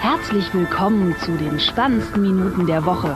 Herzlich 0.00 0.54
willkommen 0.54 1.14
zu 1.18 1.36
den 1.36 1.60
spannendsten 1.60 2.22
Minuten 2.22 2.66
der 2.66 2.86
Woche. 2.86 3.14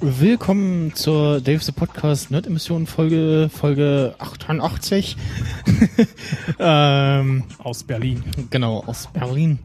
Willkommen 0.00 0.94
zur 0.94 1.42
Dave 1.42 1.62
the 1.62 1.72
Podcast 1.72 2.30
Nerd 2.30 2.46
Emission 2.46 2.86
Folge 2.86 3.50
Folge 3.52 4.14
88 4.18 5.16
ähm, 6.58 7.44
aus 7.58 7.84
Berlin. 7.84 8.24
Genau 8.48 8.82
aus 8.86 9.08
Berlin. 9.12 9.58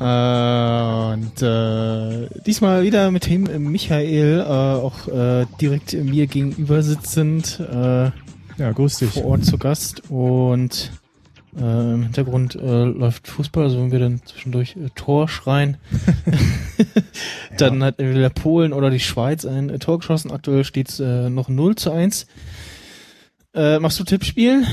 Äh, 0.00 1.12
und 1.12 1.42
äh, 1.42 2.28
diesmal 2.46 2.82
wieder 2.82 3.10
mit 3.10 3.26
dem 3.26 3.70
Michael, 3.70 4.40
äh, 4.40 4.44
auch 4.44 5.08
äh, 5.08 5.46
direkt 5.60 5.92
mir 5.92 6.26
gegenüber 6.26 6.82
sitzend. 6.82 7.60
Äh, 7.60 8.10
ja, 8.58 8.72
grüß 8.72 8.98
dich. 8.98 9.10
Vor 9.10 9.24
Ort 9.24 9.44
zu 9.44 9.58
Gast 9.58 10.02
und 10.10 10.92
äh, 11.56 11.94
Im 11.94 12.02
Hintergrund 12.04 12.54
äh, 12.54 12.84
läuft 12.84 13.26
Fußball, 13.26 13.64
also 13.64 13.78
wenn 13.78 13.90
wir 13.90 13.98
dann 13.98 14.20
zwischendurch 14.24 14.76
äh, 14.76 14.90
Tor 14.94 15.28
schreien, 15.28 15.78
dann 17.58 17.80
ja. 17.80 17.86
hat 17.86 17.98
entweder 17.98 18.30
Polen 18.30 18.72
oder 18.72 18.90
die 18.90 19.00
Schweiz 19.00 19.44
ein 19.44 19.70
äh, 19.70 19.78
Tor 19.78 19.98
geschossen. 19.98 20.30
Aktuell 20.30 20.64
steht 20.64 21.00
äh, 21.00 21.30
noch 21.30 21.48
0 21.48 21.76
zu 21.76 21.90
1. 21.90 22.26
Äh, 23.54 23.78
machst 23.78 23.98
du 23.98 24.04
Tippspiel? 24.04 24.64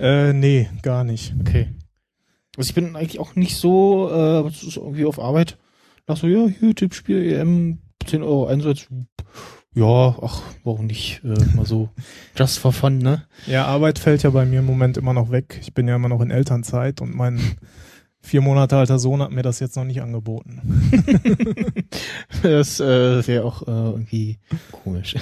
Äh, 0.00 0.32
nee, 0.32 0.68
gar 0.82 1.04
nicht. 1.04 1.34
Okay. 1.40 1.68
Also 2.58 2.68
ich 2.68 2.74
bin 2.74 2.96
eigentlich 2.96 3.20
auch 3.20 3.36
nicht 3.36 3.56
so, 3.56 4.10
äh, 4.10 4.38
aber 4.38 4.48
es 4.48 4.62
ist 4.62 4.76
irgendwie 4.76 5.06
auf 5.06 5.18
Arbeit. 5.18 5.56
Nach 6.06 6.16
so, 6.16 6.26
ja, 6.26 6.46
hier 6.48 6.74
Tippspiel, 6.74 7.32
EM, 7.32 7.78
10 8.04 8.22
Euro 8.22 8.46
Einsatz 8.46 8.88
ja, 9.74 10.16
ach, 10.20 10.42
warum 10.64 10.86
nicht? 10.86 11.22
Äh, 11.22 11.54
mal 11.54 11.64
so 11.64 11.88
just 12.36 12.58
for 12.58 12.72
fun, 12.72 12.98
ne? 12.98 13.24
Ja, 13.46 13.66
Arbeit 13.66 14.00
fällt 14.00 14.24
ja 14.24 14.30
bei 14.30 14.44
mir 14.44 14.58
im 14.58 14.66
Moment 14.66 14.96
immer 14.96 15.12
noch 15.12 15.30
weg. 15.30 15.58
Ich 15.62 15.72
bin 15.72 15.86
ja 15.86 15.94
immer 15.94 16.08
noch 16.08 16.20
in 16.20 16.32
Elternzeit 16.32 17.00
und 17.00 17.14
mein 17.14 17.38
vier 18.20 18.40
Monate 18.40 18.76
alter 18.76 18.98
Sohn 18.98 19.22
hat 19.22 19.30
mir 19.30 19.42
das 19.42 19.60
jetzt 19.60 19.76
noch 19.76 19.84
nicht 19.84 20.02
angeboten. 20.02 20.60
das 22.42 22.80
äh, 22.80 23.24
wäre 23.24 23.44
auch 23.44 23.62
äh, 23.62 23.70
irgendwie 23.70 24.38
komisch. 24.72 25.14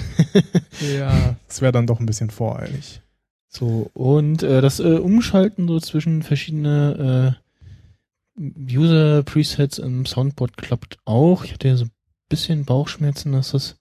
ja, 0.97 1.35
das 1.47 1.61
wäre 1.61 1.71
dann 1.71 1.85
doch 1.85 1.99
ein 1.99 2.07
bisschen 2.07 2.31
voreilig. 2.31 3.01
So, 3.49 3.89
und 3.93 4.43
äh, 4.43 4.61
das 4.61 4.79
äh, 4.79 4.97
Umschalten 4.97 5.67
so 5.67 5.79
zwischen 5.79 6.21
verschiedene 6.21 7.35
äh, 8.37 8.71
User-Presets 8.71 9.79
im 9.79 10.05
Soundboard 10.05 10.57
klappt 10.57 10.97
auch. 11.05 11.43
Ich 11.43 11.53
hatte 11.53 11.69
ja 11.69 11.75
so 11.75 11.85
ein 11.85 11.91
bisschen 12.29 12.65
Bauchschmerzen, 12.65 13.31
dass 13.31 13.51
das 13.51 13.77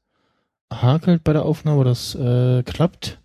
hakelt 0.72 1.24
bei 1.24 1.32
der 1.32 1.44
Aufnahme, 1.44 1.84
das 1.84 2.14
äh, 2.14 2.62
klappt. 2.62 3.20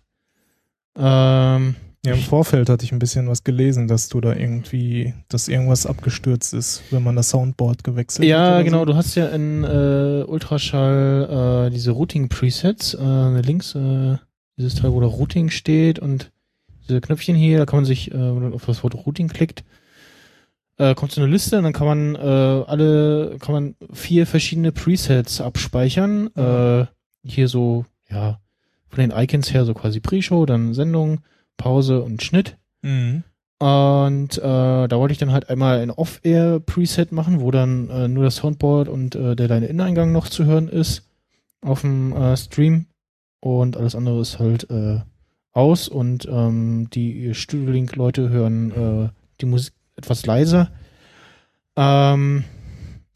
Ähm, 0.96 1.76
ja, 2.04 2.14
im 2.14 2.20
Vorfeld 2.20 2.68
hatte 2.68 2.84
ich 2.84 2.92
ein 2.92 2.98
bisschen 2.98 3.28
was 3.28 3.44
gelesen, 3.44 3.86
dass 3.86 4.08
du 4.08 4.20
da 4.20 4.34
irgendwie, 4.34 5.14
dass 5.28 5.46
irgendwas 5.46 5.86
abgestürzt 5.86 6.52
ist, 6.52 6.82
wenn 6.90 7.04
man 7.04 7.14
das 7.14 7.30
Soundboard 7.30 7.84
gewechselt 7.84 8.26
ja, 8.26 8.40
hat. 8.40 8.50
Ja, 8.58 8.62
genau. 8.62 8.80
So. 8.80 8.86
Du 8.86 8.96
hast 8.96 9.14
ja 9.14 9.28
in 9.28 9.62
äh, 9.62 10.24
Ultraschall 10.26 11.68
äh, 11.68 11.70
diese 11.70 11.92
Routing-Presets, 11.92 12.94
äh, 12.94 13.40
links 13.40 13.76
äh, 13.76 14.16
dieses 14.56 14.74
Teil, 14.74 14.92
wo 14.92 15.00
da 15.00 15.06
Routing 15.06 15.50
steht 15.50 15.98
und 15.98 16.30
diese 16.88 17.00
Knöpfchen 17.00 17.36
hier, 17.36 17.58
da 17.58 17.66
kann 17.66 17.78
man 17.78 17.84
sich, 17.84 18.10
äh, 18.10 18.14
wenn 18.14 18.42
man 18.42 18.54
auf 18.54 18.66
das 18.66 18.82
Wort 18.82 18.94
Routing 18.94 19.28
klickt, 19.28 19.64
äh, 20.78 20.94
kommt 20.94 21.12
so 21.12 21.20
eine 21.20 21.30
Liste 21.30 21.58
und 21.58 21.64
dann 21.64 21.72
kann 21.72 21.86
man 21.86 22.14
äh, 22.14 22.64
alle, 22.66 23.36
kann 23.40 23.54
man 23.54 23.74
vier 23.92 24.26
verschiedene 24.26 24.72
Presets 24.72 25.40
abspeichern. 25.40 26.34
Äh, 26.34 26.86
hier 27.24 27.48
so, 27.48 27.84
ja, 28.10 28.40
von 28.88 29.00
den 29.00 29.12
Icons 29.12 29.52
her 29.52 29.64
so 29.64 29.74
quasi 29.74 30.00
Pre-Show, 30.00 30.44
dann 30.44 30.74
Sendung, 30.74 31.20
Pause 31.56 32.02
und 32.02 32.22
Schnitt. 32.22 32.56
Mhm. 32.82 33.22
Und 33.58 34.38
äh, 34.38 34.88
da 34.88 34.90
wollte 34.90 35.12
ich 35.12 35.18
dann 35.18 35.30
halt 35.30 35.48
einmal 35.48 35.78
ein 35.78 35.92
Off-Air-Preset 35.92 37.12
machen, 37.12 37.40
wo 37.40 37.52
dann 37.52 37.88
äh, 37.90 38.08
nur 38.08 38.24
das 38.24 38.36
Soundboard 38.36 38.88
und 38.88 39.14
äh, 39.14 39.36
der 39.36 39.46
deine 39.46 39.66
Inneneingang 39.66 40.10
noch 40.10 40.28
zu 40.28 40.44
hören 40.44 40.68
ist 40.68 41.08
auf 41.60 41.82
dem 41.82 42.12
äh, 42.12 42.36
Stream. 42.36 42.86
Und 43.42 43.76
alles 43.76 43.96
andere 43.96 44.20
ist 44.20 44.38
halt 44.38 44.70
äh, 44.70 45.00
aus 45.52 45.88
und 45.88 46.28
ähm, 46.30 46.88
die 46.90 47.34
Studio 47.34 47.72
Link-Leute 47.72 48.28
hören 48.28 48.70
äh, 48.70 49.08
die 49.40 49.46
Musik 49.46 49.74
etwas 49.96 50.24
leiser. 50.26 50.70
Ähm, 51.74 52.44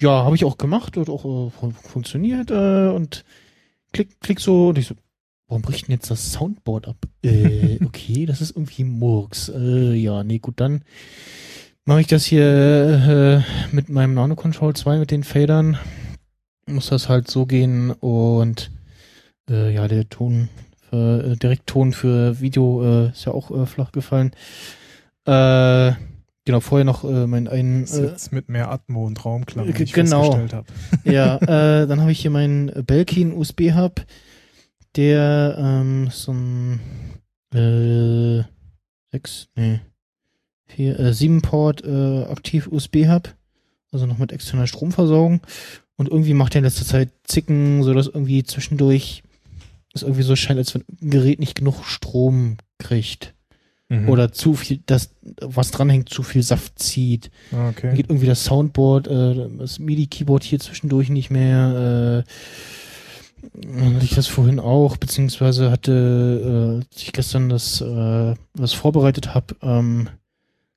ja, 0.01 0.25
habe 0.25 0.35
ich 0.35 0.45
auch 0.45 0.59
gemacht 0.59 0.97
und 0.97 1.09
auch 1.09 1.25
äh, 1.25 1.71
funktioniert 1.71 2.51
äh, 2.51 2.89
und 2.89 3.25
klick, 3.93 4.21
klick 4.21 4.41
so 4.41 4.71
und 4.71 4.79
ich 4.79 4.89
so, 4.89 4.97
warum 5.47 5.63
bricht 5.63 5.87
denn 5.87 5.95
jetzt 5.95 6.11
das 6.11 6.33
Soundboard 6.33 6.89
ab? 6.89 6.97
Äh, 7.23 7.79
okay, 7.85 8.27
das 8.27 8.41
ist 8.41 8.51
irgendwie 8.57 8.83
Murks. 8.83 9.49
Äh, 9.49 9.95
ja, 9.95 10.25
nee, 10.25 10.41
gut, 10.41 10.61
dann 10.61 10.83
mache 11.85 12.01
ich 12.01 12.09
das 12.09 12.25
hier 12.25 13.45
äh, 13.71 13.75
mit 13.75 13.91
meinem 13.91 14.15
Nano 14.15 14.35
Control 14.35 14.75
2 14.75 14.99
mit 14.99 15.13
den 15.13 15.23
Fadern. 15.23 15.79
Muss 16.67 16.89
das 16.89 17.09
halt 17.09 17.31
so 17.31 17.47
gehen 17.47 17.93
und 17.93 18.73
äh, 19.51 19.73
ja, 19.73 19.89
der 19.89 20.09
Ton, 20.09 20.49
für, 20.89 21.33
äh, 21.33 21.37
Direktton 21.37 21.93
für 21.93 22.41
Video 22.41 22.83
äh, 22.83 23.09
ist 23.11 23.25
ja 23.25 23.33
auch 23.33 23.51
äh, 23.51 23.67
flach 23.67 23.93
gefallen. 23.93 24.33
Äh, 25.27 25.93
Genau, 26.47 26.61
vorher 26.61 26.85
noch 26.85 27.03
äh, 27.03 27.27
mein 27.27 27.49
einen. 27.49 27.83
Äh, 27.83 27.87
Sitz 27.87 28.31
mit 28.31 28.49
mehr 28.49 28.71
Atmo 28.71 29.05
und 29.05 29.25
Raumklang, 29.25 29.69
äh, 29.69 29.85
genau. 29.85 30.47
ja, 31.05 31.39
äh, 31.39 31.89
dann 31.89 32.01
habe 32.01 32.13
ich 32.13 32.21
hier 32.21 32.31
meinen 32.31 32.71
Belkin 32.87 33.33
USB-Hub, 33.33 34.07
der 34.95 35.57
ähm, 35.59 36.09
so 36.13 36.33
ein 36.33 36.81
äh, 37.53 38.45
sechs, 39.11 39.49
nee, 39.57 39.81
vier, 40.67 41.01
äh, 41.01 41.13
sieben 41.13 41.43
Port 41.43 41.85
äh, 41.85 42.23
aktiv 42.31 42.69
USB-Hub, 42.71 43.35
also 43.91 44.07
noch 44.07 44.19
mit 44.19 44.31
externer 44.31 44.69
Stromversorgung. 44.69 45.41
Und 45.97 46.09
irgendwie 46.09 46.35
macht 46.35 46.55
er 46.55 46.59
in 46.59 46.65
letzter 46.65 46.85
Zeit 46.85 47.09
Zicken, 47.25 47.83
so 47.83 47.93
dass 47.93 48.07
irgendwie 48.07 48.45
zwischendurch 48.45 49.25
es 49.97 50.03
irgendwie 50.03 50.23
so 50.23 50.37
scheint, 50.37 50.59
als 50.59 50.75
wenn 50.75 50.85
ein 51.03 51.11
Gerät 51.11 51.41
nicht 51.41 51.57
genug 51.57 51.85
Strom 51.85 52.57
kriegt 52.79 53.35
mhm. 53.89 54.09
oder 54.09 54.33
zu 54.33 54.55
viel, 54.55 54.81
das, 54.87 55.11
was 55.41 55.71
dranhängt, 55.71 56.09
zu 56.09 56.23
viel 56.23 56.43
Saft 56.43 56.79
zieht. 56.79 57.31
Ah, 57.53 57.69
okay. 57.71 57.89
Dann 57.89 57.97
geht 57.97 58.11
irgendwie 58.11 58.27
das 58.27 58.45
Soundboard, 58.45 59.09
äh, 59.09 59.49
das 59.59 59.79
MIDI-Keyboard 59.79 60.45
hier 60.45 60.59
zwischendurch 60.59 61.09
nicht 61.09 61.31
mehr. 61.31 62.25
Äh, 62.25 62.31
hatte 63.95 64.05
ich 64.05 64.15
das 64.15 64.27
vorhin 64.27 64.59
auch, 64.59 64.97
beziehungsweise 64.97 65.71
hatte, 65.71 66.83
äh, 66.83 66.85
als 66.85 67.03
ich 67.03 67.13
gestern 67.13 67.49
das, 67.49 67.81
äh, 67.81 68.35
das 68.55 68.73
vorbereitet 68.73 69.35
habe, 69.35 69.55
ähm, 69.63 70.09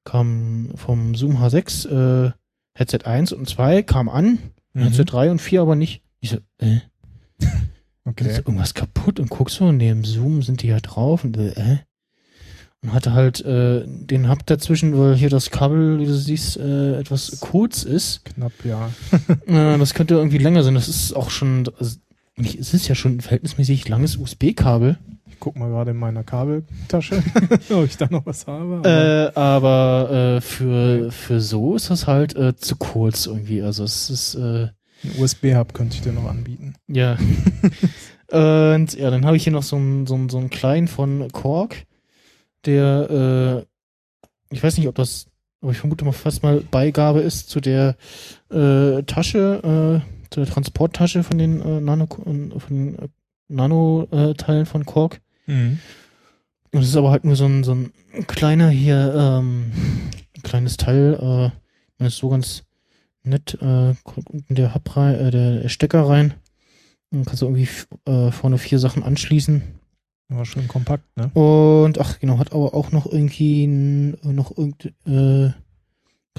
kam 0.04 0.70
vom 0.76 1.16
Zoom 1.16 1.38
H6 1.38 2.28
äh, 2.28 2.32
Headset 2.74 3.06
1 3.06 3.34
und 3.34 3.50
2 3.50 3.84
kam 3.84 4.08
an, 4.08 4.40
mhm. 4.74 4.82
Headset 4.82 5.06
3 5.06 5.32
und 5.32 5.40
4 5.40 5.62
aber 5.62 5.76
nicht. 5.76 6.04
Ich 6.20 6.30
so, 6.30 6.38
äh, 6.60 6.80
okay. 8.10 8.30
Ist 8.30 8.38
irgendwas 8.40 8.74
kaputt 8.74 9.20
und 9.20 9.30
guckst 9.30 9.58
so, 9.58 9.66
und 9.66 9.80
dem 9.80 10.04
Zoom 10.04 10.42
sind 10.42 10.62
die 10.62 10.68
ja 10.68 10.80
drauf 10.80 11.24
und 11.24 11.38
äh, 11.38 11.80
und 12.82 12.94
hatte 12.94 13.14
halt 13.14 13.42
äh, 13.42 13.84
den 13.86 14.30
Hub 14.30 14.46
dazwischen, 14.46 14.98
weil 14.98 15.16
hier 15.16 15.30
das 15.30 15.52
Kabel, 15.52 16.00
wie 16.00 16.06
du 16.06 16.14
siehst, 16.14 16.58
äh, 16.58 16.98
etwas 16.98 17.40
kurz 17.42 17.84
ist. 17.84 18.24
Knapp, 18.26 18.54
ja. 18.64 18.90
äh, 19.48 19.78
das 19.78 19.94
könnte 19.94 20.16
irgendwie 20.16 20.38
länger 20.38 20.64
sein. 20.64 20.76
Das 20.76 20.88
ist 20.88 21.14
auch 21.14 21.30
schon, 21.30 21.70
also, 21.78 21.98
es 22.38 22.74
ist 22.74 22.88
ja 22.88 22.96
schon 22.96 23.18
ein 23.18 23.22
verhältnismäßig 23.22 23.88
langes 23.90 24.16
USB-Kabel. 24.16 24.98
Ich 25.28 25.40
guck 25.42 25.58
mal 25.58 25.70
gerade 25.70 25.92
in 25.92 25.98
meiner 25.98 26.24
Kabeltasche, 26.24 27.22
ob 27.70 27.84
ich 27.84 27.98
da 27.98 28.08
noch 28.10 28.26
was 28.26 28.48
habe. 28.48 28.78
Aber, 28.78 28.90
äh, 28.90 29.32
aber 29.36 30.12
äh, 30.38 30.42
für, 30.42 31.12
für 31.12 31.42
so 31.42 31.76
ist 31.76 31.90
das 31.90 32.08
halt 32.08 32.36
äh, 32.38 32.56
zu 32.56 32.78
kurz 32.78 33.26
irgendwie. 33.26 33.62
Also 33.62 33.84
es 33.84 34.10
ist 34.10 34.36
äh, 34.36 34.70
ein 35.04 35.22
USB-Hub 35.22 35.74
könnte 35.74 35.96
ich 35.96 36.02
dir 36.02 36.12
noch 36.12 36.26
anbieten. 36.26 36.76
Ja. 36.88 37.18
Und 38.78 38.94
ja, 38.94 39.10
dann 39.10 39.26
habe 39.26 39.38
ich 39.38 39.44
hier 39.44 39.54
noch 39.54 39.64
so 39.64 39.76
einen 39.76 40.06
so 40.06 40.16
einen, 40.16 40.30
so 40.30 40.38
einen 40.38 40.50
kleinen 40.50 40.88
von 40.88 41.32
Korg 41.32 41.76
der, 42.66 43.66
äh, 44.52 44.56
ich 44.56 44.64
weiß 44.64 44.78
nicht, 44.78 44.88
ob 44.88 44.96
das, 44.96 45.28
aber 45.62 45.72
ich 45.72 45.78
vermute 45.78 46.06
mal 46.06 46.12
fast 46.12 46.44
mal 46.44 46.62
Beigabe 46.62 47.22
ist 47.22 47.50
zu 47.50 47.60
der 47.60 47.96
äh, 48.50 49.04
Tasche, 49.04 50.04
äh, 50.04 50.30
zu 50.30 50.42
der 50.42 50.50
Transporttasche 50.50 51.24
von 51.24 51.38
den 51.38 51.62
äh, 51.62 51.82
Nano, 51.82 52.08
von 52.08 52.60
den 52.70 53.00
äh, 53.00 53.08
Nano-Teilen 53.48 54.66
von 54.66 54.86
Korg. 54.86 55.22
Mhm. 55.48 55.80
Und 56.72 56.82
es 56.82 56.90
ist 56.90 56.98
aber 56.98 57.10
halt 57.10 57.26
nur 57.26 57.36
so 57.36 57.46
ein, 57.46 57.64
so 57.64 57.74
ein 57.74 57.92
kleiner 58.28 58.70
hier, 58.70 59.14
ähm, 59.16 59.72
kleines 60.44 60.78
Teil, 60.78 61.14
äh, 61.16 61.58
das 61.98 62.14
ist 62.14 62.20
so 62.20 62.30
ganz 62.30 62.64
nett, 63.30 63.58
äh, 63.62 63.96
kommt 64.04 64.30
unten 64.30 64.56
der 64.56 64.74
Hub 64.76 64.96
rein, 64.96 65.16
äh, 65.16 65.32
der 65.32 65.70
Stecker 65.70 66.08
rein. 66.08 66.34
Dann 67.12 67.26
kannst 67.26 67.42
du 67.42 67.46
irgendwie 67.48 67.70
äh, 68.06 68.32
vorne 68.32 68.58
vier 68.58 68.80
Sachen 68.80 69.04
anschließen. 69.04 69.64
War 70.30 70.46
schön 70.46 70.68
kompakt, 70.68 71.06
ne? 71.18 71.30
Und 71.30 72.00
ach 72.00 72.20
genau, 72.20 72.38
hat 72.38 72.54
aber 72.54 72.76
auch 72.76 72.92
noch 72.92 73.08
irgendwie 73.08 73.66
noch 73.66 74.56
irgend, 74.56 74.94
äh, 75.08 75.52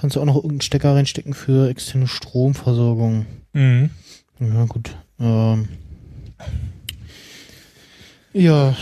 Kannst 0.00 0.16
du 0.16 0.20
auch 0.20 0.24
noch 0.24 0.36
irgendeinen 0.36 0.62
Stecker 0.62 0.94
reinstecken 0.94 1.34
für 1.34 1.68
externe 1.68 2.06
Stromversorgung. 2.06 3.26
Mhm. 3.52 3.90
Ja, 4.38 4.64
gut. 4.64 4.96
Ähm, 5.18 5.68
ja, 8.32 8.74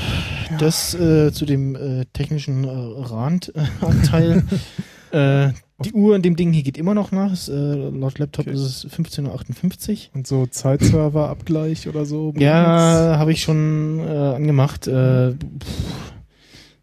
das 0.60 0.94
äh, 0.94 1.32
zu 1.32 1.44
dem 1.44 1.74
äh, 1.74 2.04
technischen 2.12 2.62
äh, 2.62 2.68
Randanteil. 2.70 4.44
äh, 5.10 5.50
die 5.84 5.92
Uhr 5.92 6.16
in 6.16 6.22
dem 6.22 6.34
Ding 6.36 6.52
hier 6.52 6.62
geht 6.62 6.76
immer 6.78 6.94
noch 6.94 7.12
nach. 7.12 7.32
Ist, 7.32 7.48
äh, 7.48 7.74
laut 7.90 8.18
Laptop 8.18 8.46
Okay. 8.46 8.54
ist 8.54 8.60
es 8.60 8.86
15.58 8.92 9.90
Uhr. 10.10 10.16
Und 10.16 10.26
so 10.26 10.46
Zeitserver-Abgleich 10.46 11.88
oder 11.88 12.04
so? 12.04 12.32
Ja, 12.36 13.16
habe 13.18 13.32
ich 13.32 13.42
schon 13.42 14.00
äh, 14.00 14.10
angemacht. 14.10 14.86
Äh, 14.88 15.32
pff, 15.32 16.12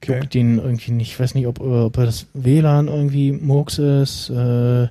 Okay. 0.02 0.28
den 0.28 0.60
irgendwie 0.60 0.92
nicht. 0.92 1.12
Ich 1.14 1.20
weiß 1.20 1.34
nicht, 1.34 1.48
ob, 1.48 1.60
äh, 1.60 1.64
ob 1.64 1.94
das 1.94 2.28
WLAN 2.34 2.88
irgendwie 2.90 3.32
Murks 3.32 3.80
ist. 3.80 4.30
Äh, 4.30 4.88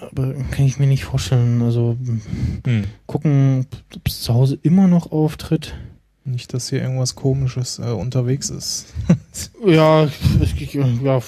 aber 0.00 0.34
kann 0.50 0.66
ich 0.66 0.78
mir 0.78 0.86
nicht 0.86 1.04
vorstellen. 1.04 1.62
Also 1.62 1.96
Hm. 2.64 2.84
gucken, 3.06 3.66
ob 3.94 4.06
es 4.06 4.22
zu 4.22 4.34
Hause 4.34 4.58
immer 4.62 4.86
noch 4.88 5.10
auftritt. 5.12 5.74
Nicht, 6.24 6.54
dass 6.54 6.68
hier 6.70 6.80
irgendwas 6.82 7.16
Komisches 7.16 7.78
äh, 7.80 7.90
unterwegs 7.90 8.48
ist. 8.50 8.86
Ja, 9.66 10.08
geht- 10.56 10.74
ja 10.74 11.20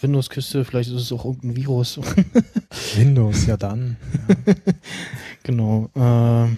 Windows-Kiste, 0.00 0.64
vielleicht 0.64 0.90
ist 0.90 1.02
es 1.02 1.12
auch 1.12 1.24
irgendein 1.24 1.56
Virus. 1.56 1.98
Windows, 2.96 3.46
ja 3.46 3.56
dann. 3.56 3.96
genau. 5.42 5.90
ähm, 5.96 6.56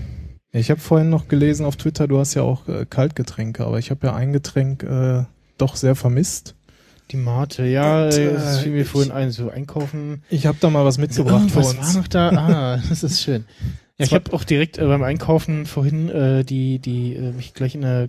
Ich 0.53 0.71
habe 0.71 0.81
vorhin 0.81 1.09
noch 1.11 1.29
gelesen 1.29 1.65
auf 1.67 1.77
Twitter, 1.77 2.07
du 2.09 2.19
hast 2.19 2.35
ja 2.35 2.43
auch 2.43 2.69
äh, 2.69 2.85
Kaltgetränke, 2.89 3.65
aber 3.65 3.79
ich 3.79 3.91
habe 3.91 4.07
ja 4.09 4.15
ein 4.15 4.33
Getränk 4.33 4.83
äh, 4.83 5.25
doch 5.59 5.77
sehr 5.77 5.95
vermisst. 5.95 6.55
die 7.13 7.17
Mate, 7.17 7.65
ja, 7.67 8.05
Und, 8.05 8.13
äh, 8.15 8.33
das 8.35 8.59
fiel 8.61 8.73
mir 8.73 8.83
ich- 8.83 8.89
vorhin 8.89 9.11
ein, 9.13 9.31
so 9.31 9.51
einkaufen. 9.51 10.23
Ich 10.31 10.47
habe 10.47 10.59
da 10.61 10.69
mal 10.71 10.85
was 10.85 10.99
mitgebracht 10.99 11.51
für 11.51 11.61
Was 11.61 11.75
uns. 11.75 11.87
war 11.95 11.95
noch 12.03 12.09
da? 12.09 12.29
Ah, 12.31 12.83
das 12.89 13.03
ist 13.03 13.23
schön. 13.23 13.45
Ja, 14.01 14.07
ich 14.07 14.15
habe 14.15 14.33
auch 14.33 14.45
direkt 14.45 14.79
äh, 14.79 14.87
beim 14.87 15.03
Einkaufen 15.03 15.67
vorhin 15.67 16.09
äh, 16.09 16.43
die, 16.43 16.79
die 16.79 17.15
äh, 17.15 17.33
mich 17.33 17.53
gleich 17.53 17.75
in 17.75 17.83
der 17.83 18.09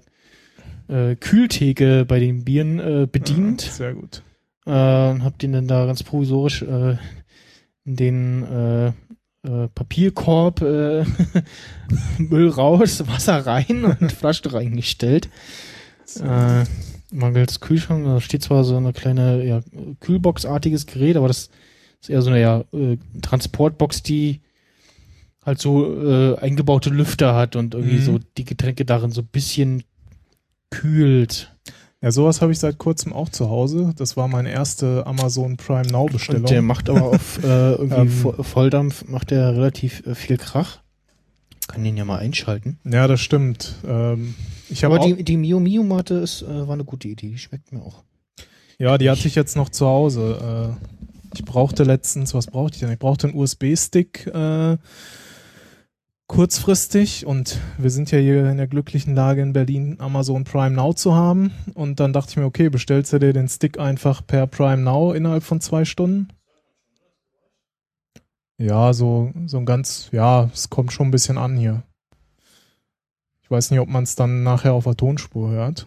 äh, 0.87 1.15
Kühltheke 1.17 2.05
bei 2.05 2.19
den 2.19 2.45
Bieren 2.45 2.79
äh, 2.79 3.07
bedient. 3.11 3.67
Ah, 3.67 3.73
sehr 3.73 3.93
gut. 3.93 4.23
äh, 4.65 5.09
und 5.09 5.23
hab 5.25 5.37
den 5.39 5.51
dann 5.51 5.67
da 5.67 5.85
ganz 5.85 6.01
provisorisch 6.03 6.61
äh, 6.61 6.95
in 7.83 7.95
den 7.97 8.43
äh, 8.43 8.87
äh, 9.45 9.67
Papierkorb 9.75 10.61
äh, 10.61 11.03
Müll 12.17 12.47
raus, 12.47 13.05
Wasser 13.07 13.45
rein 13.45 13.83
und 13.99 14.13
Flasche 14.13 14.53
reingestellt. 14.53 15.27
Äh, 16.23 16.63
mangels 17.11 17.59
Kühlschrank, 17.59 18.05
da 18.05 18.21
steht 18.21 18.43
zwar 18.43 18.63
so 18.63 18.77
eine 18.77 18.93
kleine 18.93 19.43
ja, 19.45 19.61
Kühlbox-artiges 19.99 20.85
Gerät, 20.85 21.17
aber 21.17 21.27
das 21.27 21.49
ist 21.99 22.09
eher 22.09 22.21
so 22.21 22.29
eine 22.29 22.39
ja, 22.39 22.63
äh, 22.71 22.97
Transportbox, 23.21 24.03
die 24.03 24.39
halt 25.45 25.59
so 25.59 26.01
äh, 26.03 26.37
eingebaute 26.39 26.89
Lüfter 26.89 27.35
hat 27.35 27.55
und 27.55 27.73
irgendwie 27.73 27.97
Mhm. 27.97 28.03
so 28.03 28.19
die 28.37 28.45
Getränke 28.45 28.85
darin 28.85 29.11
so 29.11 29.21
ein 29.21 29.27
bisschen 29.31 29.83
kühlt. 30.69 31.53
Ja, 32.01 32.11
sowas 32.11 32.41
habe 32.41 32.51
ich 32.51 32.59
seit 32.59 32.77
kurzem 32.79 33.13
auch 33.13 33.29
zu 33.29 33.49
Hause. 33.49 33.93
Das 33.95 34.17
war 34.17 34.27
meine 34.27 34.51
erste 34.51 35.05
Amazon 35.05 35.57
Prime 35.57 35.87
Now 35.91 36.07
Bestellung. 36.07 36.41
Und 36.43 36.49
der 36.49 36.61
macht 36.63 36.89
aber 36.89 37.03
auf 37.03 37.39
äh, 37.43 37.73
irgendwie 37.73 37.95
Ähm. 38.01 38.09
Vo- 38.23 38.41
Volldampf 38.43 39.07
macht 39.07 39.29
der 39.31 39.55
relativ 39.55 40.05
äh, 40.07 40.15
viel 40.15 40.37
Krach. 40.37 40.79
Kann 41.67 41.83
den 41.83 41.95
ja 41.97 42.05
mal 42.05 42.17
einschalten. 42.19 42.79
ja, 42.83 43.07
das 43.07 43.21
stimmt. 43.21 43.75
Ähm, 43.87 44.33
ich 44.69 44.83
habe 44.83 44.95
Aber 44.95 45.05
die, 45.05 45.23
die 45.23 45.37
Mio 45.37 45.59
Mio 45.59 45.83
Mate 45.83 46.15
ist, 46.15 46.41
äh, 46.41 46.67
war 46.67 46.73
eine 46.73 46.83
gute 46.85 47.07
Idee. 47.07 47.29
Die 47.29 47.37
schmeckt 47.37 47.71
mir 47.71 47.81
auch. 47.81 48.03
ja, 48.79 48.97
die 48.97 49.09
hatte 49.09 49.27
ich 49.27 49.35
jetzt 49.35 49.55
noch 49.55 49.69
zu 49.69 49.85
Hause. 49.85 50.75
Äh, 50.81 51.35
ich 51.35 51.45
brauchte 51.45 51.83
letztens, 51.83 52.33
was 52.33 52.47
brauchte 52.47 52.75
ich 52.75 52.79
denn? 52.81 52.91
Ich 52.91 52.99
brauchte 52.99 53.27
einen 53.27 53.37
USB-Stick 53.37 54.25
äh, 54.27 54.77
kurzfristig 56.31 57.25
und 57.25 57.59
wir 57.77 57.89
sind 57.89 58.09
ja 58.09 58.17
hier 58.17 58.49
in 58.49 58.55
der 58.55 58.67
glücklichen 58.67 59.13
Lage 59.15 59.41
in 59.41 59.51
Berlin, 59.51 59.97
Amazon 59.99 60.45
Prime 60.45 60.73
Now 60.73 60.93
zu 60.93 61.13
haben. 61.13 61.51
Und 61.73 61.99
dann 61.99 62.13
dachte 62.13 62.29
ich 62.31 62.37
mir, 62.37 62.45
okay, 62.45 62.69
bestellst 62.69 63.11
du 63.11 63.19
dir 63.19 63.33
den 63.33 63.49
Stick 63.49 63.77
einfach 63.77 64.25
per 64.25 64.47
Prime 64.47 64.81
Now 64.81 65.11
innerhalb 65.11 65.43
von 65.43 65.59
zwei 65.59 65.83
Stunden? 65.83 66.29
Ja, 68.57 68.93
so, 68.93 69.33
so 69.45 69.57
ein 69.57 69.65
ganz, 69.65 70.07
ja, 70.13 70.49
es 70.53 70.69
kommt 70.69 70.93
schon 70.93 71.09
ein 71.09 71.11
bisschen 71.11 71.37
an 71.37 71.57
hier. 71.57 71.83
Ich 73.43 73.51
weiß 73.51 73.69
nicht, 73.69 73.81
ob 73.81 73.89
man 73.89 74.05
es 74.05 74.15
dann 74.15 74.41
nachher 74.41 74.71
auf 74.71 74.85
der 74.85 74.95
Tonspur 74.95 75.49
hört. 75.49 75.85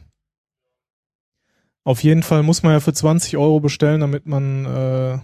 Auf 1.84 2.04
jeden 2.04 2.22
Fall 2.22 2.42
muss 2.42 2.62
man 2.62 2.72
ja 2.72 2.80
für 2.80 2.92
20 2.92 3.38
Euro 3.38 3.60
bestellen, 3.60 4.02
damit 4.02 4.26
man 4.26 4.66
äh, 4.66 5.18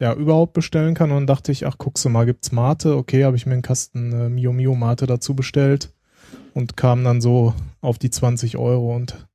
ja 0.00 0.14
überhaupt 0.14 0.52
bestellen 0.52 0.94
kann. 0.94 1.10
Und 1.10 1.16
dann 1.16 1.26
dachte 1.26 1.52
ich, 1.52 1.66
ach, 1.66 1.78
guckst 1.78 2.04
du 2.04 2.08
mal, 2.08 2.26
gibt's 2.26 2.52
Mate? 2.52 2.96
Okay, 2.96 3.24
habe 3.24 3.36
ich 3.36 3.46
mir 3.46 3.54
einen 3.54 3.62
Kasten 3.62 4.12
äh, 4.12 4.28
Mio 4.28 4.52
Mio 4.52 4.74
Mate 4.74 5.06
dazu 5.06 5.34
bestellt 5.34 5.92
und 6.54 6.76
kam 6.76 7.04
dann 7.04 7.20
so 7.20 7.54
auf 7.80 7.98
die 7.98 8.10
20 8.10 8.56
Euro 8.56 8.94
und 8.94 9.28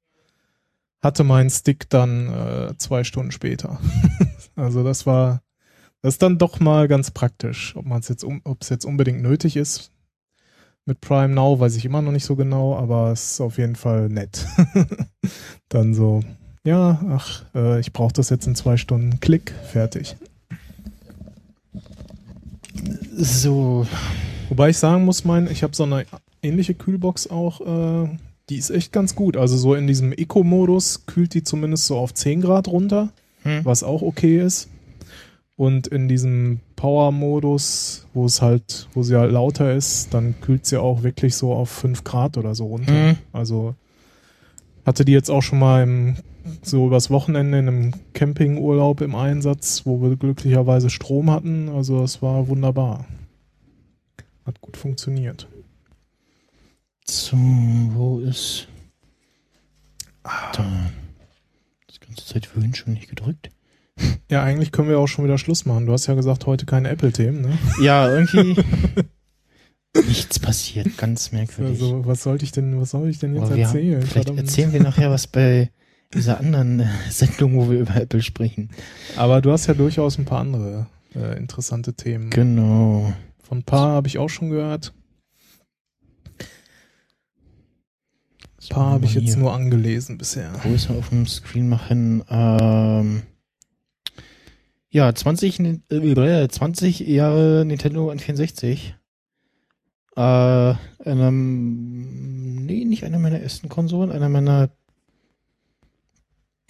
hatte 1.02 1.24
meinen 1.24 1.50
Stick 1.50 1.90
dann 1.90 2.30
äh, 2.34 2.78
zwei 2.78 3.04
Stunden 3.04 3.32
später. 3.32 3.80
also 4.56 4.84
das 4.84 5.06
war, 5.06 5.42
das 6.02 6.16
ist 6.16 6.22
dann 6.22 6.38
doch 6.38 6.60
mal 6.60 6.88
ganz 6.88 7.12
praktisch. 7.12 7.76
Ob 7.76 7.86
man 7.86 8.00
es 8.00 8.08
jetzt, 8.08 8.24
um, 8.24 8.42
ob 8.46 8.62
es 8.62 8.70
jetzt 8.70 8.86
unbedingt 8.86 9.22
nötig 9.22 9.58
ist 9.58 9.92
mit 10.86 11.02
Prime 11.02 11.34
Now, 11.34 11.60
weiß 11.60 11.76
ich 11.76 11.86
immer 11.86 12.02
noch 12.02 12.12
nicht 12.12 12.26
so 12.26 12.36
genau, 12.36 12.76
aber 12.76 13.12
es 13.12 13.34
ist 13.34 13.42
auf 13.42 13.58
jeden 13.58 13.76
Fall 13.76 14.10
nett. 14.10 14.46
dann 15.70 15.94
so, 15.94 16.22
ja, 16.66 17.02
ach, 17.10 17.46
äh, 17.56 17.80
ich 17.80 17.94
brauche 17.94 18.14
das 18.14 18.30
jetzt 18.30 18.48
in 18.48 18.56
zwei 18.56 18.78
Stunden. 18.78 19.20
Klick, 19.20 19.54
fertig. 19.72 20.16
So. 23.16 23.86
Wobei 24.50 24.70
ich 24.70 24.78
sagen 24.78 25.06
muss, 25.06 25.26
mein, 25.26 25.50
ich 25.50 25.64
habe 25.64 25.76
so 25.76 25.84
eine 25.84 26.06
ähnliche 26.42 26.74
Kühlbox 26.74 27.30
auch, 27.30 27.62
äh, 27.62 28.10
die 28.50 28.58
ist 28.58 28.70
echt 28.70 28.92
ganz 28.92 29.16
gut. 29.16 29.38
Also 29.38 29.58
so 29.58 29.74
in 29.74 29.88
diesem 29.88 30.12
Eco-Modus 30.12 31.06
kühlt 31.06 31.34
die 31.34 31.44
zumindest 31.44 31.88
so 31.88 31.98
auf 31.98 32.14
10 32.14 32.42
Grad 32.42 32.68
runter, 32.68 33.10
Hm. 33.44 33.66
was 33.66 33.84
auch 33.84 34.02
okay 34.02 34.40
ist. 34.40 34.70
Und 35.56 35.88
in 35.88 36.08
diesem 36.08 36.60
Power-Modus, 36.76 38.06
wo 38.14 38.26
es 38.26 38.42
halt, 38.42 38.88
wo 38.94 39.04
sie 39.04 39.16
halt 39.18 39.32
lauter 39.32 39.74
ist, 39.74 40.14
dann 40.14 40.36
kühlt 40.42 40.66
sie 40.66 40.80
auch 40.80 41.04
wirklich 41.04 41.36
so 41.36 41.54
auf 41.54 41.70
5 41.70 42.04
Grad 42.04 42.38
oder 42.38 42.56
so 42.56 42.66
runter. 42.66 42.92
Hm. 43.10 43.18
Also 43.32 43.76
hatte 44.86 45.06
die 45.06 45.12
jetzt 45.14 45.30
auch 45.30 45.42
schon 45.42 45.60
mal 45.60 45.84
im, 45.84 46.16
so 46.62 46.88
übers 46.88 47.10
Wochenende 47.10 47.60
in 47.60 47.68
einem 47.68 47.94
Campingurlaub 48.14 49.02
im 49.02 49.16
Einsatz, 49.16 49.86
wo 49.86 50.02
wir 50.02 50.16
glücklicherweise 50.16 50.90
Strom 50.90 51.30
hatten. 51.32 51.70
Also 51.70 52.02
das 52.02 52.22
war 52.22 52.48
wunderbar. 52.48 53.06
Hat 54.46 54.60
gut 54.62 54.76
funktioniert. 54.78 55.48
So, 57.06 57.38
wo 57.38 58.20
ist. 58.20 58.68
Da. 60.24 60.92
Das 61.88 62.00
ganze 62.00 62.26
Zeit 62.26 62.46
vorhin 62.46 62.74
schon 62.76 62.94
nicht 62.94 63.10
gedrückt. 63.10 63.50
Ja, 64.32 64.42
eigentlich 64.44 64.72
können 64.72 64.90
wir 64.90 64.98
auch 65.00 65.08
schon 65.08 65.24
wieder 65.26 65.38
Schluss 65.38 65.66
machen. 65.66 65.86
Du 65.86 65.94
hast 65.94 66.08
ja 66.08 66.14
gesagt, 66.16 66.46
heute 66.46 66.66
keine 66.66 66.90
Apple-Themen, 66.90 67.42
ne? 67.42 67.58
Ja, 67.82 68.10
irgendwie. 68.12 68.56
nichts 70.08 70.40
passiert. 70.40 70.98
Ganz 70.98 71.32
merkwürdig. 71.32 71.80
Also, 71.82 72.06
was 72.06 72.24
sollte 72.24 72.44
ich 72.46 72.52
denn, 72.52 72.80
was 72.82 72.90
soll 72.92 73.10
ich 73.10 73.20
denn 73.20 73.36
jetzt 73.36 73.44
Aber 73.46 73.56
wir 73.56 73.68
haben- 73.68 73.76
erzählen? 73.76 74.02
Vielleicht 74.02 74.14
Verdammt. 74.14 74.40
erzählen 74.40 74.74
wir 74.74 74.82
nachher 74.82 75.12
was 75.12 75.28
bei 75.28 75.70
dieser 76.14 76.40
anderen 76.40 76.80
äh, 76.80 76.88
Sendung, 77.10 77.56
wo 77.56 77.70
wir 77.70 77.80
über 77.80 77.96
Apple 77.96 78.22
sprechen. 78.22 78.70
Aber 79.16 79.42
du 79.42 79.52
hast 79.52 79.68
ja 79.68 79.74
durchaus 79.74 80.18
ein 80.18 80.26
paar 80.26 80.40
andere 80.40 80.88
äh, 81.16 81.38
interessante 81.38 81.94
Themen. 81.94 82.30
Genau. 82.30 83.14
Von 83.42 83.60
ein 83.60 83.64
paar 83.64 83.90
habe 83.90 84.08
ich 84.08 84.18
auch 84.18 84.30
schon 84.30 84.50
gehört. 84.50 84.94
Ein 88.62 88.70
paar 88.70 88.92
habe 88.92 89.06
ich 89.06 89.14
jetzt 89.14 89.38
nur 89.38 89.54
angelesen 89.54 90.18
bisher. 90.18 90.52
größer 90.62 90.96
auf 90.96 91.10
dem 91.10 91.28
Screen 91.28 91.68
machen. 91.68 92.24
Ähm, 92.30 93.24
ja, 94.90 95.14
20, 95.14 95.60
äh, 95.90 96.48
20 96.48 97.00
Jahre 97.02 97.66
Nintendo 97.66 98.10
N64. 98.10 98.94
Äh, 100.16 100.76
einem, 101.04 102.66
nee, 102.66 102.86
nicht 102.86 103.04
einer 103.04 103.20
meiner 103.20 103.40
ersten 103.40 103.70
Konsolen, 103.70 104.12
einer 104.12 104.30
meiner 104.30 104.70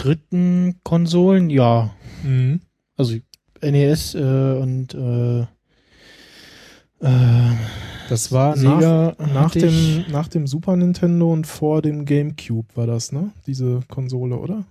dritten 0.03 0.79
Konsolen, 0.83 1.50
ja. 1.50 1.91
Mhm. 2.24 2.60
Also 2.98 3.15
NES 3.62 4.15
äh, 4.15 4.19
und 4.19 4.93
äh, 4.93 5.41
äh, 7.01 7.55
Das 8.10 8.31
war 8.31 8.55
nach, 8.55 8.79
Sega 8.79 9.15
nach, 9.33 9.55
ich- 9.55 9.63
dem, 9.63 10.05
nach 10.12 10.27
dem 10.27 10.48
Super 10.48 10.75
Nintendo 10.75 11.31
und 11.31 11.48
vor 11.48 11.81
dem 11.81 12.05
GameCube 12.05 12.67
war 12.75 12.88
das, 12.88 13.12
ne? 13.12 13.31
Diese 13.48 13.81
Konsole, 13.89 14.38
oder? 14.38 14.65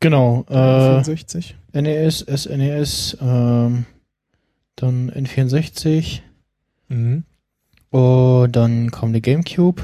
genau, 0.00 0.44
äh, 0.50 1.02
64? 1.02 1.56
NES, 1.72 2.20
SNES, 2.28 3.16
ähm, 3.22 3.86
dann 4.76 5.10
N64 5.10 6.20
Mhm. 6.88 7.24
und 7.90 8.52
dann 8.54 8.90
kam 8.90 9.12
der 9.12 9.22
GameCube. 9.22 9.82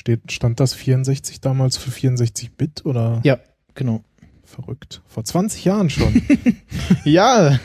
Steht, 0.00 0.32
stand 0.32 0.58
das 0.60 0.72
64 0.72 1.42
damals 1.42 1.76
für 1.76 1.90
64-Bit 1.90 2.86
oder 2.86 3.20
Ja, 3.22 3.38
genau. 3.74 4.02
Verrückt. 4.44 5.02
Vor 5.06 5.24
20 5.24 5.62
Jahren 5.66 5.90
schon. 5.90 6.22
ja. 7.04 7.60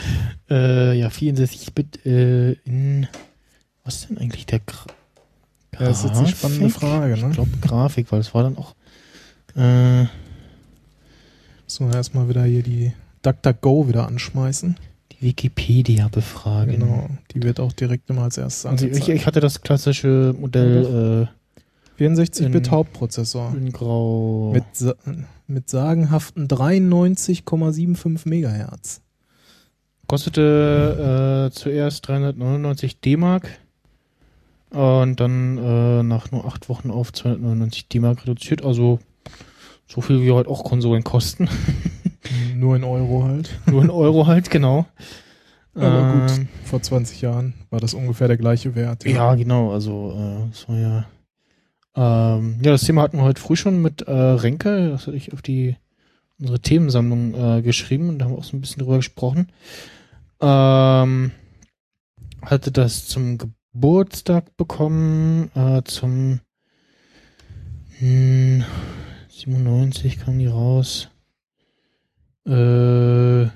äh, 0.50 0.98
ja, 0.98 1.06
64-Bit 1.08 2.04
äh, 2.04 2.52
in. 2.64 3.06
Was 3.84 3.94
ist 4.00 4.10
denn 4.10 4.18
eigentlich 4.18 4.46
der 4.46 4.58
Gra 4.58 4.84
Ja, 5.74 5.78
das 5.86 5.98
ist 5.98 6.06
jetzt 6.06 6.18
eine 6.18 6.28
spannende? 6.28 6.70
Frage, 6.70 7.14
Ich 7.14 7.22
ne? 7.22 7.30
glaube 7.30 7.50
Grafik, 7.60 8.10
weil 8.10 8.18
es 8.18 8.34
war 8.34 8.42
dann 8.42 8.58
auch. 8.58 8.74
Äh, 9.54 10.06
wir 11.78 11.94
erstmal 11.94 12.28
wieder 12.28 12.42
hier 12.44 12.64
die 12.64 12.92
DuckDuckGo 13.22 13.86
wieder 13.88 14.08
anschmeißen. 14.08 14.76
die 15.12 15.22
Wikipedia 15.26 16.08
befragen. 16.08 16.80
Genau. 16.80 17.08
Die 17.32 17.42
wird 17.44 17.60
auch 17.60 17.72
direkt 17.72 18.10
immer 18.10 18.22
als 18.24 18.38
erstes 18.38 18.66
Also 18.66 18.86
ich, 18.86 18.92
angezeigt. 18.94 19.20
ich 19.20 19.26
hatte 19.26 19.38
das 19.40 19.62
klassische 19.62 20.34
Modell 20.36 21.28
64-Bit 21.98 22.66
in- 23.64 23.72
Grau. 23.72 24.52
Mit, 24.52 24.64
mit 25.46 25.68
sagenhaften 25.70 26.46
93,75 26.48 28.28
Megahertz. 28.28 29.00
Kostete 30.06 31.48
äh, 31.50 31.54
zuerst 31.54 32.06
399 32.08 33.00
D-Mark 33.00 33.48
und 34.70 35.18
dann 35.20 35.58
äh, 35.58 36.02
nach 36.02 36.30
nur 36.30 36.44
acht 36.46 36.68
Wochen 36.68 36.90
auf 36.90 37.12
299 37.12 37.88
D-Mark 37.88 38.22
reduziert. 38.22 38.64
Also 38.64 39.00
so 39.88 40.00
viel 40.00 40.22
wie 40.22 40.30
heute 40.32 40.50
auch 40.50 40.64
Konsolen 40.64 41.02
kosten. 41.04 41.48
Nur 42.56 42.74
in 42.74 42.82
Euro 42.82 43.22
halt. 43.24 43.50
nur 43.66 43.82
in 43.84 43.90
Euro 43.90 44.26
halt, 44.26 44.50
genau. 44.50 44.84
Aber 45.76 46.12
gut. 46.26 46.38
Ähm, 46.38 46.48
Vor 46.64 46.82
20 46.82 47.20
Jahren 47.20 47.54
war 47.70 47.78
das 47.78 47.94
ungefähr 47.94 48.26
der 48.26 48.36
gleiche 48.36 48.74
Wert. 48.74 49.04
Ja, 49.04 49.34
genau. 49.36 49.70
Also 49.72 50.12
äh, 50.16 50.48
das 50.50 50.68
war 50.68 50.76
ja. 50.76 51.06
Ähm, 51.96 52.58
ja, 52.62 52.72
das 52.72 52.84
Thema 52.84 53.02
hatten 53.02 53.16
wir 53.16 53.24
heute 53.24 53.40
früh 53.40 53.56
schon 53.56 53.80
mit 53.80 54.02
äh, 54.02 54.12
Renke. 54.12 54.90
Das 54.90 55.06
hatte 55.06 55.16
ich 55.16 55.32
auf 55.32 55.42
die 55.42 55.76
unsere 56.38 56.60
Themensammlung 56.60 57.34
äh, 57.34 57.62
geschrieben 57.62 58.10
und 58.10 58.18
da 58.18 58.26
haben 58.26 58.32
wir 58.32 58.38
auch 58.38 58.44
so 58.44 58.56
ein 58.56 58.60
bisschen 58.60 58.80
drüber 58.82 58.96
gesprochen. 58.96 59.48
Ähm, 60.40 61.32
hatte 62.42 62.70
das 62.70 63.06
zum 63.06 63.38
Geburtstag 63.38 64.56
bekommen, 64.56 65.50
äh, 65.54 65.82
zum 65.84 66.40
hm, 67.98 68.64
97 69.28 70.18
kam 70.18 70.38
die 70.38 70.46
raus. 70.46 71.08
Äh, 72.46 73.48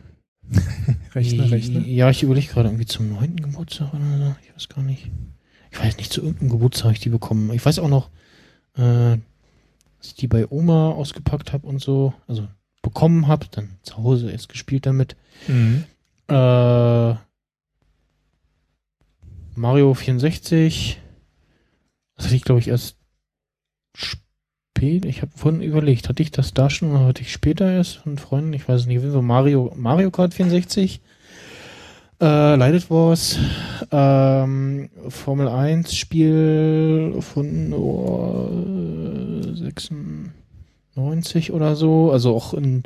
Rechne, 1.15 1.51
rechne. 1.51 1.87
ja, 1.87 2.11
ich 2.11 2.23
überlege 2.23 2.49
gerade 2.49 2.69
irgendwie 2.69 2.87
zum 2.87 3.11
neunten 3.11 3.41
Geburtstag 3.41 3.95
oder 3.95 4.19
so. 4.19 4.35
Ich 4.43 4.55
weiß 4.55 4.69
gar 4.69 4.83
nicht. 4.83 5.11
Ich 5.71 5.79
weiß 5.79 5.97
nicht, 5.99 6.13
zu 6.13 6.23
irgendeinem 6.23 6.51
Geburtstag 6.51 6.85
habe 6.85 6.95
ich 6.95 7.01
die 7.01 7.11
bekommen. 7.11 7.53
Ich 7.53 7.65
weiß 7.65 7.79
auch 7.79 7.89
noch, 7.89 8.11
äh, 8.81 9.19
dass 9.99 10.09
ich 10.09 10.15
die 10.15 10.29
bei 10.29 10.51
Oma 10.51 10.91
ausgepackt 10.91 11.53
habe 11.53 11.67
und 11.67 11.81
so. 11.81 12.15
Also 12.27 12.49
bekommen 12.83 13.29
habe, 13.29 13.47
dann 13.51 13.77
zu 13.83 13.99
Hause 13.99 14.31
erst 14.31 14.49
gespielt 14.49 14.87
damit. 14.87 15.17
Mhm. 15.47 15.85
Äh, 16.29 17.15
Mario 19.55 19.93
64. 19.95 21.01
Das 22.17 22.27
hatte 22.27 22.37
ich, 22.37 22.43
glaube 22.43 22.61
ich, 22.61 22.69
erst 22.69 22.97
spät. 23.95 25.05
Ich 25.05 25.21
habe 25.21 25.33
vorhin 25.37 25.61
überlegt, 25.61 26.09
hatte 26.09 26.23
ich 26.23 26.31
das 26.31 26.55
da 26.55 26.71
schon 26.71 26.93
oder 26.93 27.07
hatte 27.07 27.23
ich 27.23 27.33
später 27.33 27.71
erst 27.71 27.97
von 27.97 28.17
Freunden? 28.17 28.55
Ich 28.55 28.67
weiß 28.67 28.87
nicht. 28.87 29.03
Fall 29.03 29.23
Mario, 29.23 29.73
Mario 29.77 30.11
Kart 30.11 30.33
64. 30.33 31.03
Äh, 32.21 32.57
Lighted 32.57 32.91
Wars, 32.91 33.39
ähm, 33.91 34.91
Formel 35.09 35.49
1 35.49 35.95
Spiel 35.95 37.15
von 37.21 37.73
oh, 37.73 38.51
96 39.55 41.53
oder 41.53 41.77
so. 41.77 42.13
Also 42.13 42.37
auch 42.37 42.53
in, 42.53 42.83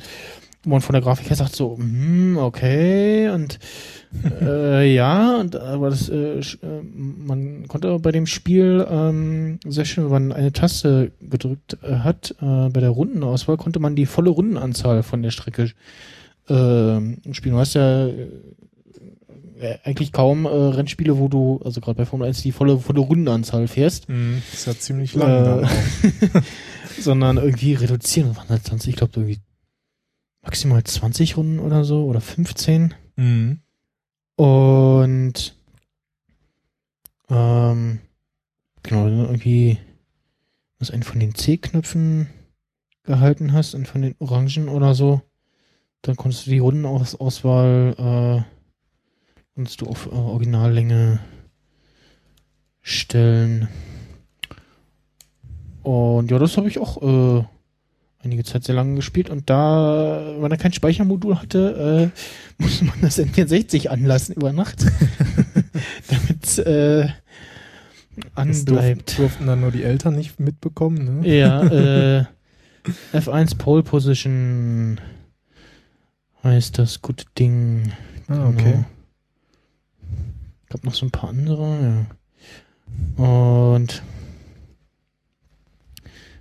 wo 0.62 0.70
man 0.70 0.82
von 0.82 0.92
der 0.92 1.02
Grafik 1.02 1.30
her 1.30 1.36
sagt 1.36 1.56
so, 1.56 1.76
hm, 1.76 2.36
okay, 2.36 3.28
und 3.30 3.58
äh, 4.40 4.94
ja, 4.94 5.40
und, 5.40 5.56
aber 5.56 5.90
das, 5.90 6.08
äh, 6.08 6.38
äh, 6.38 6.82
man 6.92 7.66
konnte 7.66 7.98
bei 7.98 8.12
dem 8.12 8.26
Spiel 8.26 8.86
ähm, 8.88 9.58
sehr 9.66 9.84
schön, 9.84 10.04
wenn 10.04 10.12
man 10.12 10.32
eine 10.32 10.52
Taste 10.52 11.10
gedrückt 11.20 11.76
äh, 11.82 11.96
hat, 11.96 12.36
äh, 12.40 12.68
bei 12.68 12.78
der 12.78 12.90
Rundenauswahl 12.90 13.56
konnte 13.56 13.80
man 13.80 13.96
die 13.96 14.06
volle 14.06 14.30
Rundenanzahl 14.30 15.02
von 15.02 15.22
der 15.22 15.32
Strecke 15.32 15.72
äh, 16.46 17.00
spielen. 17.32 17.54
Du 17.54 17.58
hast 17.58 17.74
ja 17.74 18.08
eigentlich 19.84 20.12
kaum 20.12 20.46
äh, 20.46 20.48
Rennspiele, 20.48 21.18
wo 21.18 21.28
du, 21.28 21.60
also 21.64 21.80
gerade 21.80 21.98
bei 21.98 22.06
Formel 22.06 22.28
1, 22.28 22.42
die 22.42 22.52
volle, 22.52 22.78
volle 22.78 23.00
Rundenanzahl 23.00 23.68
fährst, 23.68 24.08
Mhm. 24.08 24.42
Ist 24.52 24.66
ja 24.66 24.74
ziemlich 24.76 25.14
lang. 25.14 25.64
Äh, 25.64 26.40
sondern 27.00 27.36
irgendwie 27.36 27.74
reduzieren. 27.74 28.28
Das 28.28 28.36
waren 28.38 28.48
halt 28.48 28.64
20, 28.64 28.90
ich 28.90 28.96
glaube 28.96 29.12
irgendwie 29.16 29.40
maximal 30.42 30.82
20 30.82 31.36
Runden 31.36 31.58
oder 31.58 31.84
so 31.84 32.04
oder 32.04 32.20
15. 32.20 32.94
Mhm. 33.16 33.60
Und 34.36 35.56
ähm, 37.30 38.00
genau, 38.82 39.04
wenn 39.06 39.18
du 39.18 39.24
irgendwie 39.24 39.78
was 40.78 40.90
einen 40.90 41.02
von 41.02 41.20
den 41.20 41.34
C-Knöpfen 41.34 42.28
gehalten 43.04 43.52
hast 43.52 43.74
und 43.74 43.86
von 43.86 44.02
den 44.02 44.16
Orangen 44.18 44.68
oder 44.68 44.94
so, 44.94 45.22
dann 46.02 46.16
konntest 46.16 46.46
du 46.46 46.50
die 46.50 46.58
Rundenauswahl 46.58 47.94
äh, 48.44 48.53
konntest 49.54 49.80
du 49.80 49.86
auf 49.86 50.06
äh, 50.06 50.10
Originallänge 50.14 51.20
stellen. 52.82 53.68
Und 55.82 56.30
ja, 56.30 56.38
das 56.38 56.56
habe 56.56 56.68
ich 56.68 56.78
auch 56.78 57.02
äh, 57.02 57.44
einige 58.22 58.44
Zeit 58.44 58.64
sehr 58.64 58.74
lange 58.74 58.94
gespielt 58.96 59.28
und 59.30 59.50
da, 59.50 60.34
wenn 60.40 60.50
er 60.50 60.56
kein 60.56 60.72
Speichermodul 60.72 61.38
hatte, 61.38 62.12
äh, 62.58 62.62
musste 62.62 62.84
man 62.86 63.00
das 63.02 63.18
N64 63.18 63.88
anlassen 63.88 64.34
über 64.34 64.52
Nacht, 64.52 64.84
damit 66.08 66.58
äh, 66.58 67.08
Das 68.16 68.24
anbleibt. 68.34 69.18
durften 69.18 69.46
dann 69.46 69.60
nur 69.60 69.72
die 69.72 69.82
Eltern 69.82 70.16
nicht 70.16 70.40
mitbekommen. 70.40 71.20
Ne? 71.20 71.36
Ja, 71.38 71.62
äh, 72.20 72.24
F1 73.12 73.56
Pole 73.58 73.82
Position 73.82 75.00
heißt 76.42 76.78
das 76.78 77.02
gute 77.02 77.24
Ding. 77.38 77.92
Ah, 78.28 78.48
okay. 78.48 78.84
Gab 80.74 80.82
noch 80.82 80.94
so 80.94 81.06
ein 81.06 81.12
paar 81.12 81.30
andere, 81.30 82.06
ja. 83.16 83.24
Und 83.24 84.02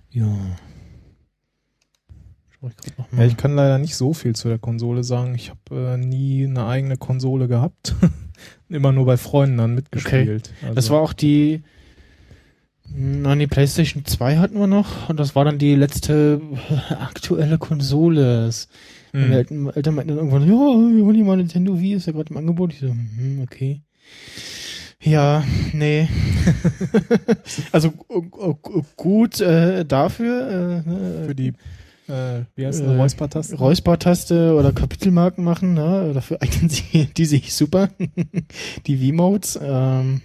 ja. 0.09 0.35
Ich 2.49 2.93
Ja, 3.15 3.25
ich 3.25 3.37
kann 3.37 3.53
leider 3.53 3.77
nicht 3.77 3.95
so 3.95 4.11
viel 4.13 4.33
zu 4.33 4.47
der 4.47 4.57
Konsole 4.57 5.03
sagen. 5.03 5.35
Ich 5.35 5.51
habe 5.51 5.93
äh, 5.93 5.97
nie 5.97 6.45
eine 6.45 6.65
eigene 6.65 6.97
Konsole 6.97 7.47
gehabt. 7.47 7.93
Immer 8.69 8.91
nur 8.91 9.05
bei 9.05 9.17
Freunden 9.17 9.59
dann 9.59 9.75
mitgespielt. 9.75 10.51
Also, 10.63 10.73
Das 10.73 10.89
war 10.89 11.01
auch 11.01 11.13
die. 11.13 11.61
Nein, 12.89 13.37
die 13.37 13.45
PlayStation 13.45 14.03
2 14.03 14.37
hatten 14.37 14.57
wir 14.57 14.65
noch 14.65 15.09
und 15.09 15.19
das 15.19 15.35
war 15.35 15.45
dann 15.45 15.59
die 15.59 15.75
letzte 15.75 16.41
aktuelle 16.89 17.59
Konsole. 17.59 18.49
Mhm. 19.11 19.21
Meine 19.21 19.35
Eltern, 19.35 19.69
Eltern 19.69 19.93
meinten 19.93 20.09
dann 20.09 20.17
irgendwann, 20.17 20.47
ja, 20.47 20.55
holen 20.55 21.13
dir 21.13 21.23
mal 21.23 21.37
Nintendo 21.37 21.79
Wii, 21.79 21.93
ist 21.93 22.07
ja 22.07 22.13
gerade 22.13 22.31
im 22.31 22.37
Angebot. 22.37 22.73
Ich 22.73 22.79
so, 22.79 22.87
hm, 22.87 23.41
okay. 23.43 23.83
Ja, 25.01 25.43
nee. 25.73 26.07
also 27.71 27.89
äh, 28.09 28.17
äh, 28.49 28.81
gut 28.95 29.41
äh, 29.41 29.83
dafür. 29.85 30.83
Äh, 30.87 31.25
für 31.27 31.35
die, 31.35 31.47
äh, 32.07 32.43
wie 32.55 32.65
heißt 32.65 32.81
Äh, 32.81 32.85
das, 32.85 32.97
Räuspertaste? 32.97 33.55
Räuspertaste 33.57 34.55
oder 34.55 34.71
Kapitelmarken 34.71 35.43
machen, 35.43 35.73
ne? 35.73 36.11
Dafür 36.13 36.41
eignen 36.41 36.69
sie 36.69 37.05
die 37.17 37.25
sich 37.25 37.53
super. 37.53 37.89
die 38.87 39.01
Wii-Modes. 39.01 39.59
Ähm, 39.61 40.21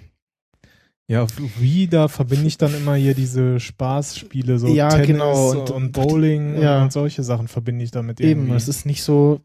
Ja, 1.09 1.27
wie, 1.59 1.87
da 1.89 2.07
verbinde 2.07 2.47
ich 2.47 2.59
dann 2.59 2.75
immer 2.75 2.95
hier 2.95 3.15
diese 3.15 3.59
Spaßspiele, 3.59 4.59
so 4.59 4.69
Ja, 4.69 4.91
Tennis 4.91 5.07
genau, 5.09 5.51
und, 5.53 5.71
und- 5.71 5.93
Bowling 5.93 6.61
ja. 6.61 6.83
und 6.83 6.93
solche 6.93 7.23
Sachen 7.25 7.49
verbinde 7.49 7.83
ich 7.85 7.91
damit 7.91 8.21
eben, 8.21 8.43
irgendwie. 8.43 8.57
es 8.57 8.69
ist 8.69 8.85
nicht 8.87 9.03
so 9.03 9.41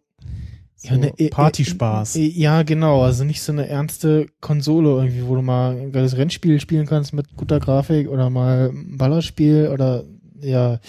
so 0.83 0.89
Ja, 0.93 0.97
ne, 0.99 1.13
äh, 1.17 1.29
Partyspaß. 1.29 2.17
äh, 2.17 2.27
Ja, 2.27 2.63
genau. 2.63 3.03
Also 3.03 3.23
nicht 3.23 3.41
so 3.41 3.51
eine 3.53 3.67
ernste 3.67 4.27
Konsole 4.41 4.89
irgendwie, 4.89 5.25
wo 5.25 5.35
du 5.35 5.41
mal 5.41 5.77
ein 5.77 5.91
geiles 5.91 6.17
Rennspiel 6.17 6.59
spielen 6.59 6.85
kannst 6.85 7.13
mit 7.13 7.35
guter 7.37 7.59
Grafik 7.59 8.09
oder 8.09 8.29
mal 8.29 8.69
ein 8.73 8.97
Ballerspiel 8.97 9.69
oder 9.71 10.03
ja. 10.41 10.79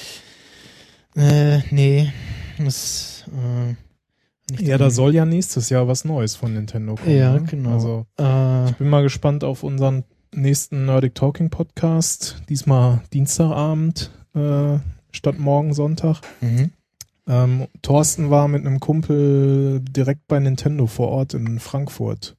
Äh, 1.17 1.61
nee. 1.71 2.13
Das, 2.59 3.25
äh, 3.29 3.75
nicht 4.51 4.63
ja, 4.69 4.79
da 4.79 4.91
soll 4.91 5.15
ja 5.15 5.25
nächstes 5.25 5.71
Jahr 5.71 5.87
was 5.89 6.05
Neues 6.05 6.35
von 6.37 6.53
Nintendo 6.55 6.97
kommen. 6.97 7.17
Ja, 7.17 7.35
ne? 7.35 7.45
genau. 7.49 7.71
Also 7.75 8.07
Äh, 8.19 8.71
ich 8.71 8.77
bin 8.77 8.89
mal 8.89 9.03
gespannt 9.03 9.45
auf 9.45 9.63
unseren 9.63 10.05
nächsten 10.35 10.87
Nerdic 10.87 11.15
Talking 11.15 11.51
Podcast. 11.51 12.43
Diesmal 12.49 13.01
Dienstagabend 13.13 14.11
äh, 14.35 14.79
statt 15.13 15.39
morgen 15.39 15.73
Sonntag. 15.73 16.21
mhm. 16.41 16.73
Ähm, 17.27 17.69
Thorsten 17.83 18.31
war 18.31 18.49
mit 18.49 18.67
einem 18.67 18.81
Kumpel 18.81 19.81
direkt 19.81 20.27
bei 20.29 20.39
Nintendo 20.39 20.87
vor 20.87 21.09
Ort 21.09 21.35
in 21.35 21.59
Frankfurt. 21.59 22.37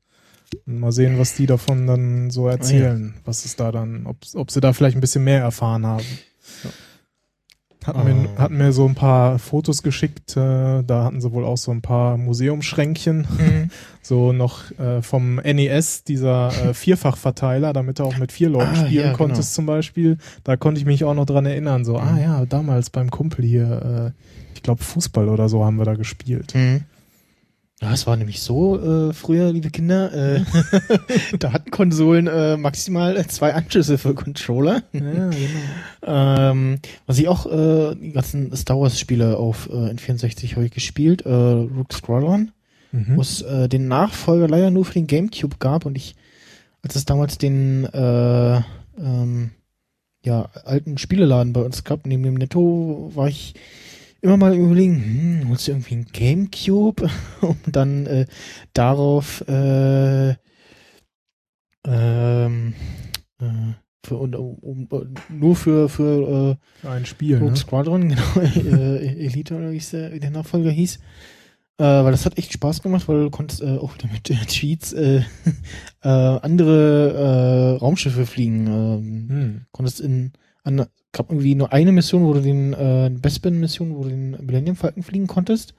Und 0.66 0.80
mal 0.80 0.92
sehen, 0.92 1.18
was 1.20 1.36
die 1.36 1.48
davon 1.48 1.88
dann 1.88 2.30
so 2.30 2.48
erzählen. 2.48 3.16
Was 3.26 3.46
ist 3.46 3.60
da 3.60 3.72
dann, 3.72 4.06
ob, 4.06 4.18
ob 4.36 4.52
sie 4.52 4.62
da 4.62 4.74
vielleicht 4.74 4.96
ein 4.96 5.02
bisschen 5.02 5.24
mehr 5.24 5.42
erfahren 5.42 5.86
haben. 5.86 6.06
Hatten, 7.86 8.04
mir, 8.04 8.30
hatten 8.38 8.58
mir 8.58 8.72
so 8.72 8.86
ein 8.88 8.96
paar 8.96 9.38
Fotos 9.40 9.84
geschickt, 9.84 10.36
äh, 10.38 10.84
da 10.84 11.04
hatten 11.04 11.22
sie 11.22 11.32
wohl 11.32 11.46
auch 11.46 11.58
so 11.58 11.72
ein 11.72 11.82
paar 11.82 12.18
Museumsschränkchen, 12.18 13.28
Mhm. 13.38 13.70
so 14.02 14.32
noch 14.34 14.72
äh, 14.80 15.02
vom 15.02 15.36
NES, 15.36 16.04
dieser 16.04 16.50
äh, 16.70 16.74
Vierfachverteiler, 16.74 17.74
damit 17.74 18.00
du 18.00 18.04
auch 18.04 18.18
mit 18.18 18.32
vier 18.32 18.50
Leuten 18.50 18.72
Ah, 18.76 18.86
spielen 18.86 19.08
ja, 19.08 19.14
konntest 19.14 19.54
zum 19.54 19.66
Beispiel. 19.66 20.18
Da 20.44 20.58
konnte 20.58 20.80
ich 20.80 20.86
mich 20.86 21.04
auch 21.04 21.14
noch 21.14 21.26
dran 21.26 21.46
erinnern, 21.46 21.86
so, 21.86 21.98
ah 21.98 22.12
Mhm. 22.14 22.18
ja, 22.22 22.46
damals 22.46 22.90
beim 22.90 23.10
Kumpel 23.12 23.46
hier, 23.46 24.14
äh, 24.16 24.22
ich 24.56 24.64
glaube 24.64 24.84
Fußball 24.84 25.30
oder 25.30 25.50
so 25.50 25.64
haben 25.66 25.78
wir 25.78 25.86
da 25.86 25.94
gespielt. 25.96 26.54
Mhm. 26.56 26.82
Ja, 27.82 27.92
es 27.92 28.08
war 28.08 28.16
nämlich 28.16 28.42
so 28.42 29.10
äh, 29.10 29.14
früher, 29.14 29.52
liebe 29.52 29.70
Kinder, 29.70 30.14
äh, 30.14 30.42
da 31.40 31.52
hatten 31.52 31.72
Konsolen 31.72 32.26
äh, 32.28 32.56
maximal 32.56 33.24
zwei 33.28 33.54
Anschlüsse 33.54 33.98
für 33.98 34.14
Controller. 34.16 34.84
Ja, 34.94 35.00
genau. 35.00 35.32
Ähm, 36.08 36.80
was 37.08 37.18
ich 37.18 37.28
auch, 37.28 37.46
äh, 37.48 37.96
die 37.96 38.12
ganzen 38.12 38.56
Star 38.56 38.80
Wars 38.80 39.00
Spiele 39.00 39.38
auf 39.38 39.68
äh, 39.70 39.90
N64 39.92 40.56
habe 40.56 40.66
ich 40.68 40.72
gespielt, 40.72 41.24
äh, 41.26 41.30
Rook 41.34 41.92
Squadron, 41.94 42.52
Mhm. 42.92 43.18
wo 43.18 43.22
es 43.22 43.42
äh, 43.42 43.68
den 43.68 43.88
Nachfolger 43.90 44.48
leider 44.48 44.70
nur 44.72 44.86
für 44.86 44.94
den 44.94 45.08
Gamecube 45.08 45.58
gab 45.60 45.86
und 45.86 45.98
ich, 45.98 46.16
als 46.82 46.96
es 46.96 47.04
damals 47.04 47.38
den 47.40 47.84
äh, 47.86 48.62
ähm, 49.00 49.52
ja, 50.24 50.48
alten 50.64 50.98
Spieleladen 50.98 51.52
bei 51.52 51.62
uns 51.62 51.84
gab, 51.84 52.06
neben 52.06 52.24
dem 52.24 52.36
Netto, 52.36 53.12
war 53.16 53.28
ich 53.28 53.56
immer 54.22 54.38
mal 54.38 54.56
überlegen, 54.56 55.42
hm, 55.42 55.50
holst 55.50 55.68
du 55.68 55.72
irgendwie 55.72 55.96
ein 55.96 56.06
Gamecube, 56.12 57.10
um 57.42 57.58
dann 57.68 58.06
äh, 58.06 58.26
darauf 58.74 59.48
äh, 59.48 60.36
ähm, 61.88 62.74
äh, 63.40 63.46
für, 64.06 64.18
um, 64.18 64.34
um, 64.34 64.88
nur 65.30 65.56
für, 65.56 65.90
für 65.90 66.58
äh, 66.84 66.88
Ein 66.88 67.06
Spiel, 67.06 67.38
Rogue 67.38 67.52
ne? 67.52 67.58
Squadron, 67.58 68.10
genau, 68.10 68.42
äh, 68.42 69.26
Elite 69.26 69.56
oder 69.56 69.72
wie 69.72 69.78
es 69.78 69.92
der, 69.92 70.10
der 70.20 70.32
Nachfolger 70.32 70.72
hieß. 70.72 71.00
Äh, 71.78 71.84
weil 71.84 72.12
das 72.12 72.26
hat 72.26 72.38
echt 72.38 72.54
Spaß 72.54 72.82
gemacht, 72.82 73.08
weil 73.08 73.24
du 73.24 73.30
konntest 73.30 73.62
äh, 73.62 73.78
auch 73.78 73.94
wieder 73.96 74.08
mit 74.08 74.30
äh, 74.30 74.36
Cheats 74.46 74.94
äh, 74.94 75.24
äh, 76.02 76.08
andere 76.08 77.76
äh, 77.76 77.80
Raumschiffe 77.80 78.26
fliegen. 78.26 78.68
Ähm, 78.68 79.30
Hm. 79.30 79.62
konntest 79.72 80.00
in 80.00 80.32
an, 80.66 80.86
gab 81.12 81.30
irgendwie 81.30 81.56
nur 81.56 81.72
eine 81.72 81.92
Mission, 81.92 82.26
wo 82.26 82.34
du 82.34 82.42
den 82.42 82.74
äh, 82.74 83.10
Bespin-Mission, 83.10 83.96
wo 83.96 84.04
du 84.04 84.10
den 84.10 84.32
Millennium 84.46 84.76
Falcon 84.76 85.04
fliegen 85.04 85.28
konntest. 85.28 85.74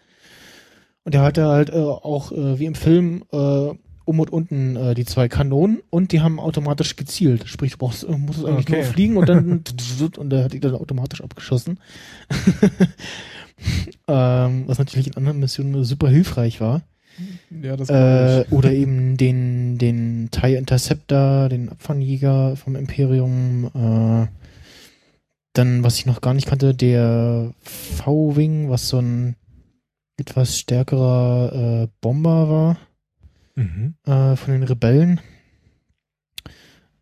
Und 1.04 1.14
der 1.14 1.22
hatte 1.22 1.44
halt 1.46 1.70
äh, 1.70 1.74
auch 1.74 2.32
äh, 2.32 2.58
wie 2.58 2.64
im 2.64 2.74
Film 2.74 3.24
äh, 3.32 3.70
um 4.06 4.20
und 4.20 4.30
unten 4.30 4.76
äh, 4.76 4.94
die 4.94 5.04
zwei 5.04 5.28
Kanonen 5.28 5.82
und 5.90 6.12
die 6.12 6.20
haben 6.20 6.40
automatisch 6.40 6.96
gezielt. 6.96 7.48
Sprich, 7.48 7.72
du 7.72 7.78
brauchst, 7.78 8.04
äh, 8.04 8.16
musstest 8.16 8.46
eigentlich 8.46 8.68
Okay. 8.68 8.82
nur 8.82 8.84
fliegen 8.84 9.16
und 9.16 9.28
dann 9.28 9.62
und 10.16 10.30
der 10.30 10.44
hat 10.44 10.52
die 10.52 10.60
dann 10.60 10.74
automatisch 10.74 11.20
abgeschossen. 11.20 11.78
ähm, 14.08 14.64
was 14.66 14.78
natürlich 14.78 15.08
in 15.08 15.16
anderen 15.16 15.40
Missionen 15.40 15.84
super 15.84 16.08
hilfreich 16.08 16.60
war. 16.60 16.82
Ja, 17.62 17.76
das 17.76 17.88
Äh, 17.88 18.44
oder 18.50 18.72
eben 18.72 19.16
den, 19.16 19.78
den 19.78 20.28
TIE 20.30 20.56
Interceptor, 20.56 21.48
den 21.48 21.68
Abfangjäger 21.68 22.56
vom 22.56 22.76
Imperium. 22.76 23.70
Äh, 23.74 24.45
dann, 25.58 25.82
was 25.84 25.98
ich 25.98 26.06
noch 26.06 26.20
gar 26.20 26.34
nicht 26.34 26.46
kannte, 26.48 26.74
der 26.74 27.52
V-Wing, 27.62 28.70
was 28.70 28.88
so 28.88 28.98
ein 28.98 29.36
etwas 30.18 30.58
stärkerer 30.58 31.82
äh, 31.84 31.88
Bomber 32.00 32.48
war 32.48 32.78
Mhm. 33.54 33.94
äh, 34.04 34.36
von 34.36 34.52
den 34.52 34.62
Rebellen. 34.64 35.18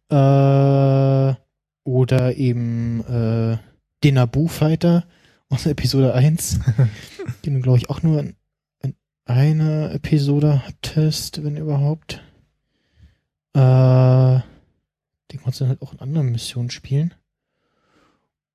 Äh, 0.09 1.35
oder 1.85 2.37
eben 2.37 3.01
äh, 3.07 3.59
den 4.05 4.15
Naboo 4.15 4.47
Fighter 4.49 5.05
aus 5.49 5.67
Episode 5.67 6.15
1, 6.15 6.61
den 7.45 7.55
du, 7.55 7.61
glaube 7.61 7.79
ich, 7.79 7.91
auch 7.91 8.03
nur 8.03 8.21
in, 8.21 8.37
in 8.83 8.95
einer 9.25 9.93
Episode 9.93 10.63
hattest, 10.67 11.43
wenn 11.45 11.57
überhaupt. 11.57 12.23
Äh, 13.55 13.61
den 15.33 15.41
konntest 15.43 15.61
du 15.61 15.65
dann 15.65 15.69
halt 15.71 15.83
auch 15.83 15.93
in 15.93 16.01
anderen 16.01 16.31
Missionen 16.31 16.71
spielen. 16.71 17.15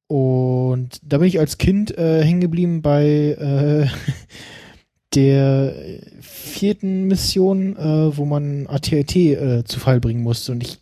Und 0.09 0.99
da 1.03 1.19
bin 1.19 1.27
ich 1.27 1.39
als 1.39 1.59
Kind 1.59 1.95
äh, 1.95 2.23
hängen 2.23 2.41
geblieben 2.41 2.81
bei 2.81 3.05
äh, 3.05 3.87
der 5.13 5.75
vierten 6.19 7.03
Mission, 7.03 7.77
äh, 7.77 8.17
wo 8.17 8.25
man 8.25 8.65
AT&T 8.65 9.33
äh, 9.33 9.63
zu 9.65 9.79
Fall 9.79 9.99
bringen 9.99 10.23
musste. 10.23 10.51
Und 10.51 10.63
ich 10.63 10.79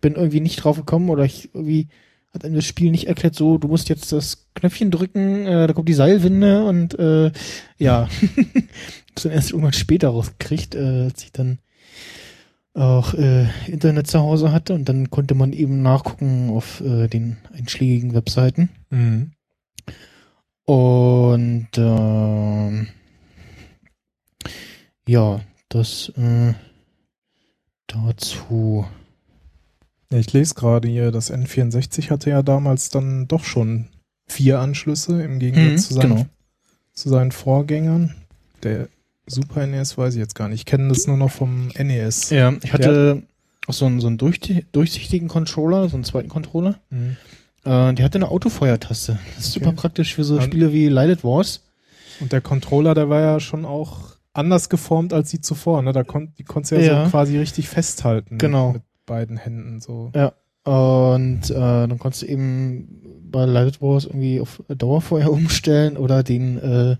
bin 0.00 0.14
irgendwie 0.14 0.40
nicht 0.40 0.56
drauf 0.56 0.78
gekommen 0.78 1.10
oder 1.10 1.22
ich 1.24 1.54
irgendwie 1.54 1.88
hat 2.32 2.46
einem 2.46 2.54
das 2.54 2.64
Spiel 2.64 2.90
nicht 2.90 3.08
erklärt, 3.08 3.34
so, 3.34 3.58
du 3.58 3.68
musst 3.68 3.90
jetzt 3.90 4.10
das 4.10 4.48
Knöpfchen 4.54 4.90
drücken, 4.90 5.46
äh, 5.46 5.66
da 5.66 5.74
kommt 5.74 5.90
die 5.90 5.94
Seilwinde 5.94 6.64
und 6.64 6.98
äh, 6.98 7.30
ja, 7.76 8.08
hab's 9.10 9.22
dann 9.22 9.32
erst 9.32 9.50
irgendwann 9.50 9.74
später 9.74 10.08
rausgekriegt, 10.08 10.74
äh, 10.74 11.10
als 11.10 11.24
ich 11.24 11.32
dann 11.32 11.58
auch 12.74 13.14
äh, 13.14 13.46
Internet 13.66 14.06
zu 14.06 14.20
Hause 14.20 14.52
hatte 14.52 14.74
und 14.74 14.88
dann 14.88 15.10
konnte 15.10 15.34
man 15.34 15.52
eben 15.52 15.82
nachgucken 15.82 16.50
auf 16.50 16.80
äh, 16.80 17.08
den 17.08 17.36
einschlägigen 17.52 18.14
Webseiten. 18.14 18.70
Mhm. 18.90 19.32
Und 20.64 21.68
ähm, 21.76 22.88
ja, 25.06 25.40
das 25.68 26.12
äh, 26.16 26.54
dazu. 27.86 28.86
Ich 30.10 30.32
lese 30.32 30.54
gerade 30.54 30.88
hier, 30.88 31.10
das 31.10 31.32
N64 31.32 32.10
hatte 32.10 32.30
ja 32.30 32.42
damals 32.42 32.90
dann 32.90 33.28
doch 33.28 33.44
schon 33.44 33.88
vier 34.28 34.60
Anschlüsse 34.60 35.22
im 35.22 35.38
Gegensatz 35.38 35.72
Mhm, 35.72 35.78
zu, 35.78 35.94
seinen, 35.94 36.16
genau. 36.16 36.26
zu 36.92 37.08
seinen 37.08 37.32
Vorgängern. 37.32 38.14
Der 38.62 38.88
Super 39.26 39.66
NES 39.66 39.96
weiß 39.96 40.14
ich 40.14 40.20
jetzt 40.20 40.34
gar 40.34 40.48
nicht. 40.48 40.60
Ich 40.60 40.66
kenne 40.66 40.88
das 40.88 41.06
nur 41.06 41.16
noch 41.16 41.30
vom 41.30 41.68
NES. 41.78 42.30
Ja, 42.30 42.52
ich 42.62 42.72
hatte 42.72 43.22
auch 43.68 43.72
so 43.74 43.86
einen, 43.86 44.00
so 44.00 44.08
einen 44.08 44.18
durchti- 44.18 44.64
durchsichtigen 44.72 45.28
Controller, 45.28 45.88
so 45.88 45.96
einen 45.96 46.04
zweiten 46.04 46.28
Controller. 46.28 46.76
Mhm. 46.90 47.16
Äh, 47.64 47.94
der 47.94 48.04
hatte 48.04 48.18
eine 48.18 48.28
Autofeuertaste. 48.28 49.18
Das 49.36 49.46
ist 49.46 49.56
Okay. 49.56 49.64
super 49.64 49.76
praktisch 49.76 50.14
für 50.14 50.24
so 50.24 50.36
An- 50.38 50.42
Spiele 50.42 50.72
wie 50.72 50.88
Lighted 50.88 51.22
Wars. 51.22 51.62
Und 52.20 52.32
der 52.32 52.40
Controller, 52.40 52.94
der 52.94 53.08
war 53.08 53.20
ja 53.20 53.40
schon 53.40 53.64
auch 53.64 54.16
anders 54.32 54.68
geformt 54.68 55.12
als 55.12 55.30
die 55.30 55.40
zuvor. 55.40 55.82
Ne? 55.82 55.92
Da 55.92 56.02
kon 56.02 56.32
die 56.38 56.44
konntest 56.44 56.72
du 56.72 56.76
ja, 56.76 56.82
Ja. 56.82 57.04
so 57.04 57.10
quasi 57.10 57.38
richtig 57.38 57.68
festhalten. 57.68 58.38
Genau. 58.38 58.72
Mit 58.72 58.82
beiden 59.06 59.36
Händen 59.36 59.80
so. 59.80 60.10
Und 60.64 61.50
äh, 61.50 61.54
dann 61.54 61.98
konntest 61.98 62.22
du 62.22 62.26
eben 62.26 63.02
bei 63.30 63.44
Lighted 63.46 63.80
Wars 63.82 64.04
irgendwie 64.04 64.40
auf 64.40 64.62
Dauerfeuer 64.68 65.30
umstellen 65.32 65.96
oder 65.96 66.22
den 66.22 66.58
äh, 66.58 66.96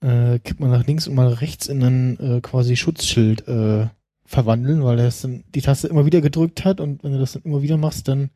äh, 0.00 0.38
kippt 0.38 0.60
man 0.60 0.70
nach 0.70 0.86
links 0.86 1.08
und 1.08 1.14
mal 1.14 1.28
rechts 1.32 1.66
in 1.66 1.82
einen 1.82 2.18
äh, 2.20 2.40
quasi 2.40 2.76
Schutzschild 2.76 3.46
äh, 3.48 3.88
verwandeln, 4.24 4.84
weil 4.84 4.98
er 4.98 5.10
dann 5.22 5.44
die 5.54 5.62
Taste 5.62 5.88
immer 5.88 6.06
wieder 6.06 6.20
gedrückt 6.20 6.64
hat 6.64 6.80
und 6.80 7.02
wenn 7.02 7.12
du 7.12 7.18
das 7.18 7.32
dann 7.32 7.42
immer 7.42 7.62
wieder 7.62 7.76
machst, 7.76 8.08
dann 8.08 8.30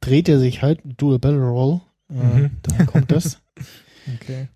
dreht 0.00 0.28
er 0.28 0.38
sich 0.38 0.60
halt, 0.62 0.80
Dual 0.84 1.18
Barrel 1.18 1.42
Roll, 1.44 1.80
äh, 2.10 2.14
Mhm. 2.14 2.50
daher 2.62 2.86
kommt 2.86 3.10
das. 3.10 3.40
Okay. 4.18 4.48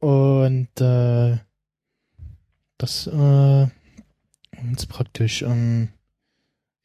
Und 0.00 0.80
äh, 0.80 1.38
das 2.76 3.06
äh, 3.06 3.64
ist 4.72 4.88
praktisch. 4.88 5.42
Ähm, 5.42 5.90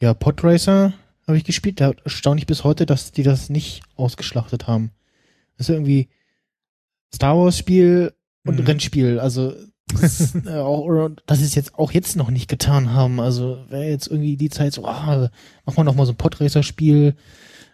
ja, 0.02 0.14
Podracer 0.14 0.94
habe 1.26 1.38
ich 1.38 1.44
gespielt. 1.44 1.82
Da 1.82 1.94
erstaunlich 2.04 2.46
bis 2.46 2.64
heute, 2.64 2.86
dass 2.86 3.12
die 3.12 3.24
das 3.24 3.50
nicht 3.50 3.82
ausgeschlachtet 3.96 4.68
haben. 4.68 4.92
Das 5.58 5.68
ist 5.68 5.74
irgendwie 5.74 6.10
Star 7.12 7.36
Wars 7.38 7.58
Spiel 7.58 8.14
und 8.50 8.60
Mhm. 8.60 8.66
Rennspiel. 8.66 9.20
Also 9.20 9.54
das, 9.88 10.20
ist, 10.20 10.36
äh, 10.46 10.58
auch, 10.58 10.82
oder, 10.82 11.10
dass 11.26 11.40
sie 11.40 11.46
es 11.46 11.56
jetzt 11.56 11.76
auch 11.76 11.92
jetzt 11.92 12.16
noch 12.16 12.30
nicht 12.30 12.50
getan 12.50 12.94
haben. 12.94 13.20
Also 13.20 13.64
wäre 13.70 13.86
jetzt 13.86 14.08
irgendwie 14.08 14.38
die 14.38 14.50
Zeit 14.50 14.74
so, 14.74 14.86
ah, 14.86 15.30
machen 15.66 15.78
wir 15.78 15.84
noch 15.84 15.96
mal 15.96 16.06
so 16.06 16.14
ein 16.14 16.18
Podracer 16.18 16.64
Spiel. 16.64 17.16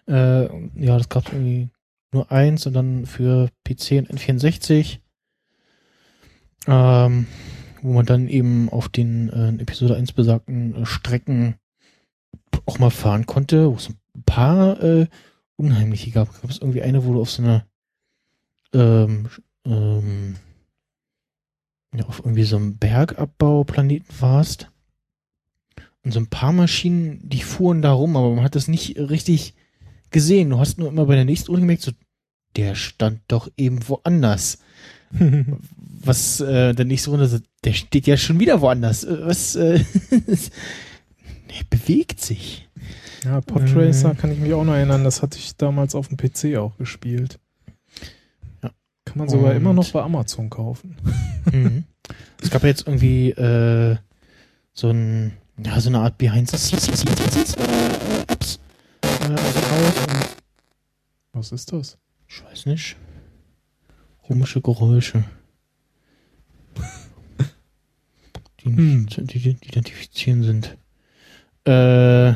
Äh, 0.08 0.44
ja, 0.44 0.98
das 0.98 1.10
gab 1.10 1.32
irgendwie 1.32 1.70
nur 2.12 2.32
eins 2.32 2.66
und 2.66 2.74
dann 2.74 3.06
für 3.06 3.50
PC 3.64 4.00
und 4.00 4.12
N64. 4.12 5.00
Ähm, 6.68 7.28
wo 7.82 7.94
man 7.94 8.06
dann 8.06 8.28
eben 8.28 8.70
auf 8.70 8.90
den 8.90 9.30
äh, 9.30 9.50
in 9.50 9.60
Episode 9.60 9.96
1 9.96 10.14
besagten 10.14 10.76
äh, 10.76 10.86
Strecken 10.86 11.56
auch 12.66 12.80
mal 12.80 12.90
fahren 12.90 13.26
konnte, 13.28 13.70
wo 13.70 13.76
es 13.76 13.90
ein 13.90 14.24
paar 14.26 14.82
äh, 14.82 15.08
unheimliche 15.58 16.12
gab. 16.12 16.42
Gab 16.42 16.50
es 16.50 16.60
irgendwie 16.60 16.82
eine, 16.82 17.06
wo 17.06 17.14
du 17.14 17.22
auf 17.22 17.30
so 17.30 17.44
einer 17.44 17.66
ähm, 18.74 19.28
ähm, 19.66 20.36
ja, 21.98 22.06
auf 22.06 22.20
irgendwie 22.20 22.44
so 22.44 22.58
einem 22.58 22.78
Bergabbauplaneten 22.78 24.08
warst. 24.20 24.70
Und 26.04 26.12
so 26.12 26.20
ein 26.20 26.28
paar 26.28 26.52
Maschinen, 26.52 27.20
die 27.28 27.42
fuhren 27.42 27.82
da 27.82 27.92
rum, 27.92 28.16
aber 28.16 28.34
man 28.36 28.44
hat 28.44 28.56
das 28.56 28.68
nicht 28.68 28.98
richtig 29.00 29.56
gesehen. 30.12 30.52
Du 30.52 30.60
hast 30.60 30.78
nur 30.78 30.88
immer 30.90 31.06
bei 31.06 31.16
der 31.16 31.26
nächsten 31.26 31.48
Runde 31.48 31.62
gemerkt, 31.62 31.82
so, 31.82 31.92
der 32.56 32.76
stand 32.76 33.22
doch 33.28 33.50
eben 33.58 33.88
woanders. 33.90 34.60
Was 36.04 36.40
äh, 36.42 36.74
der 36.74 36.86
nächste 36.86 37.10
Runde 37.10 37.28
so, 37.28 37.40
der 37.64 37.74
steht 37.74 38.06
ja 38.06 38.18
schon 38.18 38.40
wieder 38.40 38.62
woanders. 38.62 39.04
Äh, 39.04 39.26
Was 39.26 39.56
äh, 39.56 39.84
der 40.12 41.64
bewegt 41.70 42.22
sich. 42.22 42.68
ja, 43.24 43.42
Podracer 43.42 44.14
Mhm. 44.14 44.18
kann 44.18 44.32
ich 44.32 44.40
mich 44.40 44.54
auch 44.54 44.64
noch 44.64 44.74
erinnern. 44.74 45.04
Das 45.04 45.22
hatte 45.24 45.40
ich 45.40 45.56
damals 45.58 45.96
auf 45.96 46.10
dem 46.10 46.18
PC 46.18 46.58
auch 46.58 46.78
gespielt. 46.78 47.40
Kann 49.06 49.18
man 49.20 49.30
sogar 49.30 49.52
Und- 49.52 49.58
immer 49.58 49.74
noch 49.74 49.90
bei 49.92 50.02
Amazon 50.02 50.50
kaufen. 50.50 50.96
Mhm. 51.52 51.84
Es 52.42 52.50
gab 52.50 52.64
ja 52.64 52.70
jetzt 52.70 52.88
irgendwie 52.88 53.30
äh, 53.32 53.98
so 54.74 54.90
ein, 54.90 55.34
ja, 55.64 55.80
so 55.80 55.90
eine 55.90 56.00
Art 56.00 56.18
Behind 56.18 56.50
the 56.50 56.58
Scenes 56.58 56.88
äh, 57.06 58.22
Apps 58.28 58.60
äh, 59.02 59.28
und 59.30 60.36
Was 61.34 61.52
ist 61.52 61.72
das? 61.72 61.98
ich 62.28 62.44
weiß 62.44 62.66
nicht. 62.66 62.96
Komische 64.24 64.60
Geräusche. 64.62 65.24
Die 68.62 68.66
Hm. 68.66 69.04
nicht 69.04 69.14
zu 69.14 69.22
ident- 69.22 69.64
identifizieren 69.68 70.44
sind. 70.44 70.78
Äh, 71.68 72.30
ja, 72.30 72.36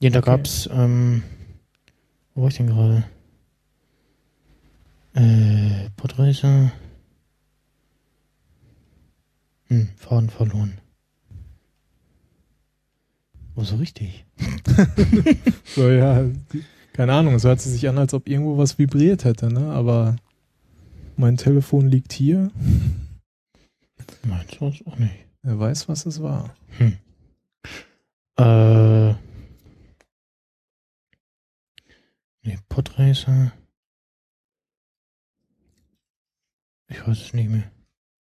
da 0.00 0.18
Okay. 0.18 0.20
gab's, 0.30 0.68
ähm, 0.72 1.22
wo 2.34 2.42
war 2.42 2.48
ich 2.48 2.56
denn 2.56 2.66
gerade? 2.68 3.04
Äh, 5.14 5.90
Podreiser. 5.96 6.72
Hm, 9.66 9.88
Faden 9.96 10.30
verloren. 10.30 10.78
Oh, 13.54 13.64
so 13.64 13.76
richtig. 13.76 14.24
So, 15.64 15.88
ja, 15.88 16.24
keine 16.94 17.12
Ahnung, 17.12 17.34
es 17.34 17.44
hört 17.44 17.60
sich 17.60 17.88
an, 17.88 17.98
als 17.98 18.12
ob 18.12 18.28
irgendwo 18.28 18.58
was 18.58 18.78
vibriert 18.78 19.24
hätte, 19.24 19.52
ne? 19.52 19.70
Aber 19.70 20.16
mein 21.16 21.36
Telefon 21.36 21.86
liegt 21.86 22.12
hier. 22.12 22.50
Meinst 24.24 24.60
du 24.60 24.68
es 24.68 24.84
auch 24.86 24.98
nicht? 24.98 25.14
Wer 25.42 25.58
weiß, 25.58 25.88
was 25.88 26.06
es 26.06 26.20
war. 26.22 26.54
Äh. 28.36 29.14
Nee, 32.42 32.58
Podracer. 32.68 33.52
Ich 36.90 37.06
weiß 37.06 37.20
es 37.20 37.34
nicht 37.34 37.48
mehr. 37.48 37.70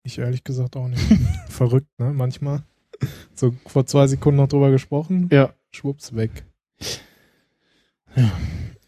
Ich 0.03 0.19
ehrlich 0.19 0.43
gesagt 0.43 0.75
auch 0.75 0.87
nicht. 0.87 1.01
Verrückt, 1.49 1.87
ne? 1.99 2.13
Manchmal. 2.13 2.63
So 3.33 3.53
vor 3.65 3.85
zwei 3.85 4.07
Sekunden 4.07 4.37
noch 4.37 4.47
drüber 4.47 4.71
gesprochen. 4.71 5.29
Ja. 5.31 5.53
Schwupps, 5.71 6.15
weg. 6.15 6.45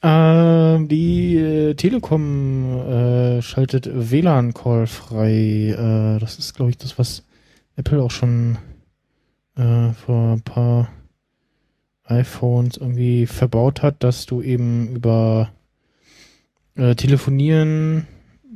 Ähm, 0.02 0.88
die 0.88 1.36
äh, 1.38 1.74
Telekom 1.76 2.80
äh, 2.80 3.42
schaltet 3.42 3.90
WLAN-Call 3.92 4.88
frei. 4.88 5.76
Äh, 5.78 6.20
das 6.20 6.40
ist, 6.40 6.56
glaube 6.56 6.72
ich, 6.72 6.78
das, 6.78 6.98
was 6.98 7.26
Apple 7.76 8.02
auch 8.02 8.12
schon 8.12 8.58
äh, 9.56 9.92
vor 9.92 10.34
ein 10.34 10.42
paar 10.42 10.90
iPhones 12.06 12.78
irgendwie 12.78 13.28
verbaut 13.28 13.84
hat, 13.84 14.04
dass 14.04 14.26
du 14.26 14.42
eben 14.42 14.96
über 14.96 15.52
äh, 16.76 16.96
Telefonieren, 16.96 18.08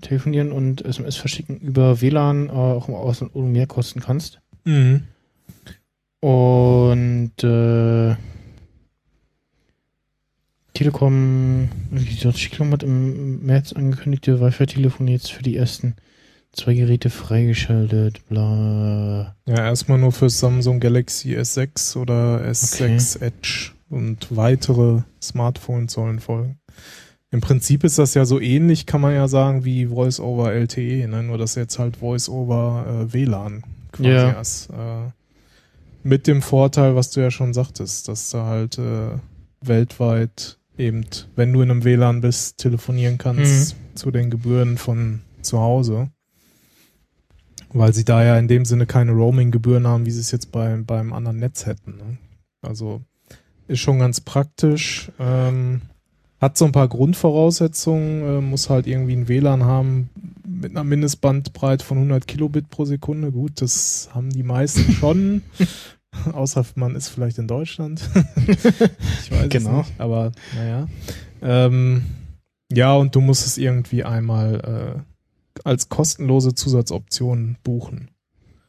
Telefonieren 0.04 0.52
und 0.52 0.84
SMS 0.84 1.16
verschicken 1.16 1.60
über 1.60 2.02
WLAN 2.02 2.50
äh, 2.50 2.52
auch 2.52 2.88
im 2.88 2.96
Aus- 2.96 3.22
und 3.22 3.52
mehr 3.52 3.68
kosten 3.68 4.00
kannst. 4.00 4.40
Mhm. 4.66 5.04
Und 6.20 7.44
äh, 7.44 8.16
Telekom, 10.74 11.70
gesagt, 11.92 12.38
Telekom 12.38 12.72
hat 12.72 12.84
im 12.84 13.46
März 13.46 13.74
angekündigte 13.74 14.40
Wi-Fi-Telefon 14.40 15.08
jetzt 15.08 15.32
für 15.32 15.44
die 15.44 15.56
ersten 15.56 15.96
zwei 16.54 16.74
Geräte 16.74 17.10
freigeschaltet. 17.10 18.26
Bla. 18.28 19.36
Ja, 19.46 19.66
erstmal 19.66 19.98
nur 19.98 20.12
für 20.12 20.30
Samsung 20.30 20.80
Galaxy 20.80 21.36
S6 21.36 21.98
oder 21.98 22.42
S6 22.42 23.22
Edge 23.22 23.72
und 23.90 24.36
weitere 24.36 25.02
Smartphones 25.22 25.94
sollen 25.94 26.20
folgen. 26.20 26.60
Im 27.34 27.42
Prinzip 27.42 27.84
ist 27.84 27.98
das 27.98 28.14
ja 28.14 28.26
so 28.26 28.40
ähnlich, 28.40 28.86
kann 28.86 29.02
man 29.02 29.16
ja 29.16 29.28
sagen, 29.28 29.66
wie 29.66 29.88
Voice 29.88 30.20
over 30.20 30.54
LTE, 30.54 31.08
ne? 31.08 31.24
nur 31.24 31.40
dass 31.40 31.56
jetzt 31.56 31.80
halt 31.80 31.98
Voice 31.98 32.30
over 32.30 32.86
äh, 32.88 33.12
WLAN 33.12 33.64
quasi 33.92 34.10
Ja. 34.10 34.34
erst. 34.34 34.70
Äh, 34.70 35.10
mit 36.04 36.28
dem 36.28 36.44
Vorteil, 36.44 36.96
was 36.96 37.10
du 37.10 37.22
ja 37.22 37.32
schon 37.32 37.56
sagtest, 37.56 38.08
dass 38.08 38.30
du 38.30 38.38
halt 38.44 38.78
äh, 38.78 39.18
weltweit 39.62 40.60
eben, 40.78 41.06
wenn 41.36 41.52
du 41.52 41.62
in 41.62 41.72
einem 41.72 41.84
WLAN 41.84 42.22
bist, 42.22 42.60
telefonieren 42.60 43.18
kannst 43.18 43.78
zu 43.96 44.12
den 44.12 44.30
Gebühren 44.30 44.78
von 44.78 45.22
zu 45.42 45.60
Hause. 45.60 46.12
Weil 47.70 47.96
sie 47.96 48.06
da 48.06 48.24
ja 48.24 48.38
in 48.38 48.48
dem 48.48 48.64
Sinne 48.64 48.86
keine 48.86 49.12
Roaming-Gebühren 49.14 49.88
haben, 49.88 50.06
wie 50.06 50.12
sie 50.12 50.20
es 50.20 50.30
jetzt 50.30 50.52
bei, 50.52 50.78
beim 50.86 51.12
anderen 51.12 51.38
Netz 51.38 51.66
hätten. 51.66 51.98
Ne? 51.98 52.18
Also 52.62 53.02
ist 53.68 53.80
schon 53.80 53.98
ganz 53.98 54.22
praktisch. 54.22 55.12
Ähm, 55.20 55.82
hat 56.44 56.58
so 56.58 56.66
ein 56.66 56.72
paar 56.74 56.88
Grundvoraussetzungen, 56.90 58.22
äh, 58.40 58.42
muss 58.42 58.70
halt 58.70 58.86
irgendwie 58.86 59.16
ein 59.16 59.28
WLAN 59.28 59.64
haben 59.64 60.10
mit 60.46 60.72
einer 60.72 60.84
Mindestbandbreite 60.84 61.86
von 61.86 61.98
100 61.98 62.28
Kilobit 62.28 62.70
pro 62.70 62.86
Sekunde. 62.86 63.32
Gut, 63.32 63.62
das 63.62 64.10
haben 64.14 64.30
die 64.30 64.44
meisten 64.44 64.92
schon. 65.00 65.42
Außer 66.34 66.66
man 66.76 66.96
ist 66.96 67.08
vielleicht 67.08 67.38
in 67.38 67.48
Deutschland. 67.48 68.08
ich 68.46 69.32
weiß 69.32 69.50
Genau. 69.50 69.82
es 69.82 69.88
nicht. 69.88 70.00
Aber 70.00 70.32
naja. 70.56 70.88
Ähm, 71.42 72.04
ja, 72.72 72.94
und 72.94 73.16
du 73.16 73.22
musst 73.22 73.46
es 73.46 73.58
irgendwie 73.58 74.04
einmal 74.04 75.04
äh, 75.56 75.60
als 75.64 75.90
kostenlose 75.90 76.54
Zusatzoption 76.56 77.58
buchen. 77.64 78.10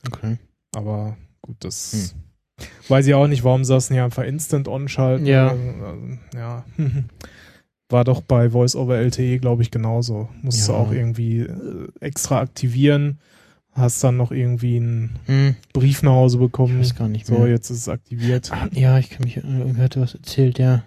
Okay. 0.06 0.38
Aber 0.74 1.16
gut, 1.42 1.56
das 1.60 2.14
weiß 2.88 3.06
ich 3.06 3.14
auch 3.14 3.26
nicht, 3.26 3.44
warum 3.44 3.64
sie 3.64 3.74
das 3.74 3.90
nicht 3.90 4.00
einfach 4.00 4.22
instant 4.22 4.68
on 4.68 4.88
schalten. 4.88 5.26
Ja. 5.26 5.48
Also, 5.48 6.18
ja. 6.36 6.64
War 7.94 8.02
doch 8.02 8.22
bei 8.22 8.50
Voice 8.50 8.74
over 8.74 8.96
LTE, 8.98 9.38
glaube 9.38 9.62
ich, 9.62 9.70
genauso. 9.70 10.28
Musst 10.42 10.66
du 10.66 10.72
Ja. 10.72 10.78
auch 10.78 10.90
irgendwie 10.90 11.42
äh, 11.42 11.88
extra 12.00 12.40
aktivieren. 12.40 13.20
Hast 13.72 14.02
dann 14.02 14.16
noch 14.16 14.32
irgendwie 14.32 14.78
einen 14.78 15.16
Hm, 15.26 15.54
Brief 15.72 16.02
nach 16.02 16.10
Hause 16.12 16.38
ich 16.38 16.42
bekommen. 16.42 16.80
weiß 16.80 16.96
gar 16.96 17.06
nicht 17.08 17.26
So, 17.26 17.38
mehr. 17.38 17.48
jetzt 17.48 17.70
ist 17.70 17.78
es 17.78 17.88
aktiviert. 17.88 18.50
Ah, 18.52 18.68
ja, 18.72 18.98
ich 18.98 19.10
kann 19.10 19.22
mich, 19.22 19.36
äh, 19.36 19.42
irgendwer 19.42 19.84
hatte 19.84 20.00
was 20.00 20.14
erzählt, 20.14 20.58
ja. 20.58 20.82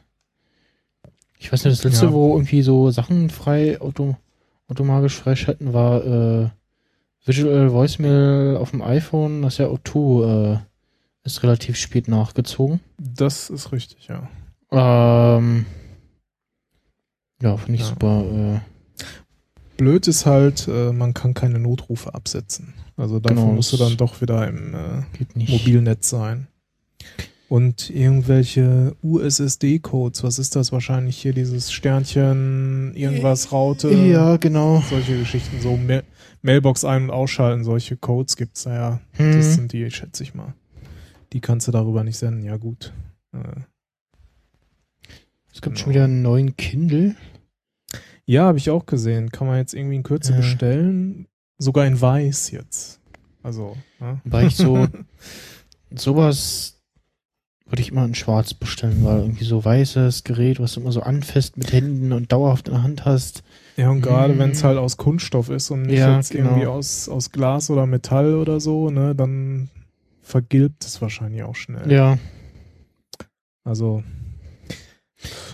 Ich 1.39 1.51
weiß 1.53 1.63
nicht, 1.63 1.77
das 1.77 1.83
letzte, 1.85 2.07
Ja. 2.07 2.11
wo 2.13 2.33
irgendwie 2.35 2.61
so 2.61 2.91
Sachen 2.91 3.29
frei, 3.29 3.79
auto, 3.79 4.17
automatisch 4.67 5.15
freischalten, 5.15 5.71
war 5.73 6.03
äh, 6.05 6.49
Visual 7.25 7.71
Voicemail 7.71 8.57
auf 8.57 8.71
dem 8.71 8.81
iPhone, 8.81 9.43
das 9.43 9.53
ist 9.53 9.57
ja 9.59 9.67
O2 9.67 10.55
äh, 10.55 10.59
ist 11.23 11.41
relativ 11.43 11.77
spät 11.77 12.07
nachgezogen. 12.09 12.79
Das 12.97 13.49
ist 13.49 13.71
richtig, 13.71 14.09
ja. 14.09 14.27
Ähm, 15.37 15.65
ja, 17.41 17.57
finde 17.57 17.75
ich 17.75 17.81
Ja. 17.81 17.87
super. 17.87 18.23
Äh, 18.23 18.59
Blöd 19.77 20.07
ist 20.07 20.25
halt, 20.25 20.67
äh, 20.67 20.91
man 20.91 21.13
kann 21.13 21.33
keine 21.35 21.59
Notrufe 21.59 22.13
absetzen. 22.15 22.73
Also 22.95 23.19
dafür 23.19 23.35
Genau, 23.43 23.53
musst 23.53 23.71
du 23.73 23.77
das- 23.77 23.89
dann 23.89 23.97
doch 23.97 24.21
wieder 24.21 24.47
im 24.47 24.73
äh. 24.73 25.03
Mobilnetz 25.51 26.09
sein. 26.09 26.47
Und 27.49 27.89
irgendwelche 27.91 28.95
USSD-Codes, 29.03 30.23
was 30.23 30.37
ist 30.39 30.55
das 30.55 30.71
wahrscheinlich 30.73 31.15
hier, 31.17 31.31
dieses 31.33 31.71
Sternchen, 31.71 32.93
irgendwas, 32.95 33.51
Raute, 33.53 33.89
Ja, 33.93 34.35
genau. 34.37 34.83
solche 34.89 35.17
Geschichten, 35.19 35.61
so 35.61 35.77
Ma 35.77 36.01
Mailbox 36.41 36.83
ein- 36.83 37.03
und 37.05 37.09
ausschalten, 37.11 37.63
solche 37.63 37.95
Codes 37.97 38.35
gibt's 38.35 38.63
da 38.63 38.73
ja. 38.73 38.99
Das 39.17 39.25
Hm. 39.27 39.41
sind 39.43 39.73
die, 39.73 39.89
schätze 39.91 40.23
ich 40.23 40.33
mal. 40.35 40.53
Die 41.33 41.39
kannst 41.39 41.67
du 41.67 41.71
darüber 41.71 42.03
nicht 42.03 42.17
senden, 42.17 42.43
ja 42.43 42.57
gut. 42.57 42.93
Äh, 43.33 43.61
Es 45.57 45.61
gibt 45.63 45.75
genau. 45.77 45.83
schon 45.85 45.93
wieder 45.93 46.03
einen 46.03 46.21
neuen 46.21 46.55
Kindle. 46.55 47.15
ja, 48.25 48.43
habe 48.43 48.59
ich 48.59 48.69
auch 48.69 48.85
gesehen. 48.85 49.31
Kann 49.31 49.47
man 49.47 49.57
jetzt 49.57 49.73
irgendwie 49.73 49.95
in 49.95 50.03
Kürze 50.03 50.33
Ja. 50.33 50.37
bestellen. 50.37 51.25
Sogar 51.57 51.87
in 51.87 51.99
weiß 51.99 52.51
jetzt. 52.51 52.99
Also, 53.41 53.75
ne? 53.99 54.21
Weil 54.23 54.45
ich 54.49 54.55
so 54.55 54.85
sowas 55.95 56.75
würde 57.65 57.81
ich 57.81 57.89
immer 57.91 58.05
in 58.05 58.13
schwarz 58.13 58.53
bestellen, 58.53 59.03
weil 59.03 59.21
irgendwie 59.21 59.45
so 59.45 59.65
weißes 59.65 60.23
Gerät, 60.23 60.59
was 60.59 60.73
du 60.73 60.81
immer 60.81 60.91
so 60.91 61.01
anfasst 61.01 61.57
mit 61.57 61.73
Händen 61.73 62.13
und 62.13 62.31
dauerhaft 62.31 62.67
in 62.67 62.75
der 62.75 62.83
Hand 62.83 63.05
hast. 63.05 63.41
Ja, 63.77 63.89
und 63.89 64.01
gerade 64.01 64.35
Mm. 64.35 64.39
wenn 64.39 64.51
es 64.51 64.63
halt 64.63 64.77
aus 64.77 64.95
Kunststoff 64.97 65.49
ist 65.49 65.71
und 65.71 65.81
nicht 65.81 65.97
Ja, 65.97 66.17
jetzt 66.17 66.29
genau. 66.29 66.49
irgendwie 66.51 66.67
aus, 66.67 67.09
aus 67.09 67.31
Glas 67.31 67.71
oder 67.71 67.87
Metall 67.87 68.35
oder 68.35 68.59
so, 68.59 68.91
ne, 68.91 69.15
dann 69.15 69.69
vergilbt 70.21 70.85
es 70.85 71.01
wahrscheinlich 71.01 71.41
auch 71.41 71.55
schnell. 71.55 71.91
Ja. 71.91 72.19
Also 73.63 74.03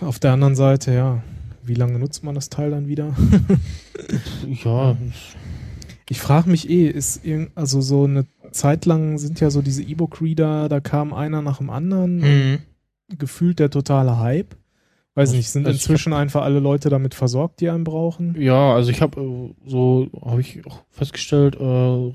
auf 0.00 0.18
der 0.18 0.32
anderen 0.32 0.54
Seite, 0.56 0.92
ja, 0.94 1.22
wie 1.62 1.74
lange 1.74 1.98
nutzt 1.98 2.24
man 2.24 2.34
das 2.34 2.48
Teil 2.50 2.70
dann 2.70 2.86
wieder? 2.88 3.14
Ja. 4.64 4.96
Ich 6.08 6.20
frage 6.20 6.50
mich 6.50 6.68
eh, 6.68 6.86
ist 6.88 7.24
irgend, 7.24 7.50
also 7.54 7.80
so 7.80 8.04
eine 8.04 8.26
Zeit 8.50 8.84
lang 8.86 9.16
sind 9.18 9.40
ja 9.40 9.50
so 9.50 9.62
diese 9.62 9.82
E-Book-Reader, 9.82 10.68
da 10.68 10.80
kam 10.80 11.14
einer 11.14 11.40
nach 11.42 11.58
dem 11.58 11.70
anderen, 11.70 12.16
Mhm. 12.18 12.58
gefühlt 13.18 13.58
der 13.58 13.70
totale 13.70 14.18
Hype. 14.18 14.54
Weiß 15.14 15.28
Also- 15.30 15.36
nicht, 15.36 15.48
sind 15.48 15.66
also 15.66 15.76
inzwischen 15.76 16.12
einfach 16.12 16.42
alle 16.42 16.58
Leute 16.60 16.88
damit 16.90 17.14
versorgt, 17.14 17.60
die 17.60 17.70
einen 17.70 17.84
brauchen? 17.84 18.34
Ja, 18.40 18.74
also 18.74 18.90
ich 18.90 19.00
habe 19.00 19.20
äh, 19.20 19.54
so, 19.70 20.08
habe 20.24 20.40
ich 20.40 20.66
auch 20.66 20.82
festgestellt, 20.90 21.56
äh, 21.58 22.12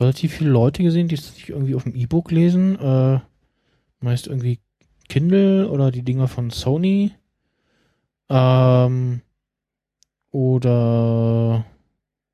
relativ 0.00 0.32
viele 0.32 0.50
Leute 0.50 0.82
gesehen, 0.82 1.08
die 1.08 1.16
sich 1.16 1.50
irgendwie 1.50 1.74
auf 1.74 1.84
dem 1.84 1.94
E-Book 1.94 2.30
lesen. 2.32 2.78
Äh, 2.80 3.20
meist 4.00 4.26
irgendwie 4.26 4.58
Kindle 5.08 5.68
oder 5.68 5.90
die 5.90 6.02
Dinger 6.02 6.28
von 6.28 6.50
Sony. 6.50 7.12
Ähm, 8.28 9.20
oder 10.30 11.64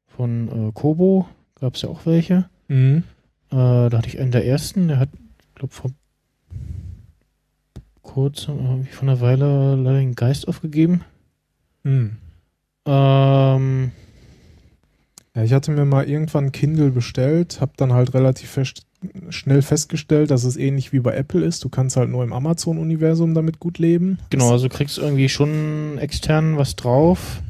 von 0.07 0.69
äh, 0.69 0.73
Kobo 0.73 1.29
gab 1.61 1.75
es 1.75 1.83
ja 1.83 1.89
auch 1.89 2.07
welche. 2.07 2.49
Mhm. 2.69 3.05
Äh, 3.51 3.91
da 3.91 3.91
hatte 3.93 4.09
ich 4.09 4.19
einen 4.19 4.33
der 4.33 4.47
ersten, 4.47 4.89
der 4.89 4.99
hat, 4.99 5.11
glaube 5.55 5.73
vor 5.75 5.91
kurzem, 8.03 8.59
irgendwie 8.59 8.93
von 8.93 9.09
einer 9.09 9.21
Weile 9.21 9.77
leider 9.77 9.99
den 9.99 10.15
Geist 10.15 10.49
aufgegeben. 10.49 11.05
Mhm. 11.83 12.17
Ähm, 12.87 13.93
Ja, 15.35 15.45
ich 15.45 15.53
hatte 15.53 15.71
mir 15.71 15.85
mal 15.85 16.09
irgendwann 16.09 16.53
Kindle 16.53 16.91
bestellt, 16.91 17.61
habe 17.61 17.73
dann 17.77 17.93
halt 17.93 18.13
relativ 18.15 18.51
fest, 18.51 18.83
schnell 19.31 19.63
festgestellt, 19.63 20.31
dass 20.31 20.45
es 20.45 20.57
ähnlich 20.57 20.93
wie 20.93 21.01
bei 21.01 21.15
Apple 21.15 21.45
ist. 21.45 21.65
Du 21.65 21.69
kannst 21.69 21.97
halt 21.97 22.11
nur 22.11 22.23
im 22.25 22.33
Amazon-Universum 22.33 23.35
damit 23.35 23.59
gut 23.61 23.79
leben. 23.79 24.19
genau, 24.31 24.51
also 24.53 24.69
du 24.69 24.75
kriegst 24.75 24.99
irgendwie 24.99 25.29
schon 25.29 25.99
extern 25.99 26.57
was 26.57 26.77
drauf. 26.77 27.43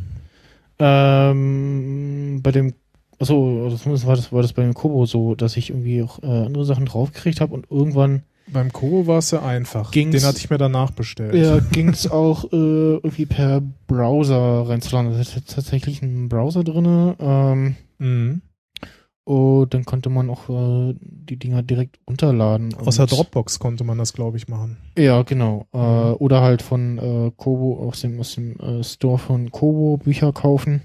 Ähm, 0.79 2.41
bei 2.43 2.51
dem, 2.53 2.75
achso, 3.19 3.69
das 3.71 4.07
war 4.07 4.17
das, 4.17 4.33
war 4.33 4.43
das 4.43 4.53
bei 4.53 4.63
dem 4.63 4.75
Kobo 4.75 5.07
so, 5.07 5.35
dass 5.35 5.57
ich 5.57 5.71
irgendwie 5.71 6.03
auch 6.03 6.23
äh, 6.23 6.27
andere 6.27 6.65
Sachen 6.65 6.87
draufgekriegt 6.87 7.41
habe 7.41 7.55
und 7.55 7.67
irgendwann 7.71 8.23
Beim 8.49 8.73
Kobo 8.73 9.07
war 9.07 9.19
es 9.19 9.31
ja 9.31 9.43
einfach. 9.43 9.93
Ging's- 9.93 10.13
Den 10.13 10.25
hatte 10.25 10.39
ich 10.39 10.51
mir 10.51 10.59
danach 10.59 10.91
bestellt. 10.91 11.35
ja, 11.35 11.59
ging 11.73 11.89
es 11.91 12.11
auch 12.11 12.45
äh, 12.53 12.57
irgendwie 12.97 13.27
per 13.27 13.63
Browser 13.87 14.69
reinzuladen. 14.69 15.13
Da 15.13 15.21
ist 15.21 15.37
tatsächlich 15.47 16.03
ein 16.03 16.29
Browser 16.29 16.65
drinne. 16.65 17.17
Ähm, 17.21 17.77
Mhm. 17.99 18.41
Und 19.25 19.73
dann 19.73 19.85
konnte 19.85 20.11
man 20.11 20.29
auch 20.31 20.49
äh, 20.49 20.95
die 21.01 21.39
Dinger 21.39 21.63
direkt 21.63 21.99
runterladen. 22.09 22.75
Aus 22.75 22.97
der 22.97 23.07
Dropbox 23.07 23.59
konnte 23.59 23.85
man 23.85 23.99
das, 23.99 24.13
glaube 24.13 24.37
ich, 24.37 24.49
machen. 24.49 24.79
Ja, 24.99 25.23
genau. 25.23 25.67
Äh, 25.73 25.79
Mhm. 25.79 26.17
oder 26.19 26.41
halt 26.43 26.63
von 26.63 26.99
äh, 26.99 27.31
Kobo, 27.37 27.89
aus 27.89 28.01
dem, 28.01 28.19
aus 28.19 28.35
dem 28.35 28.59
äh, 28.59 28.83
Store 28.83 29.19
von 29.19 29.51
Kobo 29.51 29.97
Bücher 29.99 30.33
kaufen. 30.33 30.83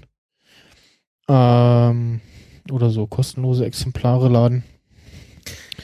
Ähm, 1.28 2.20
oder 2.70 2.90
so 2.90 3.06
kostenlose 3.06 3.64
Exemplare 3.66 4.28
laden. 4.28 4.62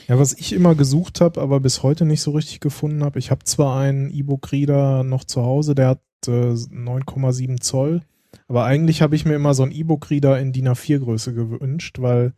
Ja, 0.07 0.19
was 0.19 0.33
ich 0.33 0.53
immer 0.53 0.75
gesucht 0.75 1.19
habe, 1.21 1.41
aber 1.41 1.59
bis 1.59 1.81
heute 1.83 2.05
nicht 2.05 2.21
so 2.21 2.31
richtig 2.31 2.59
gefunden 2.59 3.03
habe, 3.03 3.17
ich 3.19 3.31
habe 3.31 3.43
zwar 3.43 3.79
einen 3.79 4.11
E-Book-Reader 4.11 5.03
noch 5.03 5.23
zu 5.23 5.41
Hause, 5.43 5.73
der 5.73 5.87
hat 5.89 6.01
äh, 6.27 6.31
9,7 6.53 7.59
Zoll, 7.59 8.01
aber 8.47 8.65
eigentlich 8.65 9.01
habe 9.01 9.15
ich 9.15 9.25
mir 9.25 9.35
immer 9.35 9.53
so 9.53 9.63
einen 9.63 9.71
E-Book-Reader 9.71 10.39
in 10.39 10.51
DIN 10.53 10.67
A4-Größe 10.69 11.33
gewünscht, 11.33 11.97
weil 11.99 12.33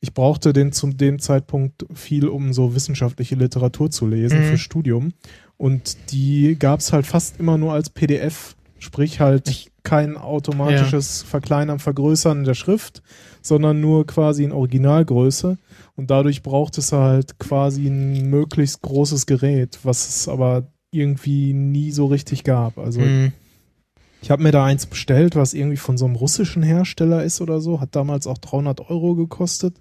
ich 0.00 0.14
brauchte 0.14 0.52
den 0.52 0.72
zu 0.72 0.88
dem 0.88 1.18
Zeitpunkt 1.20 1.86
viel, 1.94 2.26
um 2.26 2.52
so 2.52 2.74
wissenschaftliche 2.74 3.36
Literatur 3.36 3.90
zu 3.90 4.06
lesen 4.06 4.40
Mhm. 4.40 4.44
für 4.44 4.58
Studium. 4.58 5.12
Und 5.56 5.96
die 6.10 6.56
gab 6.58 6.80
es 6.80 6.92
halt 6.92 7.06
fast 7.06 7.38
immer 7.38 7.56
nur 7.58 7.72
als 7.72 7.88
PDF, 7.90 8.56
sprich 8.78 9.20
halt 9.20 9.48
Ich- 9.48 9.68
kein 9.84 10.16
automatisches 10.16 11.22
Verkleinern, 11.22 11.78
Vergrößern 11.80 12.44
der 12.44 12.54
Schrift, 12.54 13.02
sondern 13.42 13.80
nur 13.80 14.06
quasi 14.06 14.44
in 14.44 14.52
Originalgröße. 14.52 15.56
Und 15.96 16.10
dadurch 16.10 16.42
braucht 16.42 16.78
es 16.78 16.92
halt 16.92 17.38
quasi 17.38 17.86
ein 17.88 18.28
möglichst 18.30 18.80
großes 18.82 19.26
Gerät, 19.26 19.78
was 19.82 20.08
es 20.08 20.28
aber 20.28 20.66
irgendwie 20.92 21.52
nie 21.52 21.90
so 21.90 22.06
richtig 22.06 22.44
gab. 22.44 22.78
Also 22.78 23.00
Mhm. 23.00 23.32
Ich 24.22 24.30
habe 24.30 24.42
mir 24.42 24.52
da 24.52 24.64
eins 24.64 24.86
bestellt, 24.86 25.34
was 25.36 25.52
irgendwie 25.52 25.76
von 25.76 25.98
so 25.98 26.04
einem 26.04 26.14
russischen 26.14 26.62
Hersteller 26.62 27.24
ist 27.24 27.40
oder 27.40 27.60
so, 27.60 27.80
hat 27.80 27.96
damals 27.96 28.26
auch 28.26 28.38
300 28.38 28.88
Euro 28.88 29.14
gekostet. 29.14 29.74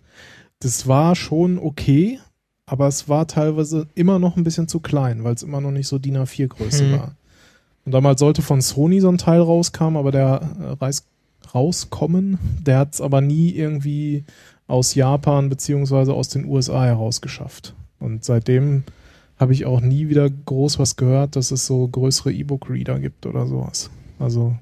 Das 0.59 0.87
war 0.87 1.15
schon 1.15 1.59
okay, 1.59 2.19
aber 2.65 2.87
es 2.87 3.07
war 3.07 3.27
teilweise 3.27 3.87
immer 3.95 4.17
noch 4.19 4.37
ein 4.37 4.43
bisschen 4.43 4.67
zu 4.67 4.79
klein, 4.79 5.23
weil 5.23 5.35
es 5.35 5.43
immer 5.43 5.61
noch 5.61 5.71
nicht 5.71 5.87
so 5.87 5.99
DIN 5.99 6.17
A4 6.17 6.47
Größe 6.47 6.85
Hm. 6.85 6.91
war. 6.93 7.15
Und 7.85 7.93
damals 7.93 8.19
sollte 8.19 8.41
von 8.41 8.61
Sony 8.61 8.99
so 8.99 9.09
ein 9.09 9.17
Teil 9.17 9.41
rauskam, 9.41 9.95
aber 9.95 10.11
der 10.11 10.41
äh, 10.59 10.83
Reis 10.83 11.05
rauskommen, 11.53 12.37
der 12.61 12.77
hat 12.79 12.93
es 12.93 13.01
aber 13.01 13.21
nie 13.21 13.51
irgendwie 13.51 14.23
aus 14.67 14.95
Japan 14.95 15.49
beziehungsweise 15.49 16.13
aus 16.13 16.29
den 16.29 16.45
USA 16.45 16.85
herausgeschafft. 16.85 17.75
Und 17.99 18.23
seitdem 18.23 18.83
habe 19.37 19.53
ich 19.53 19.65
auch 19.65 19.81
nie 19.81 20.07
wieder 20.09 20.29
groß 20.29 20.79
was 20.79 20.95
gehört, 20.95 21.35
dass 21.35 21.51
es 21.51 21.65
so 21.65 21.87
größere 21.87 22.31
E-Book-Reader 22.31 22.99
gibt 22.99 23.25
oder 23.25 23.47
sowas. 23.47 23.89
Also, 24.21 24.55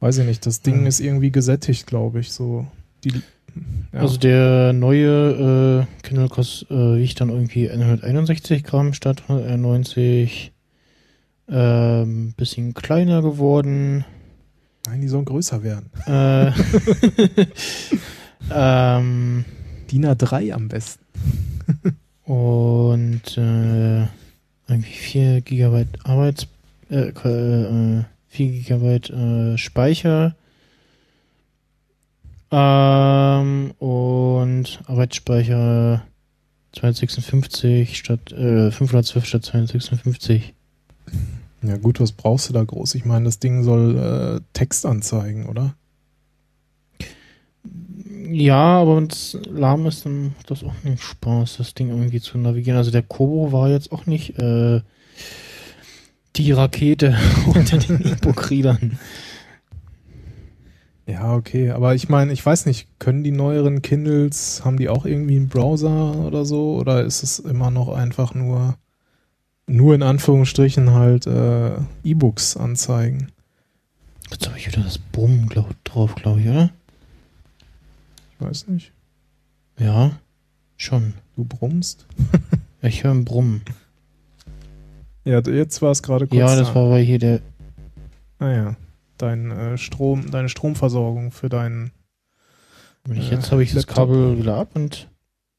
weiß 0.00 0.18
ich 0.18 0.26
nicht, 0.26 0.46
das 0.46 0.62
Ding 0.62 0.86
ist 0.86 1.00
irgendwie 1.00 1.30
gesättigt, 1.30 1.86
glaube 1.86 2.20
ich. 2.20 2.32
So, 2.32 2.66
die, 3.04 3.22
ja. 3.92 4.00
Also 4.00 4.16
der 4.18 4.72
neue 4.72 5.86
äh, 5.86 6.02
Kindle 6.02 6.28
kostet, 6.28 6.70
äh, 6.70 6.96
wiegt 6.98 7.20
dann 7.20 7.28
irgendwie 7.28 7.70
161 7.70 8.64
Gramm 8.64 8.94
statt 8.94 9.22
191. 9.28 10.52
Ähm, 11.50 12.34
bisschen 12.36 12.74
kleiner 12.74 13.22
geworden. 13.22 14.04
Nein, 14.86 15.00
die 15.00 15.08
sollen 15.08 15.24
größer 15.24 15.62
werden. 15.62 15.90
Äh, 16.06 16.52
ähm, 18.52 19.44
DIN 19.90 20.06
A3 20.06 20.52
am 20.52 20.68
besten. 20.68 21.04
und 22.24 23.38
äh, 23.38 24.02
irgendwie 24.68 24.92
4 24.92 25.40
Gigabyte 25.40 25.88
Arbeits 26.04 26.46
äh, 26.90 27.08
äh, 27.08 28.04
4 28.38 28.52
Gigabyte 28.52 29.10
äh, 29.10 29.58
Speicher 29.58 30.36
ähm, 32.52 33.72
und 33.80 34.80
Arbeitsspeicher 34.86 36.04
256 36.72 37.98
statt 37.98 38.30
äh, 38.30 38.70
512 38.70 39.24
statt 39.24 39.44
256. 39.44 40.54
Ja 41.62 41.76
gut, 41.78 41.98
was 41.98 42.12
brauchst 42.12 42.48
du 42.48 42.52
da 42.52 42.62
groß? 42.62 42.94
Ich 42.94 43.04
meine, 43.04 43.24
das 43.24 43.40
Ding 43.40 43.64
soll 43.64 43.98
äh, 43.98 44.40
Text 44.52 44.86
anzeigen, 44.86 45.46
oder? 45.46 45.74
Ja, 48.30 48.80
aber 48.80 48.98
wenn 48.98 49.08
es 49.08 49.36
lahm 49.50 49.86
ist, 49.86 50.06
dann 50.06 50.28
macht 50.28 50.48
das 50.48 50.62
auch 50.62 50.84
nicht 50.84 51.02
Spaß, 51.02 51.56
das 51.56 51.74
Ding 51.74 51.88
irgendwie 51.88 52.20
zu 52.20 52.38
navigieren. 52.38 52.78
Also 52.78 52.92
der 52.92 53.02
Kobo 53.02 53.50
war 53.50 53.68
jetzt 53.68 53.90
auch 53.90 54.06
nicht 54.06 54.38
äh, 54.38 54.80
die 56.38 56.52
Rakete 56.52 57.16
unter 57.46 57.78
den 57.78 58.00
E-Book-Readern. 58.04 58.98
Ja, 61.06 61.34
okay. 61.34 61.70
Aber 61.70 61.94
ich 61.94 62.08
meine, 62.08 62.32
ich 62.32 62.44
weiß 62.44 62.66
nicht, 62.66 62.86
können 62.98 63.24
die 63.24 63.30
neueren 63.30 63.82
Kindles, 63.82 64.64
haben 64.64 64.76
die 64.76 64.88
auch 64.88 65.06
irgendwie 65.06 65.36
einen 65.36 65.48
Browser 65.48 66.16
oder 66.16 66.44
so? 66.44 66.76
Oder 66.76 67.04
ist 67.04 67.22
es 67.22 67.38
immer 67.38 67.70
noch 67.70 67.88
einfach 67.88 68.34
nur, 68.34 68.76
nur 69.66 69.94
in 69.94 70.02
Anführungsstrichen 70.02 70.92
halt 70.92 71.26
äh, 71.26 71.76
E-Books 72.04 72.56
anzeigen? 72.56 73.32
Jetzt 74.30 74.46
habe 74.46 74.58
ich 74.58 74.66
wieder 74.66 74.82
das 74.82 74.98
Brummen 74.98 75.48
glaub, 75.48 75.72
drauf, 75.84 76.14
glaube 76.14 76.40
ich, 76.40 76.48
oder? 76.48 76.70
Ich 78.32 78.46
weiß 78.46 78.68
nicht. 78.68 78.92
Ja, 79.78 80.12
schon. 80.76 81.14
Du 81.36 81.44
brummst? 81.44 82.06
Ich 82.82 83.02
höre 83.02 83.12
ein 83.12 83.24
Brummen. 83.24 83.62
Ja, 85.28 85.40
jetzt 85.40 85.82
war 85.82 85.90
es 85.90 86.02
gerade 86.02 86.26
kurz. 86.26 86.38
Ja, 86.38 86.56
das 86.56 86.68
da. 86.68 86.74
war 86.74 86.98
hier 86.98 87.18
der. 87.18 87.40
Ah 88.38 88.50
ja. 88.52 88.76
Dein 89.18 89.50
äh, 89.50 89.76
Strom, 89.78 90.30
deine 90.30 90.48
Stromversorgung 90.48 91.32
für 91.32 91.48
deinen. 91.48 91.90
Äh, 93.08 93.14
Jetzt 93.14 93.50
habe 93.50 93.62
ich 93.62 93.72
das 93.72 93.86
Laptop. 93.86 94.08
Kabel 94.08 94.38
wieder 94.38 94.56
ab 94.56 94.70
und 94.74 95.08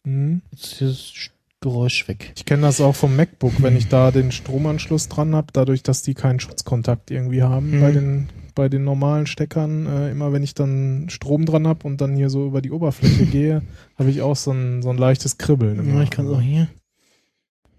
Hm. 0.08 0.41
jetzt 0.51 0.82
ist 0.82 0.82
das 0.82 1.29
Geräusch 1.62 2.08
weg. 2.08 2.32
Ich 2.38 2.45
kenne 2.45 2.62
das 2.62 2.79
auch 2.79 2.95
vom 2.95 3.17
MacBook, 3.17 3.62
wenn 3.62 3.75
ich 3.75 3.89
da 3.89 4.12
den 4.12 4.32
Stromanschluss 4.32 5.10
dran 5.10 5.36
habe, 5.36 5.47
dadurch, 5.51 5.84
dass 5.84 6.01
die 6.03 6.13
keinen 6.13 6.39
Schutzkontakt 6.39 7.12
irgendwie 7.12 7.43
haben 7.43 7.71
Mhm. 7.77 7.82
bei 7.82 7.91
den 7.91 8.29
bei 8.55 8.69
den 8.69 8.84
normalen 8.86 9.25
Steckern. 9.27 9.86
Äh, 9.86 10.12
immer 10.12 10.32
wenn 10.34 10.41
ich 10.43 10.53
dann 10.53 11.08
Strom 11.10 11.45
dran 11.45 11.67
habe 11.67 11.86
und 11.88 11.99
dann 12.01 12.15
hier 12.15 12.29
so 12.29 12.45
über 12.47 12.62
die 12.62 12.71
Oberfläche 12.71 13.25
gehe, 13.25 13.62
habe 13.97 14.10
ich 14.10 14.21
auch 14.21 14.36
so 14.38 14.51
ein, 14.51 14.82
so 14.82 14.89
ein 14.89 14.97
leichtes 14.97 15.38
Kribbeln. 15.38 15.93
Ja, 15.95 16.01
ich 16.01 16.10
kann 16.10 16.25
es 16.27 16.32
auch 16.34 16.41
hier. 16.41 16.67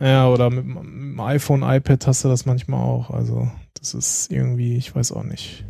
Ja, 0.01 0.29
oder 0.29 0.51
mit, 0.51 0.65
dem- 0.65 1.21
iPhone, 1.21 1.63
iPad 1.63 2.07
hast 2.07 2.25
du 2.25 2.29
das 2.29 2.47
manchmal 2.47 2.81
auch. 2.83 3.11
Also 3.11 3.51
das 3.75 3.95
ist 3.95 4.31
irgendwie, 4.33 4.77
ich 4.77 4.95
weiß 4.95 5.13
auch 5.13 5.25
nicht. 5.25 5.65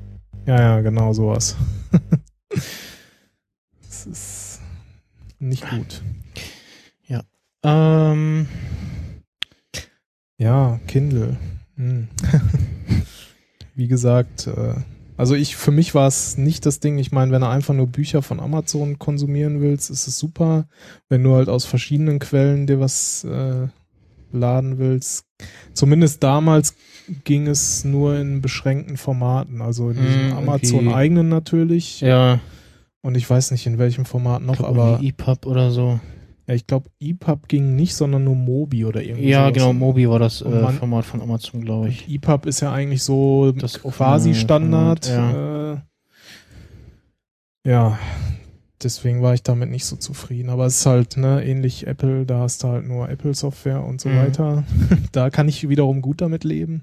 Ja, 0.46 0.60
ja, 0.60 0.80
genau 0.80 1.12
sowas. 1.12 1.56
das 3.82 4.06
ist 4.06 4.60
nicht 5.38 5.68
gut. 5.68 6.02
Ähm, 7.62 8.46
Ja, 10.38 10.80
Kindle. 10.86 11.36
Hm. 11.76 12.08
Wie 13.74 13.86
gesagt, 13.88 14.46
äh, 14.46 14.74
also 15.16 15.34
ich, 15.34 15.56
für 15.56 15.70
mich 15.70 15.94
war 15.94 16.08
es 16.08 16.38
nicht 16.38 16.64
das 16.64 16.80
Ding. 16.80 16.96
Ich 16.96 17.12
meine, 17.12 17.32
wenn 17.32 17.42
du 17.42 17.48
einfach 17.48 17.74
nur 17.74 17.86
Bücher 17.86 18.22
von 18.22 18.40
Amazon 18.40 18.98
konsumieren 18.98 19.60
willst, 19.60 19.90
ist 19.90 20.06
es 20.06 20.18
super. 20.18 20.66
Wenn 21.10 21.22
du 21.22 21.34
halt 21.34 21.50
aus 21.50 21.66
verschiedenen 21.66 22.18
Quellen 22.18 22.66
dir 22.66 22.80
was 22.80 23.24
äh, 23.24 23.68
laden 24.32 24.78
willst. 24.78 25.24
Zumindest 25.72 26.22
damals 26.22 26.74
ging 27.24 27.46
es 27.46 27.84
nur 27.84 28.16
in 28.16 28.40
beschränkten 28.40 28.96
Formaten. 28.96 29.62
Also 29.62 29.90
in 29.90 29.96
Hm, 29.96 30.04
diesem 30.06 30.22
irgendwie- 30.22 30.36
Amazon-eigenen 30.38 31.28
natürlich. 31.28 32.00
ja, 32.00 32.40
Und 33.02 33.16
ich 33.16 33.28
weiß 33.28 33.50
nicht 33.52 33.66
in 33.66 33.78
welchem 33.78 34.04
Format 34.04 34.42
noch, 34.42 34.60
aber 34.62 35.00
EPUB 35.02 35.46
oder 35.46 35.70
so. 35.70 35.98
ja, 36.46 36.54
ich 36.54 36.66
glaube, 36.66 36.90
EPUB 37.00 37.48
ging 37.48 37.74
nicht, 37.74 37.94
sondern 37.94 38.24
nur 38.24 38.34
Mobi 38.36 38.84
oder 38.84 39.02
irgendwie 39.02 39.28
Ja, 39.30 39.44
sowas. 39.44 39.54
genau, 39.54 39.72
Mobi 39.72 40.06
war 40.08 40.18
das 40.18 40.42
äh, 40.42 40.48
man- 40.48 40.74
Format 40.74 41.04
von 41.06 41.22
Amazon, 41.22 41.62
glaube 41.62 41.88
ich. 41.88 42.06
EPUB 42.08 42.44
ist 42.46 42.60
ja 42.60 42.72
eigentlich 42.72 43.02
so 43.02 43.52
Das 43.52 43.80
quasi 43.82 44.34
Standard. 44.34 45.06
Format, 45.06 45.80
Äh, 47.64 47.70
Ja, 47.70 47.98
deswegen 48.82 49.22
war 49.22 49.34
ich 49.34 49.42
damit 49.42 49.70
nicht 49.70 49.84
so 49.84 49.96
zufrieden. 49.96 50.50
Aber 50.50 50.66
es 50.66 50.78
ist 50.80 50.86
halt, 50.86 51.16
ne, 51.16 51.44
ähnlich 51.44 51.86
Apple, 51.86 52.26
da 52.26 52.40
hast 52.40 52.62
du 52.62 52.68
halt 52.68 52.86
nur 52.86 53.08
Apple-Software 53.08 53.84
und 53.84 54.00
so 54.00 54.08
Mhm. 54.10 54.16
weiter. 54.16 54.64
Da 55.12 55.30
kann 55.30 55.48
ich 55.48 55.68
wiederum 55.68 56.02
gut 56.02 56.20
damit 56.20 56.44
leben. 56.44 56.82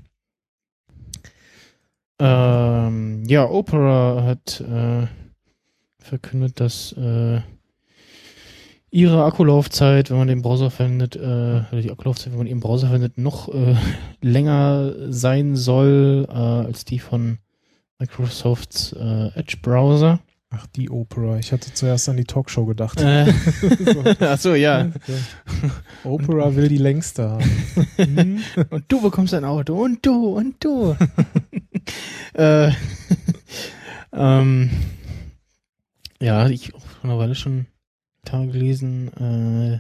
Ähm, 2.20 3.24
ja, 3.28 3.48
Opera 3.50 4.24
hat 4.24 4.60
äh, 4.62 5.08
verkündet, 6.00 6.60
dass 6.60 6.94
äh, 6.94 7.42
ihre 8.90 9.24
Akkulaufzeit, 9.24 10.10
wenn 10.10 10.18
man 10.18 10.28
den 10.28 10.42
Browser 10.42 10.72
verwendet, 10.72 11.16
äh, 11.16 11.82
die 11.82 11.92
Akkulaufzeit, 11.92 12.32
wenn 12.32 12.40
man 12.40 12.48
den 12.48 12.60
Browser 12.60 12.88
verwendet, 12.88 13.18
noch 13.18 13.54
äh, 13.54 13.76
länger 14.22 14.94
sein 15.12 15.56
soll 15.56 16.26
äh, 16.28 16.32
als 16.34 16.86
die 16.86 17.00
von 17.00 17.38
Microsofts 18.00 18.94
äh, 18.94 19.28
Edge-Browser. 19.36 20.20
Ach, 20.60 20.66
die 20.68 20.90
Opera. 20.90 21.38
Ich 21.38 21.52
hatte 21.52 21.72
zuerst 21.74 22.10
an 22.10 22.18
die 22.18 22.24
Talkshow 22.24 22.66
gedacht. 22.66 23.00
Äh, 23.00 23.32
Achso, 24.26 24.56
ja. 24.56 24.92
Opera 26.04 26.56
will 26.56 26.68
die 26.68 26.78
längste 26.78 27.30
haben. 27.30 27.44
Und 28.72 28.86
du 28.88 29.02
bekommst 29.02 29.34
ein 29.36 29.46
Auto 29.46 29.76
und 29.76 30.04
du 30.06 30.36
und 30.38 30.64
du. 30.64 30.96
äh, 32.34 32.72
ähm, 34.14 34.70
ja, 36.20 36.48
ich 36.50 36.74
auch 36.74 36.82
vor 36.86 37.10
einer 37.10 37.20
Weile 37.20 37.36
schon 37.36 37.68
Tage 38.26 38.52
gelesen. 38.52 39.14
Äh, 39.14 39.80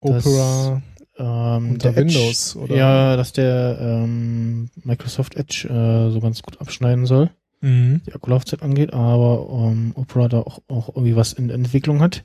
Opera 0.00 0.82
ähm, 1.16 1.70
unter 1.70 1.90
Edge- 1.90 2.00
Windows, 2.00 2.56
oder? 2.56 2.76
Ja, 2.76 3.16
dass 3.16 3.32
der 3.32 3.78
ähm, 3.80 4.68
Microsoft 4.82 5.36
Edge 5.36 5.68
äh, 5.68 6.10
so 6.10 6.20
ganz 6.20 6.42
gut 6.42 6.60
abschneiden 6.60 7.06
soll, 7.06 7.30
Mhm. 7.64 8.02
die 8.06 8.14
Akkulaufzeit 8.14 8.62
angeht, 8.62 8.92
aber 8.92 9.70
ähm, 9.70 9.92
Opera 9.94 10.28
da 10.28 10.40
auch, 10.40 10.60
auch 10.68 10.90
irgendwie 10.90 11.16
was 11.16 11.32
in 11.32 11.48
Entwicklung 11.48 12.02
hat. 12.02 12.22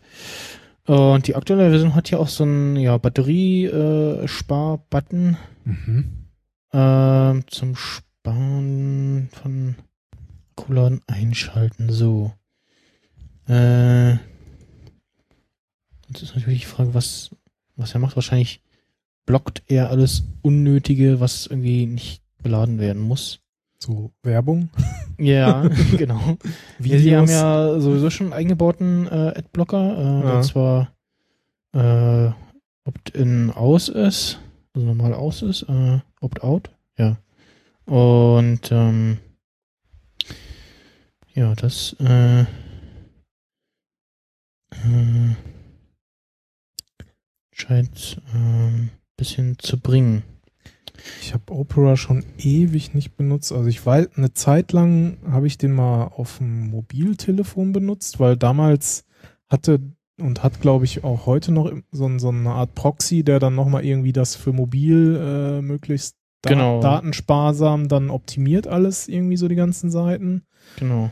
Und 0.85 1.27
die 1.27 1.35
aktuelle 1.35 1.69
Version 1.69 1.95
hat 1.95 2.11
ja 2.11 2.17
auch 2.17 2.27
so 2.27 2.43
einen 2.43 2.75
ja, 2.75 2.97
Batteriespar-Button. 2.97 5.37
Mhm. 5.63 6.27
Ähm, 6.73 7.43
zum 7.47 7.77
Sparen 7.77 9.29
von 9.31 9.75
Akkuladen 10.57 10.99
einschalten. 11.07 11.89
So. 11.89 12.33
Äh, 13.47 14.15
jetzt 16.09 16.21
ist 16.21 16.35
natürlich 16.35 16.59
die 16.61 16.65
Frage, 16.65 16.93
was, 16.93 17.29
was 17.77 17.93
er 17.93 18.01
macht. 18.01 18.17
Wahrscheinlich 18.17 18.61
blockt 19.25 19.63
er 19.67 19.89
alles 19.89 20.25
Unnötige, 20.41 21.21
was 21.21 21.47
irgendwie 21.47 21.85
nicht 21.85 22.23
beladen 22.43 22.79
werden 22.79 23.01
muss. 23.01 23.39
So 23.81 24.11
Werbung. 24.23 24.69
Ja, 25.17 25.67
genau. 25.97 26.37
Wir, 26.79 26.99
sie 26.99 27.15
haben 27.15 27.29
ja 27.29 27.79
sowieso 27.79 28.09
schon 28.09 28.27
einen 28.27 28.33
eingebauten 28.33 29.07
äh, 29.07 29.33
Adblocker, 29.37 29.97
äh, 29.97 30.03
Ja. 30.25 30.31
der 30.33 30.41
zwar 30.41 30.91
äh, 31.73 32.31
Opt-in 32.85 33.51
aus 33.51 33.87
ist, 33.89 34.39
also 34.73 34.85
normal 34.87 35.13
aus 35.13 35.41
ist, 35.41 35.63
äh, 35.63 35.99
Opt-out, 36.21 36.71
ja. 36.97 37.17
Und 37.85 38.69
ähm, 38.71 39.19
ja, 41.33 41.53
das 41.55 41.95
äh, 41.99 42.41
äh, 44.71 45.35
scheint 47.51 48.21
ähm, 48.33 48.89
bisschen 49.17 49.57
zu 49.59 49.79
bringen. 49.79 50.23
Ich 51.21 51.33
habe 51.33 51.53
Opera 51.53 51.95
schon 51.97 52.23
ewig 52.37 52.93
nicht 52.93 53.15
benutzt. 53.15 53.51
Also 53.51 53.67
ich 53.67 53.85
weiß, 53.85 54.09
eine 54.15 54.33
Zeit 54.33 54.71
lang 54.71 55.17
habe 55.29 55.47
ich 55.47 55.57
den 55.57 55.73
mal 55.73 56.05
auf 56.05 56.37
dem 56.37 56.69
Mobiltelefon 56.69 57.71
benutzt, 57.71 58.19
weil 58.19 58.37
damals 58.37 59.05
hatte 59.47 59.79
und 60.19 60.43
hat, 60.43 60.61
glaube 60.61 60.85
ich, 60.85 61.03
auch 61.03 61.25
heute 61.25 61.51
noch 61.51 61.71
so, 61.91 62.17
so 62.19 62.29
eine 62.29 62.51
Art 62.51 62.75
Proxy, 62.75 63.23
der 63.23 63.39
dann 63.39 63.55
nochmal 63.55 63.85
irgendwie 63.85 64.13
das 64.13 64.35
für 64.35 64.51
mobil 64.51 65.15
äh, 65.15 65.61
möglichst 65.61 66.15
da 66.41 66.51
Genau. 66.51 66.81
datensparsam 66.81 67.87
dann 67.87 68.09
optimiert 68.09 68.67
alles, 68.67 69.07
irgendwie 69.07 69.37
so 69.37 69.47
die 69.47 69.55
ganzen 69.55 69.91
Seiten. 69.91 70.43
Genau. 70.77 71.11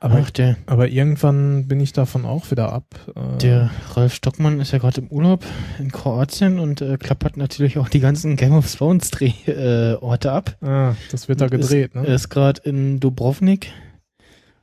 Aber, 0.00 0.20
Ach, 0.22 0.30
der, 0.30 0.56
aber 0.66 0.88
irgendwann 0.88 1.68
bin 1.68 1.80
ich 1.80 1.92
davon 1.92 2.24
auch 2.26 2.50
wieder 2.50 2.72
ab. 2.72 2.84
Äh, 3.14 3.38
Der 3.38 3.70
Ralf 3.94 4.14
Stockmann 4.14 4.60
ist 4.60 4.72
ja 4.72 4.78
gerade 4.78 5.00
im 5.00 5.08
Urlaub 5.08 5.44
in 5.78 5.90
Kroatien 5.90 6.58
und 6.58 6.80
äh, 6.82 6.98
klappert 6.98 7.36
natürlich 7.36 7.78
auch 7.78 7.88
die 7.88 8.00
ganzen 8.00 8.36
Game 8.36 8.52
of 8.52 8.72
Thrones 8.74 9.10
Drehorte 9.10 10.28
äh, 10.28 10.30
ab. 10.30 10.56
ah, 10.62 10.94
das 11.10 11.28
wird 11.28 11.40
da 11.40 11.46
Und 11.46 11.54
ist- 11.54 11.68
gedreht, 11.68 11.94
ne? 11.94 12.06
Er 12.06 12.14
ist 12.14 12.28
gerade 12.28 12.60
in 12.62 13.00
Dubrovnik. 13.00 13.72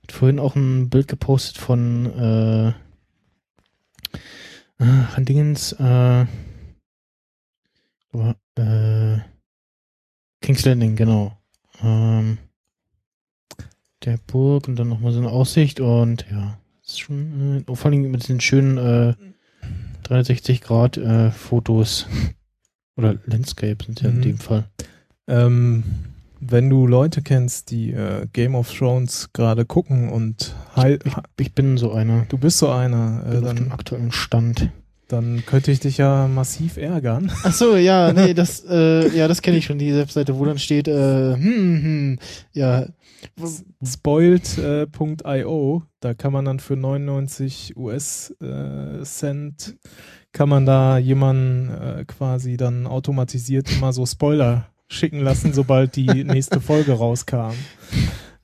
Hat 0.04 0.12
vorhin 0.12 0.40
auch 0.40 0.56
ein 0.56 0.90
Bild 0.90 1.08
gepostet 1.08 1.58
von 1.58 2.06
äh, 2.06 2.74
von 5.16 5.26
Dingens 5.26 5.72
äh, 5.80 6.22
äh, 8.58 9.18
King's 10.42 10.66
Landing, 10.66 10.96
genau. 10.96 11.38
Ähm, 11.82 12.38
der 14.06 14.18
Burg 14.28 14.68
und 14.68 14.78
dann 14.78 14.90
nochmal 14.90 15.12
so 15.14 15.20
eine 15.20 15.30
Aussicht 15.30 15.80
und 15.80 16.26
ja, 16.32 16.58
ist 16.86 17.00
schon, 17.00 17.64
äh, 17.68 17.76
vor 17.76 17.92
allem 17.92 18.10
mit 18.12 18.24
diesen 18.24 18.42
schönen 18.42 18.78
äh, 18.78 19.14
360 20.04 20.62
Grad 20.62 20.98
äh, 20.98 21.32
Fotos 21.32 22.08
oder 22.98 23.16
Landscape 23.26 23.78
sind 23.86 24.02
ja 24.02 24.10
in 24.10 24.18
Mhm. 24.18 24.22
dem 24.22 24.38
Fall. 24.38 24.66
Ähm, 25.28 25.84
wenn 26.42 26.70
du 26.70 26.86
Leute 26.88 27.22
kennst, 27.22 27.72
die 27.72 27.92
äh, 27.94 28.28
Game 28.34 28.56
of 28.56 28.70
Thrones 28.78 29.30
gerade 29.32 29.64
gucken 29.66 30.10
und 30.10 30.54
hei- 30.76 31.00
Ich, 31.06 31.14
ich 31.40 31.54
bin 31.56 31.78
so 31.78 31.94
einer. 31.94 32.26
du 32.28 32.38
bist 32.38 32.58
so 32.58 32.70
einer, 32.70 33.24
äh, 33.26 33.32
Bin 33.36 33.44
auf 33.46 33.54
dem 33.54 33.64
dann, 33.70 33.72
aktuellen 33.72 34.12
Stand. 34.12 34.70
dann 35.08 35.46
könnte 35.46 35.72
ich 35.72 35.80
dich 35.80 35.98
ja 36.00 36.28
massiv 36.28 36.76
ärgern. 36.76 37.32
Ach 37.44 37.54
so, 37.54 37.78
ja, 37.78 38.12
nee, 38.12 38.34
das, 38.34 38.66
äh, 38.70 39.08
ja, 39.16 39.30
das 39.30 39.42
kenne 39.42 39.56
ich 39.58 39.66
schon, 39.66 39.80
die 39.80 39.94
Webseite, 39.96 40.38
wo 40.38 40.44
dann 40.44 40.60
steht, 40.60 40.90
äh, 40.90 41.34
hm, 41.36 41.84
hm, 41.84 42.20
ja, 42.52 42.88
Spoiled.io, 43.84 45.84
da 46.00 46.14
kann 46.14 46.34
man 46.34 46.46
dann 46.46 46.60
für 46.60 46.76
99 46.76 47.76
US 47.78 48.34
äh, 48.42 49.04
Cent 49.04 49.76
kann 50.32 50.50
man 50.50 50.66
da 50.66 50.98
jemanden 50.98 51.70
äh, 51.70 52.06
quasi 52.06 52.58
dann 52.58 52.88
automatisiert 52.88 53.72
immer 53.72 53.94
so 53.94 54.06
Spoiler 54.06 54.68
schicken 54.90 55.20
lassen, 55.20 55.54
sobald 55.54 55.96
die 55.96 56.24
nächste 56.24 56.60
Folge 56.60 56.94
rauskam. 56.94 57.52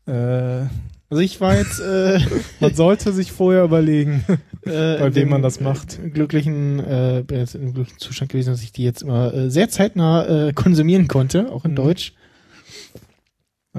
Äh, 0.05 0.65
also 1.11 1.21
ich 1.21 1.41
war 1.41 1.57
jetzt, 1.57 1.79
äh, 1.79 2.19
man 2.59 2.75
sollte 2.75 3.11
sich 3.11 3.31
vorher 3.31 3.63
überlegen. 3.63 4.23
äh, 4.65 4.99
Bei 4.99 5.05
wem 5.05 5.13
dem, 5.13 5.29
man 5.29 5.41
das 5.41 5.59
macht. 5.59 5.97
äh, 5.97 6.09
glücklichen, 6.09 6.79
äh, 6.79 7.23
bin 7.25 7.39
jetzt 7.39 7.55
im 7.55 7.73
glücklichen 7.73 7.99
Zustand 7.99 8.31
gewesen, 8.31 8.51
dass 8.51 8.61
ich 8.61 8.71
die 8.71 8.83
jetzt 8.83 9.01
immer 9.01 9.33
äh, 9.33 9.49
sehr 9.49 9.69
zeitnah 9.69 10.49
äh, 10.49 10.53
konsumieren 10.53 11.07
konnte, 11.07 11.51
auch 11.51 11.65
in 11.65 11.71
Mhm. 11.71 11.75
Deutsch. 11.77 12.13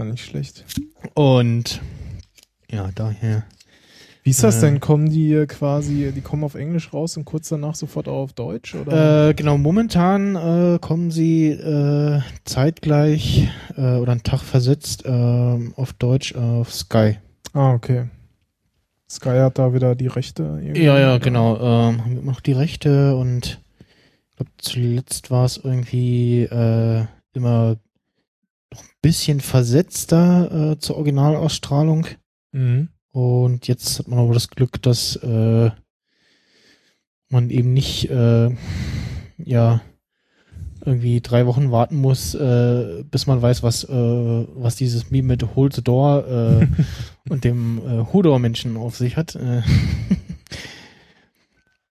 Ah, 0.00 0.04
nicht 0.04 0.24
schlecht. 0.24 0.64
Und 1.14 1.82
ja, 2.70 2.88
daher. 2.94 3.44
Wie 4.22 4.30
ist 4.30 4.42
das 4.42 4.58
Äh. 4.58 4.60
denn? 4.62 4.80
Kommen 4.80 5.10
die 5.10 5.32
äh, 5.32 5.46
quasi, 5.46 6.10
die 6.14 6.20
kommen 6.22 6.42
auf 6.44 6.54
Englisch 6.54 6.92
raus 6.94 7.16
und 7.18 7.24
kurz 7.26 7.48
danach 7.50 7.74
sofort 7.74 8.08
auch 8.08 8.22
auf 8.22 8.32
Deutsch? 8.32 8.74
Oder? 8.74 9.28
Äh, 9.28 9.34
genau, 9.34 9.58
momentan 9.58 10.36
äh, 10.36 10.78
kommen 10.80 11.10
sie 11.10 11.48
äh, 11.48 12.20
zeitgleich 12.44 13.48
äh, 13.76 13.96
oder 13.96 14.12
einen 14.12 14.22
Tag 14.22 14.40
versetzt 14.40 15.04
äh, 15.04 15.10
auf 15.76 15.92
Deutsch 15.94 16.34
auf 16.34 16.72
Sky. 16.72 17.18
ah, 17.52 17.72
okay. 17.74 18.06
Sky 19.08 19.38
hat 19.40 19.58
da 19.58 19.74
wieder 19.74 19.96
die 19.96 20.06
Rechte. 20.06 20.62
Ja, 20.74 20.96
ja, 20.98 21.18
genau. 21.18 21.56
Ähm, 21.56 22.04
haben 22.04 22.12
immer 22.18 22.30
noch 22.32 22.40
die 22.40 22.52
Rechte 22.52 23.16
und 23.16 23.60
ich 24.30 24.36
glaube, 24.36 24.52
zuletzt 24.58 25.30
war 25.32 25.44
es 25.44 25.56
irgendwie 25.58 26.44
äh, 26.44 27.04
immer 27.34 27.76
noch 28.72 28.83
ein 28.83 28.90
bisschen 29.02 29.40
versetzter 29.40 30.72
äh, 30.72 30.78
zur 30.78 30.96
Originalausstrahlung. 30.96 32.07
Mhm. 32.53 32.88
Und 33.12 33.66
jetzt 33.66 33.99
hat 33.99 34.09
man 34.09 34.18
aber 34.20 34.34
das 34.34 34.51
Glück, 34.51 34.80
dass 34.82 35.16
äh, 35.16 35.70
man 37.28 37.51
eben 37.51 37.72
nicht 37.72 38.11
äh, 38.11 38.51
ja 39.38 39.80
irgendwie 40.84 41.20
drei 41.20 41.47
Wochen 41.47 41.70
warten 41.70 41.97
muss, 41.97 42.34
äh, 42.34 43.05
bis 43.11 43.26
man 43.26 43.42
weiß, 43.42 43.62
was 43.62 43.84
äh, 43.84 43.90
was 43.90 44.76
dieses 44.76 45.11
Meme 45.11 45.28
mit 45.28 45.55
Hold 45.55 45.74
the 45.74 45.82
Door 45.82 46.26
äh, 46.26 46.66
und 47.28 47.44
dem 47.44 47.78
äh, 47.78 48.12
Hodor-Menschen 48.12 48.76
auf 48.76 48.97
sich 48.97 49.16
hat. 49.16 49.34
Äh, 49.34 49.62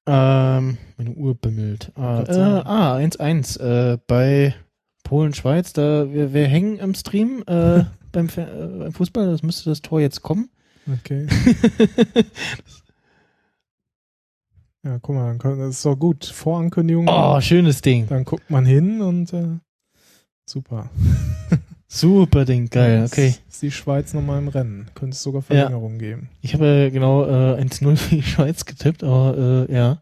ähm, 0.08 0.78
meine 0.98 1.12
Uhr 1.16 1.36
bimmelt. 1.36 1.92
Gott 1.96 2.30
äh, 2.30 2.34
ah, 2.34 2.96
1-1 2.96 3.60
äh, 3.60 3.98
bei 4.08 4.56
Polen, 5.10 5.34
Schweiz. 5.34 5.74
Da 5.74 6.14
wir, 6.14 6.34
wir 6.34 6.46
hängen 6.48 6.78
im 6.78 6.94
Stream 6.94 7.44
äh, 7.48 7.84
beim, 8.12 8.28
äh, 8.28 8.68
beim 8.78 8.92
Fußball. 8.92 9.26
Das 9.26 9.42
müsste 9.42 9.72
das 9.72 9.82
Tor 9.82 10.00
jetzt 10.00 10.22
kommen. 10.22 10.50
Okay. 10.88 11.28
Ja, 14.82 14.98
guck 15.02 15.14
mal, 15.14 15.38
das 15.38 15.76
ist 15.76 15.86
doch 15.86 15.98
gut. 15.98 16.24
Vorankündigung. 16.24 17.06
oh, 17.10 17.42
schönes 17.42 17.82
Ding. 17.82 18.08
Dann 18.08 18.24
guckt 18.24 18.50
man 18.50 18.66
hin 18.66 19.02
und 19.02 19.34
äh, 19.34 19.58
super. 20.46 20.90
Super 21.92 22.46
Ding, 22.46 22.70
geil, 22.70 23.04
okay. 23.06 23.36
Ist 23.50 23.62
die 23.62 23.72
Schweiz 23.72 24.14
nochmal 24.14 24.40
im 24.40 24.48
Rennen. 24.48 24.88
Könnte 24.94 25.16
es 25.16 25.24
sogar 25.24 25.42
Verlängerung 25.42 25.98
geben. 25.98 26.30
Ich 26.42 26.54
habe 26.54 26.86
äh, 26.86 26.92
genau 26.92 27.26
äh, 27.26 27.62
1-0 27.62 27.98
für 27.98 28.16
die 28.16 28.24
Schweiz 28.24 28.64
getippt, 28.64 29.04
aber 29.04 29.68
äh, 29.68 29.74
ja. 29.74 30.02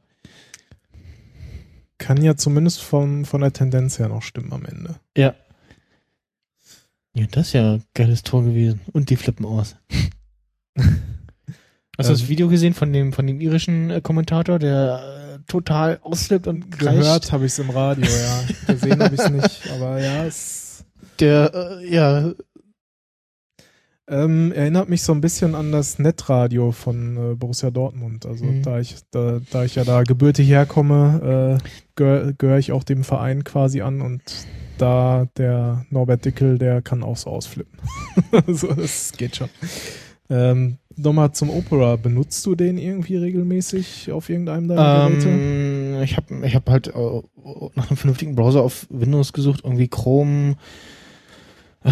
Kann 1.98 2.22
ja 2.22 2.36
zumindest 2.36 2.82
vom, 2.82 3.26
von 3.26 3.42
der 3.42 3.54
Tendenz 3.54 3.98
her 4.00 4.10
noch 4.10 4.22
stimmen 4.22 4.54
am 4.54 4.66
Ende. 4.66 4.96
Ja. 5.18 5.34
Ja, 7.14 7.26
das 7.32 7.48
ist 7.48 7.54
ja 7.54 7.74
ein 7.74 7.84
geiles 7.96 8.22
Tor 8.24 8.44
gewesen. 8.44 8.82
Und 8.94 9.10
die 9.10 9.16
flippen 9.16 9.46
aus. 9.46 9.76
Hast 11.98 12.10
du 12.10 12.14
das 12.14 12.22
Ähm. 12.22 12.30
Video 12.30 12.48
gesehen 12.48 12.76
von 12.76 12.94
dem, 12.94 13.12
von 13.12 13.26
dem 13.26 13.42
irischen 13.42 13.90
äh, 13.90 14.02
Kommentator, 14.02 14.60
der 14.60 15.40
äh, 15.40 15.40
total 15.48 16.00
ausflippt 16.04 16.46
und 16.46 16.70
kreischt? 16.70 17.00
Gehört 17.00 17.32
habe 17.32 17.46
ich 17.48 17.54
es 17.54 17.60
im 17.60 17.72
Radio, 17.72 18.06
ja. 18.06 18.44
Gesehen 18.74 19.02
habe 19.02 19.16
ich 19.16 19.22
es 19.22 19.30
nicht, 19.32 19.72
aber 19.72 20.00
ja, 20.00 20.26
es 20.26 20.86
Der, 21.20 21.52
äh, 21.82 21.92
ja, 21.92 22.32
ähm, 24.10 24.52
erinnert 24.54 24.90
mich 24.90 25.02
so 25.02 25.12
ein 25.14 25.22
bisschen 25.22 25.54
an 25.56 25.72
das 25.72 26.00
Netradio 26.00 26.72
von 26.72 27.32
äh, 27.34 27.36
Borussia 27.36 27.72
Dortmund. 27.72 28.26
Also 28.26 28.46
Mhm. 28.46 28.64
da 28.64 28.80
ich 28.80 28.96
da, 29.12 29.40
da 29.52 29.64
ich 29.66 29.76
ja 29.76 29.84
da 29.84 30.04
gebürtig 30.04 30.48
herkomme, 30.50 31.60
äh, 31.62 31.68
gehöre 31.96 32.34
gehör 32.34 32.58
ich 32.58 32.72
auch 32.72 32.84
dem 32.84 33.04
Verein 33.04 33.44
quasi 33.44 33.82
an 33.82 34.02
und 34.02 34.22
da 34.78 35.28
der 35.38 35.86
Norbert 35.90 36.24
Dickel, 36.26 36.58
der 36.58 36.82
kann 36.82 37.04
auch 37.04 37.18
so 37.18 37.30
ausflippen. 37.32 37.80
so, 38.48 38.68
das 38.74 39.12
geht 39.18 39.36
schon. 39.36 39.50
Ähm, 40.30 40.78
Nochmal 41.00 41.32
zum 41.32 41.52
Opera. 41.52 41.96
Benutzt 41.96 42.44
du 42.48 42.56
den 42.56 42.80
irgendwie 42.80 43.18
regelmäßig 43.18 44.12
auf 44.12 44.30
irgendeinem 44.30 44.68
deiner 44.68 45.10
Geräte? 45.10 45.30
ähm, 45.30 46.02
ich 46.02 46.18
habe 46.18 46.46
ich 46.48 46.56
hab 46.56 46.68
halt 46.70 46.88
äh, 46.88 46.92
nach 47.76 47.90
einem 47.90 47.98
vernünftigen 47.98 48.36
Browser 48.36 48.64
auf 48.64 48.88
Windows 48.90 49.32
gesucht, 49.32 49.62
irgendwie 49.64 49.88
Chrome. 49.90 50.56
Äh, 51.84 51.92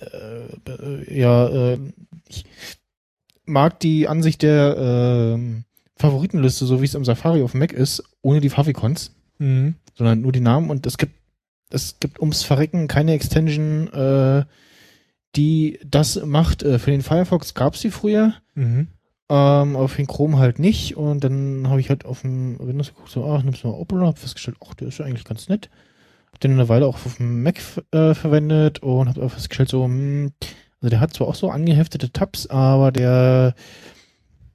äh, 0.00 1.18
ja, 1.18 1.48
äh, 1.48 1.78
ich 2.28 2.44
mag 3.44 3.80
die 3.80 4.08
Ansicht 4.08 4.42
der 4.42 4.76
ähm, 4.78 5.64
Favoritenliste, 5.96 6.64
so 6.66 6.80
wie 6.80 6.86
es 6.86 6.94
im 6.94 7.04
Safari 7.04 7.42
auf 7.42 7.52
dem 7.52 7.60
Mac 7.60 7.72
ist, 7.72 8.02
ohne 8.22 8.40
die 8.40 8.50
Favicons. 8.50 9.12
Mhm. 9.38 9.74
sondern 9.94 10.20
nur 10.20 10.30
die 10.32 10.40
Namen 10.40 10.70
und 10.70 10.86
es 10.86 10.98
gibt 10.98 11.14
es 11.70 11.98
gibt 11.98 12.20
ums 12.20 12.42
Verrecken 12.44 12.86
keine 12.86 13.12
Extension, 13.14 13.88
äh, 13.92 14.44
die 15.34 15.80
das 15.84 16.22
macht. 16.24 16.62
Äh, 16.62 16.78
für 16.78 16.90
den 16.90 17.02
Firefox 17.02 17.54
gab's 17.54 17.80
die 17.80 17.90
früher, 17.90 18.34
Mhm. 18.54 18.88
ähm, 19.30 19.88
für 19.88 19.96
den 19.96 20.06
Chrome 20.06 20.38
halt 20.38 20.58
nicht 20.58 20.96
und 20.96 21.24
dann 21.24 21.68
habe 21.68 21.80
ich 21.80 21.88
halt 21.88 22.04
auf 22.04 22.20
dem 22.20 22.58
Windows 22.60 22.88
geguckt, 22.88 23.10
so, 23.10 23.24
ach, 23.24 23.42
nimmst 23.42 23.64
du 23.64 23.68
mal 23.68 23.74
Opera, 23.74 24.06
hab 24.06 24.18
festgestellt, 24.18 24.58
ach, 24.64 24.74
der 24.74 24.88
ist 24.88 24.98
ja 24.98 25.06
eigentlich 25.06 25.24
ganz 25.24 25.48
nett. 25.48 25.70
Den 26.42 26.52
eine 26.52 26.68
Weile 26.68 26.86
auch 26.86 26.94
auf 26.94 27.16
dem 27.16 27.42
Mac 27.42 27.60
äh, 27.92 28.14
verwendet 28.14 28.80
und 28.80 29.08
hab 29.08 29.18
auch 29.18 29.30
festgestellt, 29.30 29.68
so, 29.68 29.84
hm, 29.84 30.32
also 30.80 30.90
der 30.90 31.00
hat 31.00 31.14
zwar 31.14 31.28
auch 31.28 31.34
so 31.34 31.50
angeheftete 31.50 32.10
Tabs, 32.12 32.48
aber 32.48 32.90
der 32.90 33.54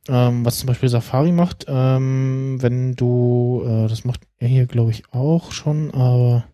ähm, 0.10 0.46
was 0.46 0.60
zum 0.60 0.68
Beispiel 0.68 0.90
Safari 0.90 1.32
macht, 1.32 1.66
ähm, 1.68 2.58
wenn 2.62 2.96
du, 2.96 3.64
äh, 3.66 3.88
das 3.88 4.06
macht 4.06 4.22
er 4.40 4.48
hier 4.48 4.66
glaube 4.66 4.92
ich 4.92 5.04
auch 5.12 5.52
schon, 5.52 5.92
aber 5.92 6.46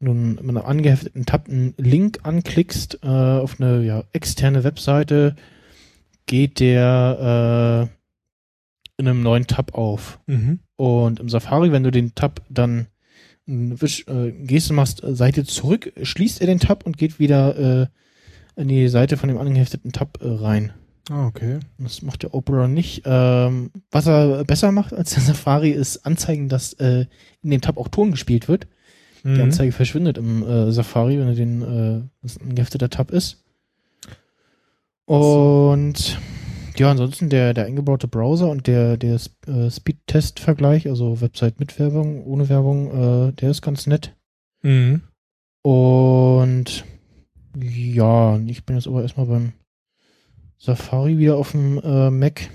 nun 0.00 0.36
mit 0.36 0.40
einem 0.40 0.58
angehefteten 0.58 1.26
Tab 1.26 1.48
einen 1.48 1.74
Link 1.76 2.20
anklickst 2.22 3.00
äh, 3.02 3.06
auf 3.06 3.60
eine 3.60 3.82
ja, 3.82 4.04
externe 4.12 4.64
Webseite, 4.64 5.36
geht 6.26 6.60
der 6.60 7.88
äh, 7.88 9.00
in 9.00 9.08
einem 9.08 9.22
neuen 9.22 9.46
Tab 9.46 9.74
auf. 9.74 10.20
Mhm. 10.26 10.60
Und 10.76 11.20
im 11.20 11.28
Safari, 11.28 11.72
wenn 11.72 11.82
du 11.82 11.90
den 11.90 12.14
Tab 12.14 12.42
dann 12.48 12.86
Wisch, 13.50 14.06
äh, 14.08 14.32
Geste 14.32 14.72
machst, 14.72 15.02
äh, 15.02 15.14
Seite 15.14 15.44
zurück, 15.44 15.92
schließt 16.00 16.40
er 16.40 16.46
den 16.46 16.60
Tab 16.60 16.86
und 16.86 16.96
geht 16.98 17.18
wieder 17.18 17.82
äh, 17.82 17.86
in 18.60 18.68
die 18.68 18.88
Seite 18.88 19.16
von 19.16 19.28
dem 19.28 19.38
angehefteten 19.38 19.92
Tab 19.92 20.18
äh, 20.22 20.28
rein. 20.28 20.72
Ah, 21.08 21.26
okay. 21.26 21.58
Das 21.78 22.02
macht 22.02 22.22
der 22.22 22.34
Opera 22.34 22.68
nicht. 22.68 23.02
Ähm, 23.04 23.70
was 23.90 24.06
er 24.06 24.44
besser 24.44 24.70
macht 24.70 24.92
als 24.92 25.14
der 25.14 25.22
Safari 25.22 25.70
ist 25.70 26.06
anzeigen, 26.06 26.48
dass 26.48 26.74
äh, 26.74 27.06
in 27.42 27.50
dem 27.50 27.60
Tab 27.60 27.78
auch 27.78 27.88
Ton 27.88 28.12
gespielt 28.12 28.48
wird. 28.48 28.66
Die 29.24 29.28
Mhm. 29.28 29.42
Anzeige 29.42 29.72
verschwindet 29.72 30.16
im 30.18 30.42
äh, 30.42 30.72
Safari, 30.72 31.18
wenn 31.18 31.28
er 31.28 31.34
den 31.34 31.62
äh, 31.62 32.54
gehefteter 32.54 32.88
Tab 32.88 33.10
ist. 33.10 33.44
Und 35.04 36.18
ja, 36.80 36.90
ansonsten 36.90 37.28
der, 37.28 37.52
der 37.52 37.66
eingebaute 37.66 38.08
Browser 38.08 38.48
und 38.48 38.66
der, 38.66 38.96
der 38.96 39.20
äh, 39.46 39.70
Speed-Test-Vergleich, 39.70 40.88
also 40.88 41.20
Website 41.20 41.60
mit 41.60 41.78
Werbung, 41.78 42.24
ohne 42.24 42.48
Werbung, 42.48 43.28
äh, 43.28 43.32
der 43.32 43.50
ist 43.50 43.60
ganz 43.60 43.86
nett. 43.86 44.16
Mhm. 44.62 45.02
Und 45.60 46.86
ja, 47.54 48.38
ich 48.46 48.64
bin 48.64 48.76
jetzt 48.76 48.86
aber 48.86 49.02
erstmal 49.02 49.26
beim 49.26 49.52
Safari 50.56 51.18
wieder 51.18 51.36
auf 51.36 51.50
dem 51.50 51.78
äh, 51.84 52.10
Mac. 52.10 52.48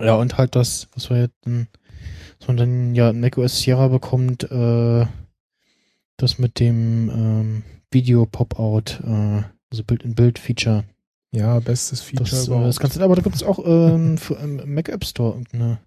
Ja, 0.00 0.14
und 0.14 0.38
halt 0.38 0.56
das, 0.56 0.88
was 0.94 1.10
wir 1.10 1.18
jetzt 1.18 1.34
was 1.44 2.48
man 2.48 2.56
dann 2.56 2.94
ja 2.94 3.10
in 3.10 3.20
macOS 3.20 3.60
Sierra 3.60 3.88
bekommt, 3.88 4.50
äh, 4.50 5.04
das 6.16 6.38
mit 6.38 6.58
dem 6.58 7.10
ähm, 7.10 7.62
Video-Pop-Out, 7.90 9.02
äh, 9.04 9.42
also 9.70 9.84
Bild-in-Bild-Feature. 9.84 10.84
Ja, 11.32 11.58
bestes 11.60 12.00
Feature 12.00 12.28
Das, 12.30 12.44
äh, 12.44 12.46
überhaupt. 12.46 12.68
das 12.68 12.80
Ganze, 12.80 13.02
aber 13.02 13.16
da 13.16 13.22
gibt 13.22 13.36
es 13.36 13.42
auch 13.42 13.58
ähm, 13.64 14.16
für, 14.18 14.34
im 14.34 14.74
Mac 14.74 14.88
App 14.88 15.04
Store 15.04 15.32
irgendeine, 15.32 15.78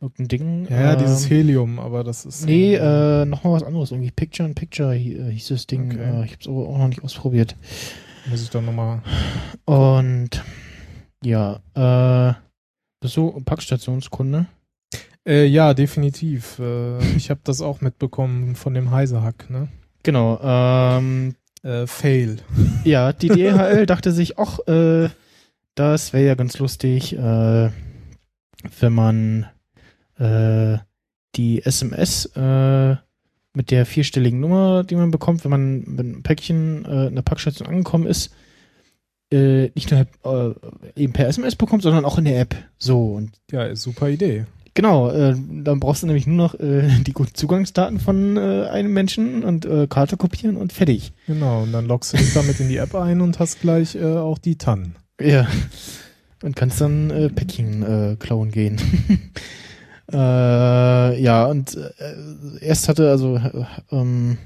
irgendein 0.00 0.28
Ding. 0.28 0.66
ja, 0.68 0.92
ähm, 0.94 0.98
dieses 0.98 1.30
Helium, 1.30 1.78
aber 1.78 2.02
das 2.04 2.24
ist. 2.26 2.44
Nee, 2.44 2.74
äh, 2.74 3.22
äh, 3.22 3.24
noch 3.24 3.44
mal 3.44 3.52
was 3.52 3.62
anderes. 3.62 3.92
Irgendwie 3.92 4.10
Picture 4.10 4.48
in 4.48 4.54
Picture 4.54 4.94
äh, 4.96 5.30
hieß 5.30 5.48
das 5.48 5.66
Ding. 5.66 5.92
Okay. 5.92 6.00
Äh, 6.00 6.24
ich 6.24 6.32
habe 6.32 6.40
es 6.40 6.48
aber 6.48 6.68
auch 6.68 6.78
noch 6.78 6.88
nicht 6.88 7.04
ausprobiert. 7.04 7.56
muss 8.28 8.42
ich 8.42 8.50
dann 8.50 8.64
nochmal. 8.66 9.00
Und 9.64 10.30
ja, 11.22 11.60
äh, 11.74 12.34
bist 13.00 13.16
du 13.16 13.30
Packstationskunde? 13.44 14.46
Äh, 15.26 15.46
ja, 15.46 15.72
definitiv. 15.72 16.58
Äh, 16.58 16.98
ich 17.16 17.30
habe 17.30 17.40
das 17.44 17.60
auch 17.62 17.80
mitbekommen 17.80 18.56
von 18.56 18.74
dem 18.74 18.90
Heisehack, 18.90 19.48
ne? 19.48 19.68
Genau. 20.02 20.38
Ähm, 20.42 21.34
Äh, 21.64 21.86
Fail. 21.86 22.38
ja, 22.84 23.12
die 23.12 23.28
DHL 23.28 23.86
dachte 23.86 24.12
sich, 24.12 24.38
ach, 24.38 24.58
äh, 24.68 25.08
das 25.74 26.12
wäre 26.12 26.26
ja 26.26 26.34
ganz 26.34 26.58
lustig, 26.58 27.16
äh, 27.16 27.70
wenn 28.80 28.92
man 28.92 29.46
äh, 30.18 30.78
die 31.34 31.64
SMS 31.64 32.26
äh, 32.36 32.96
mit 33.54 33.70
der 33.70 33.86
vierstelligen 33.86 34.40
Nummer, 34.40 34.84
die 34.84 34.94
man 34.96 35.10
bekommt, 35.10 35.44
wenn 35.44 35.50
man 35.50 35.84
wenn 35.86 36.18
ein 36.18 36.22
Päckchen 36.22 36.84
äh, 36.84 37.06
in 37.06 37.14
der 37.14 37.22
Packstation 37.22 37.68
angekommen 37.68 38.06
ist, 38.06 38.34
äh, 39.32 39.70
nicht 39.74 39.90
nur 39.90 40.06
eben 40.96 41.12
per 41.12 41.28
SMS 41.28 41.56
bekommt, 41.56 41.82
sondern 41.82 42.04
auch 42.04 42.18
in 42.18 42.26
der 42.26 42.40
App. 42.40 42.54
So, 42.78 43.14
und 43.14 43.32
Ja, 43.50 43.74
super 43.74 44.08
Idee. 44.08 44.44
Genau, 44.76 45.08
äh, 45.10 45.34
dann 45.62 45.78
brauchst 45.78 46.02
du 46.02 46.06
nämlich 46.08 46.26
nur 46.26 46.36
noch 46.36 46.54
äh, 46.58 46.88
die 47.06 47.12
guten 47.12 47.34
Zugangsdaten 47.34 48.00
von 48.00 48.36
äh, 48.36 48.66
einem 48.66 48.92
Menschen 48.92 49.44
und 49.44 49.64
äh, 49.66 49.86
Karte 49.86 50.16
kopieren 50.16 50.56
und 50.56 50.72
fertig. 50.72 51.12
Genau, 51.28 51.62
und 51.62 51.72
dann 51.72 51.86
loggst 51.86 52.12
du 52.12 52.16
dich 52.16 52.34
damit 52.34 52.58
in 52.58 52.68
die 52.68 52.78
App 52.78 52.94
ein 52.96 53.20
und 53.20 53.38
hast 53.38 53.60
gleich 53.60 53.94
äh, 53.94 54.04
auch 54.04 54.38
die 54.38 54.56
TAN. 54.58 54.96
Ja. 55.20 55.46
Und 56.42 56.56
kannst 56.56 56.80
dann 56.80 57.10
äh, 57.10 57.28
Päckchen 57.30 57.82
äh, 57.84 58.16
klauen 58.16 58.50
gehen. 58.50 58.78
äh, 60.12 61.22
ja, 61.22 61.46
und 61.46 61.76
äh, 61.76 62.58
erst 62.60 62.88
hatte, 62.88 63.08
also 63.10 63.36
äh, 63.36 63.64
ähm, 63.92 64.38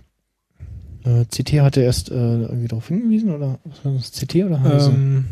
äh, 1.05 1.25
CT 1.25 1.61
hatte 1.61 1.81
erst 1.81 2.11
äh, 2.11 2.15
irgendwie 2.15 2.69
darauf 2.69 2.89
hingewiesen, 2.89 3.35
oder 3.35 3.59
was 3.65 3.85
war 3.85 3.93
das, 3.95 4.13
CT 4.13 4.45
oder 4.45 4.63
Heise? 4.63 4.91
Ähm, 4.91 5.25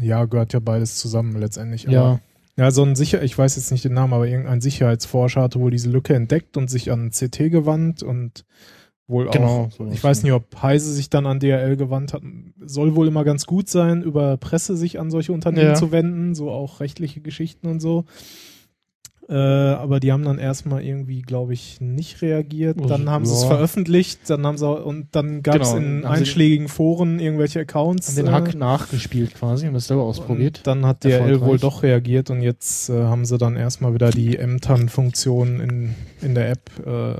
ja, 0.00 0.24
gehört 0.26 0.52
ja 0.52 0.60
beides 0.60 0.96
zusammen 0.96 1.36
letztendlich. 1.40 1.86
aber- 1.88 1.94
ja, 1.94 2.20
Ja, 2.56 2.70
so 2.70 2.82
ein 2.82 2.94
Sicher, 2.96 3.22
ich 3.22 3.36
weiß 3.36 3.56
jetzt 3.56 3.70
nicht 3.72 3.84
den 3.84 3.94
Namen, 3.94 4.12
aber 4.12 4.26
irgendein 4.26 4.60
Sicherheitsforscher 4.60 5.42
hatte 5.42 5.60
wohl 5.60 5.70
diese 5.70 5.88
Lücke 5.90 6.14
entdeckt 6.14 6.56
und 6.56 6.68
sich 6.68 6.90
an 6.92 7.10
CT 7.10 7.48
gewandt 7.50 8.02
und 8.02 8.44
wohl 9.06 9.28
Genau, 9.30 9.64
auch, 9.64 9.70
sowas, 9.72 9.94
ich 9.94 10.04
weiß 10.04 10.22
nicht, 10.22 10.32
ob 10.32 10.62
Heise 10.62 10.92
sich 10.92 11.10
dann 11.10 11.26
an 11.26 11.40
DRL 11.40 11.76
gewandt 11.76 12.12
hat. 12.12 12.22
Soll 12.60 12.94
wohl 12.96 13.08
immer 13.08 13.24
ganz 13.24 13.46
gut 13.46 13.68
sein, 13.68 14.02
über 14.02 14.36
Presse 14.36 14.76
sich 14.76 15.00
an 15.00 15.10
solche 15.10 15.32
Unternehmen 15.32 15.70
Ja. 15.70 15.74
zu 15.74 15.90
wenden, 15.90 16.34
so 16.34 16.50
auch 16.50 16.80
rechtliche 16.80 17.20
Geschichten 17.20 17.66
und 17.66 17.80
so. 17.80 18.04
Äh, 19.30 19.34
aber 19.34 20.00
die 20.00 20.10
haben 20.10 20.24
dann 20.24 20.38
erstmal 20.38 20.82
irgendwie, 20.82 21.22
glaube 21.22 21.52
ich, 21.52 21.80
nicht 21.80 22.20
reagiert. 22.20 22.78
Also, 22.78 22.88
Dann 22.88 23.08
haben 23.08 23.24
sie 23.24 23.32
es 23.32 23.44
veröffentlicht, 23.44 24.28
dann 24.28 24.44
haben 24.44 24.58
sie 24.58 24.68
und 24.68 25.06
dann 25.12 25.44
gab 25.44 25.60
es 25.60 25.72
Genau, 25.72 25.76
in 25.76 26.04
haben 26.04 26.12
einschlägigen 26.14 26.66
Foren 26.66 27.20
irgendwelche 27.20 27.60
Accounts. 27.60 28.08
haben 28.08 28.16
den 28.16 28.26
äh, 28.26 28.30
Hack 28.30 28.54
nachgespielt 28.56 29.36
quasi 29.36 29.68
und 29.68 29.74
das 29.74 29.86
selber 29.86 30.02
ausprobiert. 30.02 30.62
dann 30.64 30.84
hat 30.84 31.04
DRL 31.04 31.40
wohl 31.42 31.58
doch 31.58 31.84
reagiert 31.84 32.30
und 32.30 32.42
jetzt 32.42 32.90
äh, 32.90 33.04
haben 33.04 33.24
sie 33.24 33.38
dann 33.38 33.54
erstmal 33.54 33.94
wieder 33.94 34.10
die 34.10 34.36
MTAN-Funktion 34.36 35.60
in, 35.60 35.94
in 36.22 36.34
der 36.34 36.50
App 36.50 36.68
äh, 36.84 37.14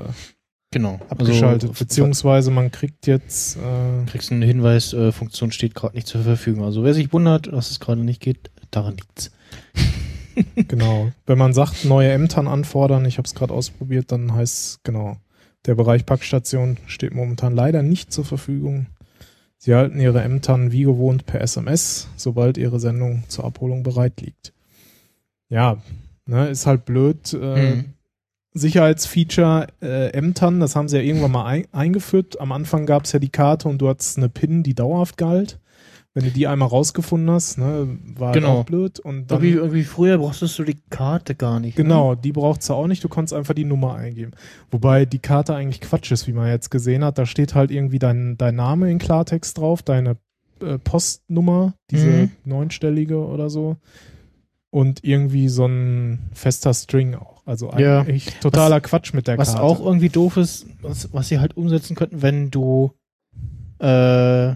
Genau. 0.73 0.99
abgeschaltet. 1.07 1.69
Also, 1.69 1.83
Beziehungsweise 1.85 2.51
man 2.51 2.71
kriegt 2.71 3.07
jetzt 3.07 3.55
äh, 3.55 4.05
kriegst 4.09 4.33
einen 4.33 4.41
Hinweis, 4.41 4.91
äh, 4.91 5.13
Funktion 5.13 5.53
steht 5.53 5.75
gerade 5.75 5.95
nicht 5.95 6.07
zur 6.07 6.21
Verfügung. 6.23 6.65
Also 6.65 6.83
wer 6.83 6.93
sich 6.93 7.13
wundert, 7.13 7.47
dass 7.47 7.71
es 7.71 7.79
gerade 7.79 8.01
nicht 8.03 8.21
geht, 8.21 8.51
daran 8.69 8.95
liegt's. 8.97 9.31
Genau, 10.67 11.11
wenn 11.25 11.37
man 11.37 11.53
sagt, 11.53 11.85
neue 11.85 12.17
MTAN 12.17 12.47
anfordern, 12.47 13.05
ich 13.05 13.17
habe 13.17 13.25
es 13.25 13.35
gerade 13.35 13.53
ausprobiert, 13.53 14.11
dann 14.11 14.33
heißt 14.33 14.57
es 14.57 14.79
genau 14.83 15.17
Der 15.65 15.75
Bereich 15.75 16.05
Packstation 16.05 16.77
steht 16.87 17.13
momentan 17.13 17.55
leider 17.55 17.83
nicht 17.83 18.11
zur 18.11 18.25
Verfügung. 18.25 18.87
Sie 19.57 19.75
halten 19.75 19.99
ihre 19.99 20.21
M-Tannen 20.23 20.71
wie 20.71 20.83
gewohnt 20.83 21.27
per 21.27 21.41
SMS, 21.41 22.07
sobald 22.15 22.57
ihre 22.57 22.79
Sendung 22.79 23.23
zur 23.27 23.45
Abholung 23.45 23.83
bereit 23.83 24.19
liegt. 24.21 24.53
Ja, 25.49 25.77
ne, 26.25 26.49
ist 26.49 26.65
halt 26.65 26.85
blöd. 26.85 27.33
Äh, 27.33 27.75
Mhm. 27.75 27.85
Sicherheitsfeature 28.53 29.67
äh, 29.81 30.11
M-Tannen, 30.13 30.59
das 30.59 30.75
haben 30.75 30.89
sie 30.89 30.97
ja 30.97 31.03
irgendwann 31.03 31.31
mal 31.31 31.45
ein, 31.45 31.67
eingeführt. 31.71 32.41
Am 32.41 32.51
Anfang 32.51 32.85
gab 32.85 33.05
es 33.05 33.13
ja 33.13 33.19
die 33.19 33.29
Karte 33.29 33.69
und 33.69 33.77
du 33.77 33.87
hattest 33.87 34.17
eine 34.17 34.27
PIN, 34.29 34.61
die 34.63 34.73
dauerhaft 34.73 35.17
galt. 35.17 35.57
Wenn 36.13 36.25
du 36.25 36.31
die 36.31 36.45
einmal 36.45 36.67
rausgefunden 36.67 37.29
hast, 37.31 37.57
ne, 37.57 37.87
war 38.17 38.33
Genau. 38.33 38.59
auch 38.59 38.65
blöd. 38.65 38.99
Und 38.99 39.31
dann 39.31 39.37
Irgendwie, 39.41 39.57
irgendwie 39.57 39.83
früher 39.83 40.17
brauchst 40.17 40.41
du 40.59 40.63
die 40.65 40.77
Karte 40.89 41.35
gar 41.35 41.61
nicht. 41.61 41.77
ne? 41.77 41.83
Genau, 41.83 42.15
die 42.15 42.33
braucht's 42.33 42.67
ja 42.67 42.75
auch 42.75 42.87
nicht, 42.87 43.01
du 43.03 43.07
konntest 43.07 43.33
einfach 43.33 43.53
die 43.53 43.63
Nummer 43.63 43.95
eingeben. 43.95 44.31
Wobei 44.71 45.05
die 45.05 45.19
Karte 45.19 45.55
eigentlich 45.55 45.79
Quatsch 45.79 46.11
ist, 46.11 46.27
wie 46.27 46.33
man 46.33 46.49
jetzt 46.49 46.69
gesehen 46.69 47.05
hat. 47.05 47.17
Da 47.17 47.25
steht 47.25 47.55
halt 47.55 47.71
irgendwie 47.71 47.97
dein, 47.99 48.37
dein 48.37 48.55
Name 48.55 48.91
in 48.91 48.97
Klartext 48.99 49.57
drauf, 49.57 49.83
deine 49.83 50.17
äh, 50.61 50.77
Postnummer, 50.77 51.73
diese 51.89 52.07
Mhm. 52.09 52.31
neunstellige 52.43 53.25
oder 53.25 53.49
so. 53.49 53.77
Und 54.69 55.03
irgendwie 55.03 55.47
so 55.49 55.65
ein 55.65 56.19
fester 56.33 56.73
String 56.73 57.15
auch. 57.15 57.41
Also 57.45 57.71
Ja. 57.77 58.01
eigentlich 58.01 58.37
totaler 58.41 58.79
Quatsch 58.81 59.13
mit 59.13 59.27
der 59.27 59.37
Was 59.37 59.53
Karte. 59.53 59.63
auch 59.63 59.79
irgendwie 59.83 60.09
doof 60.09 60.37
ist, 60.37 60.65
was, 60.81 61.11
was 61.13 61.29
sie 61.29 61.39
halt 61.39 61.55
umsetzen 61.57 61.95
könnten, 61.95 62.21
wenn 62.21 62.51
du 62.51 62.91
äh, 63.79 64.55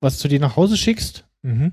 was 0.00 0.18
zu 0.18 0.28
dir 0.28 0.40
nach 0.40 0.56
Hause 0.56 0.76
schickst, 0.76 1.24
Mhm. 1.42 1.72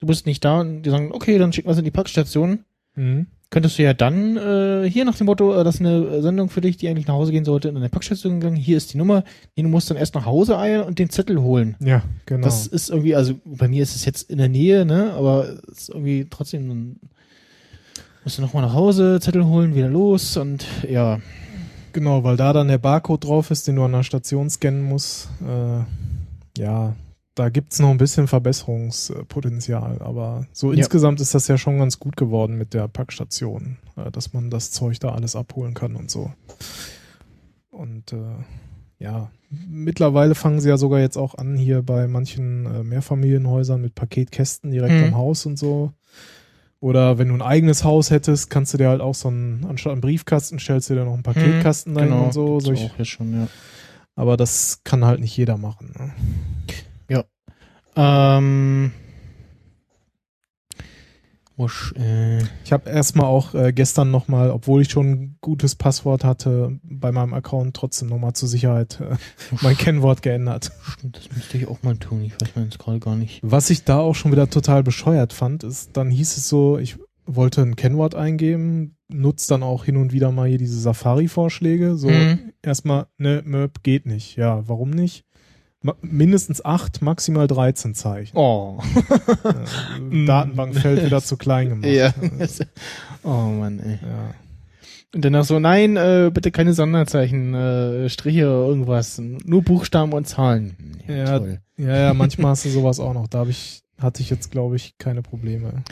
du 0.00 0.06
bist 0.06 0.26
nicht 0.26 0.44
da 0.44 0.60
und 0.60 0.82
die 0.82 0.90
sagen, 0.90 1.10
okay, 1.12 1.38
dann 1.38 1.52
schicken 1.52 1.68
wir 1.68 1.72
es 1.72 1.78
in 1.78 1.84
die 1.84 1.90
Packstation. 1.90 2.60
Mhm. 2.94 3.26
Könntest 3.48 3.78
du 3.78 3.82
ja 3.84 3.94
dann 3.94 4.36
äh, 4.36 4.90
hier 4.90 5.04
nach 5.04 5.16
dem 5.16 5.26
Motto, 5.26 5.54
äh, 5.58 5.62
das 5.62 5.76
ist 5.76 5.80
eine 5.80 6.20
Sendung 6.20 6.48
für 6.50 6.60
dich, 6.60 6.76
die 6.78 6.88
eigentlich 6.88 7.06
nach 7.06 7.14
Hause 7.14 7.30
gehen 7.32 7.44
sollte, 7.44 7.68
in 7.68 7.76
eine 7.76 7.88
Packstation 7.88 8.40
gegangen, 8.40 8.56
hier 8.56 8.76
ist 8.76 8.92
die 8.92 8.98
Nummer, 8.98 9.22
nee, 9.54 9.62
du 9.62 9.68
musst 9.68 9.88
dann 9.88 9.96
erst 9.96 10.14
nach 10.16 10.26
Hause 10.26 10.58
eilen 10.58 10.82
und 10.82 10.98
den 10.98 11.10
Zettel 11.10 11.40
holen. 11.40 11.76
Ja, 11.78 12.02
genau. 12.26 12.44
Das 12.44 12.66
ist 12.66 12.90
irgendwie, 12.90 13.14
also 13.14 13.34
bei 13.44 13.68
mir 13.68 13.82
ist 13.84 13.94
es 13.94 14.04
jetzt 14.04 14.28
in 14.30 14.38
der 14.38 14.48
Nähe, 14.48 14.84
ne, 14.84 15.12
aber 15.14 15.48
es 15.70 15.78
ist 15.82 15.88
irgendwie 15.90 16.26
trotzdem, 16.28 16.68
dann 16.68 16.96
musst 18.24 18.38
du 18.38 18.42
nochmal 18.42 18.64
nach 18.64 18.74
Hause, 18.74 19.20
Zettel 19.20 19.44
holen, 19.46 19.74
wieder 19.74 19.88
los 19.88 20.36
und 20.36 20.66
ja, 20.88 21.20
Genau, 21.92 22.22
weil 22.24 22.36
da 22.36 22.52
dann 22.52 22.68
der 22.68 22.76
Barcode 22.76 23.24
drauf 23.24 23.50
ist, 23.50 23.66
den 23.66 23.76
du 23.76 23.84
an 23.84 23.92
der 23.92 24.02
Station 24.02 24.50
scannen 24.50 24.82
musst. 24.82 25.30
Äh, 25.40 26.60
ja, 26.60 26.94
da 27.36 27.48
gibt's 27.50 27.78
noch 27.78 27.90
ein 27.90 27.98
bisschen 27.98 28.26
Verbesserungspotenzial, 28.26 29.98
aber 30.00 30.46
so 30.52 30.72
Ja. 30.72 30.78
insgesamt 30.78 31.20
ist 31.20 31.34
das 31.34 31.46
ja 31.48 31.56
schon 31.58 31.78
ganz 31.78 32.00
gut 32.00 32.16
geworden 32.16 32.56
mit 32.58 32.74
der 32.74 32.88
Packstation, 32.88 33.76
äh, 33.96 34.10
dass 34.10 34.32
man 34.32 34.50
das 34.50 34.72
Zeug 34.72 34.98
da 35.00 35.10
alles 35.10 35.36
abholen 35.36 35.74
kann 35.74 35.94
und 35.96 36.10
so. 36.10 36.32
Und 37.70 38.12
äh, 38.12 38.16
ja, 38.98 39.30
mittlerweile 39.68 40.34
fangen 40.34 40.60
sie 40.60 40.70
ja 40.70 40.78
sogar 40.78 41.00
jetzt 41.00 41.18
auch 41.18 41.34
an, 41.36 41.56
hier 41.56 41.82
bei 41.82 42.08
manchen 42.08 42.66
äh, 42.66 42.82
Mehrfamilienhäusern 42.82 43.80
mit 43.80 43.94
Paketkästen 43.94 44.70
direkt 44.70 44.94
Mhm. 44.94 45.04
am 45.04 45.16
Haus 45.16 45.44
und 45.46 45.58
so. 45.58 45.92
Oder 46.80 47.18
wenn 47.18 47.28
du 47.28 47.34
ein 47.34 47.42
eigenes 47.42 47.84
Haus 47.84 48.10
hättest, 48.10 48.48
kannst 48.50 48.72
du 48.74 48.78
dir 48.78 48.88
halt 48.88 49.00
auch 49.00 49.14
so 49.14 49.28
einen, 49.28 49.64
anstatt 49.66 49.92
einen 49.92 50.00
Briefkasten, 50.00 50.58
stellst 50.58 50.88
du 50.90 50.94
dir 50.94 51.04
noch 51.04 51.14
einen 51.14 51.22
Paketkasten 51.22 51.94
dahin 51.94 52.12
und 52.12 52.32
so. 52.32 52.54
Mhm. 52.56 52.60
Solch, 52.60 52.84
auch 52.90 52.98
jetzt 52.98 53.08
schon, 53.08 53.32
ja. 53.34 53.48
aber 54.14 54.36
das 54.36 54.80
kann 54.84 55.04
halt 55.04 55.20
nicht 55.20 55.36
jeder 55.36 55.58
machen. 55.58 55.92
Ne? 55.98 56.12
Ähm, 57.96 58.92
Wusch, 61.58 61.94
äh, 61.96 62.40
Ich 62.64 62.72
habe 62.72 62.90
erstmal 62.90 63.24
auch 63.26 63.54
äh, 63.54 63.72
gestern 63.72 64.10
nochmal, 64.10 64.50
obwohl 64.50 64.82
ich 64.82 64.90
schon 64.90 65.06
ein 65.10 65.38
gutes 65.40 65.74
Passwort 65.74 66.22
hatte, 66.22 66.78
bei 66.82 67.12
meinem 67.12 67.32
Account 67.32 67.74
trotzdem 67.74 68.08
nochmal 68.08 68.34
zur 68.34 68.48
Sicherheit 68.48 69.00
äh, 69.00 69.16
mein 69.62 69.76
Kennwort 69.78 70.20
geändert. 70.20 70.70
stimmt, 70.82 71.16
das 71.16 71.34
müsste 71.34 71.56
ich 71.56 71.66
auch 71.66 71.82
mal 71.82 71.96
tun. 71.96 72.22
Ich 72.24 72.34
weiß 72.38 72.54
mir 72.56 72.64
jetzt 72.64 72.78
gerade 72.78 73.00
gar 73.00 73.16
nicht. 73.16 73.40
Was 73.42 73.70
ich 73.70 73.84
da 73.84 73.98
auch 74.00 74.14
schon 74.14 74.32
wieder 74.32 74.50
total 74.50 74.82
bescheuert 74.82 75.32
fand, 75.32 75.64
ist, 75.64 75.96
dann 75.96 76.10
hieß 76.10 76.36
es 76.36 76.46
so, 76.46 76.76
ich 76.76 76.98
wollte 77.24 77.62
ein 77.62 77.74
Kennwort 77.74 78.14
eingeben, 78.14 78.98
nutzt 79.08 79.50
dann 79.50 79.62
auch 79.62 79.84
hin 79.84 79.96
und 79.96 80.12
wieder 80.12 80.32
mal 80.32 80.48
hier 80.48 80.58
diese 80.58 80.78
Safari-Vorschläge. 80.78 81.96
So, 81.96 82.10
Mhm. 82.10 82.52
erstmal, 82.62 83.06
ne, 83.16 83.42
Möb 83.46 83.82
geht 83.82 84.04
nicht. 84.04 84.36
Ja, 84.36 84.68
warum 84.68 84.90
nicht? 84.90 85.24
Mindestens 86.00 86.64
acht, 86.64 87.02
maximal 87.02 87.46
13 87.46 87.94
Zeichen. 87.94 88.36
Oh. 88.36 88.78
Datenbankfeld 90.26 91.04
wieder 91.04 91.22
zu 91.22 91.36
klein 91.36 91.68
gemacht. 91.68 91.86
ja. 91.86 92.12
Oh 93.22 93.50
Mann, 93.50 93.80
ey. 93.80 93.98
ja. 94.02 94.34
Und 95.14 95.24
danach 95.24 95.44
so, 95.44 95.58
nein, 95.58 95.96
äh, 95.96 96.30
bitte 96.32 96.50
keine 96.50 96.74
Sonderzeichen, 96.74 97.54
äh, 97.54 98.08
Striche 98.08 98.46
oder 98.46 98.68
irgendwas. 98.68 99.18
Nur 99.18 99.62
Buchstaben 99.62 100.12
und 100.12 100.28
Zahlen. 100.28 100.76
Ja, 101.08 101.38
toll. 101.38 101.60
Ja, 101.78 101.96
ja, 101.96 102.14
manchmal 102.14 102.50
hast 102.50 102.64
du 102.64 102.70
sowas 102.70 103.00
auch 103.00 103.14
noch. 103.14 103.28
Da 103.28 103.46
ich, 103.46 103.82
hatte 103.98 104.22
ich 104.22 104.30
jetzt, 104.30 104.50
glaube 104.50 104.76
ich, 104.76 104.98
keine 104.98 105.22
Probleme. 105.22 105.84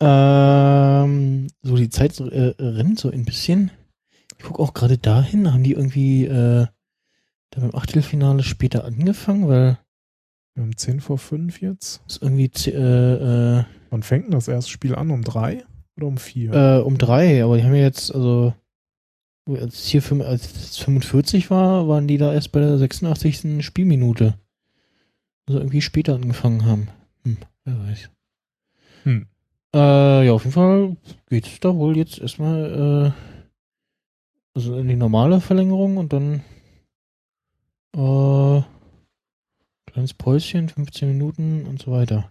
Ähm, 0.00 1.46
so, 1.62 1.76
die 1.76 1.88
Zeit 1.90 2.18
äh, 2.20 2.54
rennt 2.58 2.98
so 2.98 3.10
ein 3.10 3.24
bisschen. 3.24 3.70
Ich 4.38 4.44
gucke 4.44 4.62
auch 4.62 4.74
gerade 4.74 4.98
dahin, 4.98 5.52
haben 5.52 5.62
die 5.62 5.72
irgendwie 5.72 6.26
äh, 6.26 6.66
da 7.50 7.60
beim 7.60 7.74
Achtelfinale 7.74 8.42
später 8.42 8.84
angefangen, 8.84 9.48
weil 9.48 9.78
Wir 10.54 10.62
haben 10.62 10.76
10 10.76 11.00
vor 11.00 11.18
5 11.18 11.60
jetzt. 11.60 12.02
es 12.08 12.18
irgendwie 12.18 12.50
äh, 12.70 13.58
äh, 13.60 13.64
Wann 13.90 14.02
fängt 14.02 14.24
denn 14.24 14.32
das 14.32 14.48
erste 14.48 14.70
Spiel 14.70 14.94
an? 14.94 15.10
Um 15.10 15.22
drei 15.22 15.64
oder 15.96 16.06
um 16.08 16.18
vier? 16.18 16.52
äh, 16.52 16.80
um 16.80 16.98
drei, 16.98 17.42
aber 17.44 17.56
die 17.56 17.64
haben 17.64 17.74
ja 17.74 17.82
jetzt, 17.82 18.14
also 18.14 18.52
als 19.48 19.74
es 19.74 19.86
hier 19.86 20.02
fünf- 20.02 20.24
als 20.24 20.52
es 20.52 20.76
45 20.78 21.50
war, 21.50 21.86
waren 21.88 22.08
die 22.08 22.18
da 22.18 22.32
erst 22.32 22.50
bei 22.52 22.60
der 22.60 22.78
86. 22.78 23.64
Spielminute. 23.64 24.34
Also 25.46 25.60
irgendwie 25.60 25.80
später 25.82 26.14
angefangen 26.16 26.64
haben. 26.64 26.88
Hm, 27.24 27.36
wer 27.64 27.78
weiß. 27.78 28.10
Hm. 29.04 29.26
Äh, 29.74 30.26
ja, 30.26 30.32
auf 30.32 30.42
jeden 30.42 30.52
Fall 30.54 30.96
geht's 31.28 31.60
da 31.60 31.74
wohl 31.76 31.96
jetzt 31.96 32.18
erstmal 32.18 33.12
äh, 33.14 33.20
also 34.54 34.76
in 34.78 34.88
die 34.88 34.96
normale 34.96 35.40
Verlängerung 35.40 35.96
und 35.98 36.12
dann 36.12 36.42
äh, 37.94 38.62
kleines 39.90 40.14
Päuschen, 40.14 40.68
15 40.68 41.08
Minuten 41.08 41.66
und 41.66 41.80
so 41.82 41.90
weiter. 41.92 42.30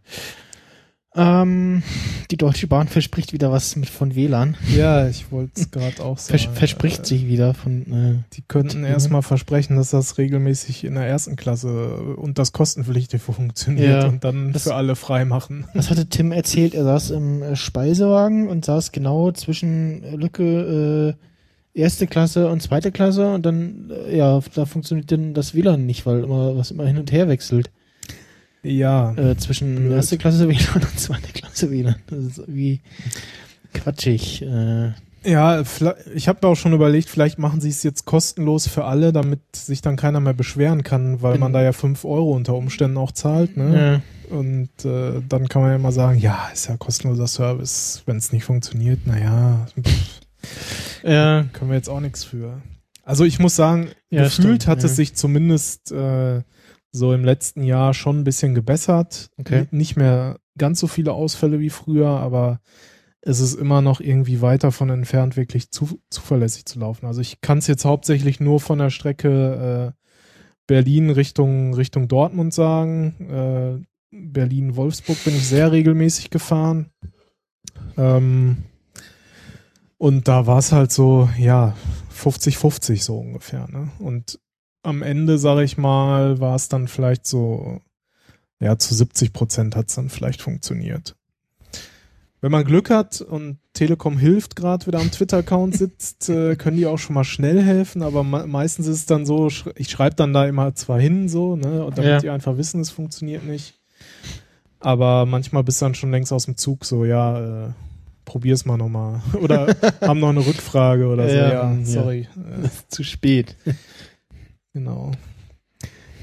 Ähm, 1.18 1.82
die 2.30 2.36
Deutsche 2.36 2.68
Bahn 2.68 2.90
verspricht 2.90 3.32
wieder 3.32 3.50
was 3.50 3.78
mit 3.78 3.88
von 3.88 4.16
WLAN. 4.16 4.58
Ja, 4.76 5.08
ich 5.08 5.32
wollte 5.32 5.54
es 5.62 5.72
gerade 5.72 6.04
auch 6.04 6.20
Vers 6.20 6.44
sagen. 6.44 6.56
verspricht 6.56 7.04
Äh, 7.04 7.06
sich 7.06 7.26
wieder 7.28 7.54
von 7.54 7.82
äh, 7.94 8.24
Die 8.36 8.42
könnten 8.42 8.84
erstmal 8.84 9.22
versprechen, 9.22 9.78
dass 9.78 9.92
das 9.92 10.18
regelmäßig 10.18 10.84
in 10.84 10.96
der 10.96 11.08
ersten 11.08 11.38
Klasse 11.38 11.96
und 12.18 12.38
das 12.38 12.52
kostenpflichtig 12.52 13.22
funktioniert 13.22 14.04
Ja, 14.04 14.10
und 14.10 14.26
dann 14.26 14.52
das- 14.52 14.64
für 14.64 14.76
alle 14.76 14.98
frei 14.98 15.24
machen. 15.24 15.66
Was 15.74 15.90
hatte 15.90 16.10
Tim 16.10 16.34
erzählt? 16.34 16.74
Er 16.74 16.84
saß 16.84 17.12
im 17.12 17.42
äh, 17.42 17.56
Speisewagen 17.56 18.50
und 18.50 18.66
saß 18.66 18.92
genau 18.92 19.32
zwischen 19.32 20.04
äh, 20.04 20.16
Lücke 20.18 21.16
äh, 21.18 21.26
erste 21.76 22.08
Klasse 22.08 22.50
und 22.50 22.62
zweite 22.62 22.92
Klasse 22.92 23.34
und 23.34 23.46
dann, 23.46 23.92
äh, 24.08 24.18
ja, 24.18 24.40
da 24.56 24.66
funktioniert 24.66 25.12
dann 25.12 25.34
das 25.34 25.54
WLAN 25.54 25.86
nicht, 25.86 26.06
weil 26.06 26.24
immer 26.24 26.56
was 26.58 26.72
immer 26.72 26.86
hin 26.88 26.98
und 26.98 27.12
her 27.12 27.28
wechselt. 27.28 27.70
Ja, 28.64 29.14
Äh, 29.14 29.38
zwischen 29.38 29.76
Blöd. 29.76 29.92
erste 29.94 30.18
Klasse 30.18 30.48
WLAN 30.50 30.82
und 30.82 31.00
zweite 31.00 31.32
Klasse 31.34 31.70
WLAN. 31.70 31.96
Das 32.08 32.20
ist 32.24 32.38
irgendwie 32.40 32.82
quatschig. 33.74 34.42
Äh, 34.42 34.92
ja, 35.24 35.64
ich 36.14 36.28
habe 36.28 36.40
mir 36.44 36.50
auch 36.52 36.56
schon 36.56 36.74
überlegt, 36.74 37.10
vielleicht 37.10 37.40
machen 37.40 37.60
sie 37.60 37.70
es 37.70 37.82
jetzt 37.82 38.06
kostenlos 38.06 38.68
für 38.68 38.86
alle, 38.86 39.12
damit 39.12 39.40
sich 39.56 39.82
dann 39.82 39.96
keiner 39.96 40.20
mehr 40.20 40.34
beschweren 40.36 40.84
kann, 40.84 41.24
weil 41.24 41.40
man 41.40 41.52
da 41.52 41.64
ja 41.64 41.72
5 41.74 42.06
Euro 42.06 42.32
unter 42.34 42.54
Umständen 42.54 42.98
auch 42.98 43.12
zahlt. 43.12 43.58
Ne? 43.58 44.02
äh, 44.30 44.34
Und 44.34 44.70
äh, 44.86 45.22
dann 45.28 45.50
kann 45.50 45.64
man 45.64 45.72
ja 45.72 45.76
immer 45.78 45.92
sagen, 45.92 46.20
ja, 46.20 46.48
ist 46.54 46.68
ja 46.70 46.78
kostenloser 46.78 47.26
Service, 47.28 48.04
wenn 48.06 48.18
es 48.18 48.32
nicht 48.34 48.44
funktioniert, 48.46 49.08
naja, 49.08 49.66
ja, 51.04 51.46
können 51.54 51.70
wir 51.72 51.78
jetzt 51.78 51.90
auch 51.90 52.00
nichts 52.00 52.24
für. 52.24 52.62
Also 53.04 53.24
ich 53.24 53.40
muss 53.40 53.56
sagen, 53.56 53.90
Ja, 54.10 54.24
gefühlt 54.24 54.64
stimmt, 54.64 54.68
hat 54.68 54.80
ja. 54.80 54.86
es 54.86 54.96
sich 54.96 55.16
zumindest 55.16 55.92
äh, 55.92 56.42
so 56.92 57.14
im 57.14 57.24
letzten 57.24 57.64
Jahr 57.64 57.94
schon 57.94 58.20
ein 58.20 58.24
bisschen 58.24 58.56
gebessert. 58.56 59.30
Okay. 59.38 59.68
Nicht 59.72 59.96
mehr 59.96 60.40
ganz 60.58 60.80
so 60.80 60.88
viele 60.88 61.14
Ausfälle 61.14 61.60
wie 61.60 61.70
früher, 61.70 62.08
aber 62.08 62.62
es 63.22 63.40
ist 63.40 63.56
immer 63.56 63.82
noch 63.82 64.00
irgendwie 64.02 64.42
weit 64.42 64.64
davon 64.64 64.90
entfernt, 64.90 65.36
wirklich 65.36 65.72
zu, 65.72 66.00
zuverlässig 66.10 66.66
zu 66.66 66.80
laufen. 66.80 67.06
Also 67.06 67.22
ich 67.22 67.42
kann 67.42 67.58
es 67.58 67.68
jetzt 67.68 67.86
hauptsächlich 67.86 68.40
nur 68.40 68.60
von 68.60 68.80
der 68.80 68.92
Strecke 68.92 69.94
äh, 69.96 70.02
Berlin 70.68 71.10
Richtung, 71.10 71.74
Richtung 71.74 72.08
Dortmund 72.08 72.54
sagen. 72.54 73.16
Äh, 73.30 73.86
Berlin-Wolfsburg 74.12 75.24
bin 75.26 75.36
ich 75.36 75.48
sehr 75.48 75.72
regelmäßig 75.72 76.30
gefahren. 76.30 76.92
Ähm, 77.98 78.64
und 79.98 80.28
da 80.28 80.46
war 80.48 80.60
es 80.60 80.72
halt 80.72 80.92
so, 80.92 81.30
ja, 81.38 81.76
50-50 82.14 83.02
so 83.04 83.18
ungefähr. 83.18 83.68
Ne? 83.70 83.90
Und 84.00 84.40
am 84.84 85.02
Ende, 85.02 85.38
sage 85.38 85.64
ich 85.64 85.78
mal, 85.78 86.40
war 86.40 86.56
es 86.56 86.70
dann 86.70 86.88
vielleicht 86.88 87.26
so, 87.26 87.82
ja, 88.60 88.78
zu 88.78 88.94
70 88.94 89.34
Prozent 89.34 89.76
hat 89.76 89.90
es 89.90 89.96
dann 89.96 90.10
vielleicht 90.10 90.42
funktioniert. 90.42 91.16
wenn 92.42 92.52
man 92.52 92.64
Glück 92.66 92.90
hat 92.92 93.22
und 93.22 93.58
Telekom 93.74 94.18
hilft 94.20 94.56
gerade 94.56 94.86
wieder 94.86 95.00
am 95.00 95.10
Twitter-Account 95.12 95.76
sitzt, 95.76 96.30
äh, 96.30 96.56
können 96.56 96.78
die 96.78 96.86
auch 96.86 97.00
schon 97.00 97.16
mal 97.16 97.24
schnell 97.24 97.62
helfen, 97.62 98.04
aber 98.04 98.24
me 98.24 98.46
meistens 98.48 98.86
ist 98.88 98.98
es 98.98 99.06
dann 99.08 99.26
so, 99.26 99.50
ich 99.76 99.90
schreibe 99.90 100.16
dann 100.16 100.32
da 100.34 100.46
immer 100.46 100.76
zwar 100.76 101.00
hin, 101.00 101.28
so, 101.28 101.56
ne, 101.56 101.84
und 101.84 101.98
damit 101.98 102.12
Ja. 102.12 102.20
die 102.20 102.30
einfach 102.30 102.58
wissen, 102.58 102.80
es 102.82 102.92
funktioniert 102.92 103.44
nicht. 103.46 103.74
Aber 104.80 105.26
manchmal 105.26 105.64
bist 105.64 105.82
du 105.82 105.86
dann 105.86 105.96
schon 105.96 106.12
längst 106.12 106.32
aus 106.32 106.46
dem 106.46 106.56
Zug, 106.58 106.86
so, 106.86 107.04
ja, 107.06 107.68
äh, 107.68 107.72
probier's 108.26 108.66
mal 108.66 108.78
nochmal. 108.78 109.22
Oder 109.42 109.76
haben 110.02 110.20
noch 110.20 110.30
eine 110.30 110.46
Rückfrage 110.46 111.08
oder 111.08 111.30
so, 111.30 111.36
Ja, 111.36 111.50
ja, 111.50 111.74
ja. 111.74 111.86
sorry. 111.86 112.28
Äh, 112.36 112.68
Zu 112.90 113.04
spät. 113.04 113.56
Genau. 114.74 115.12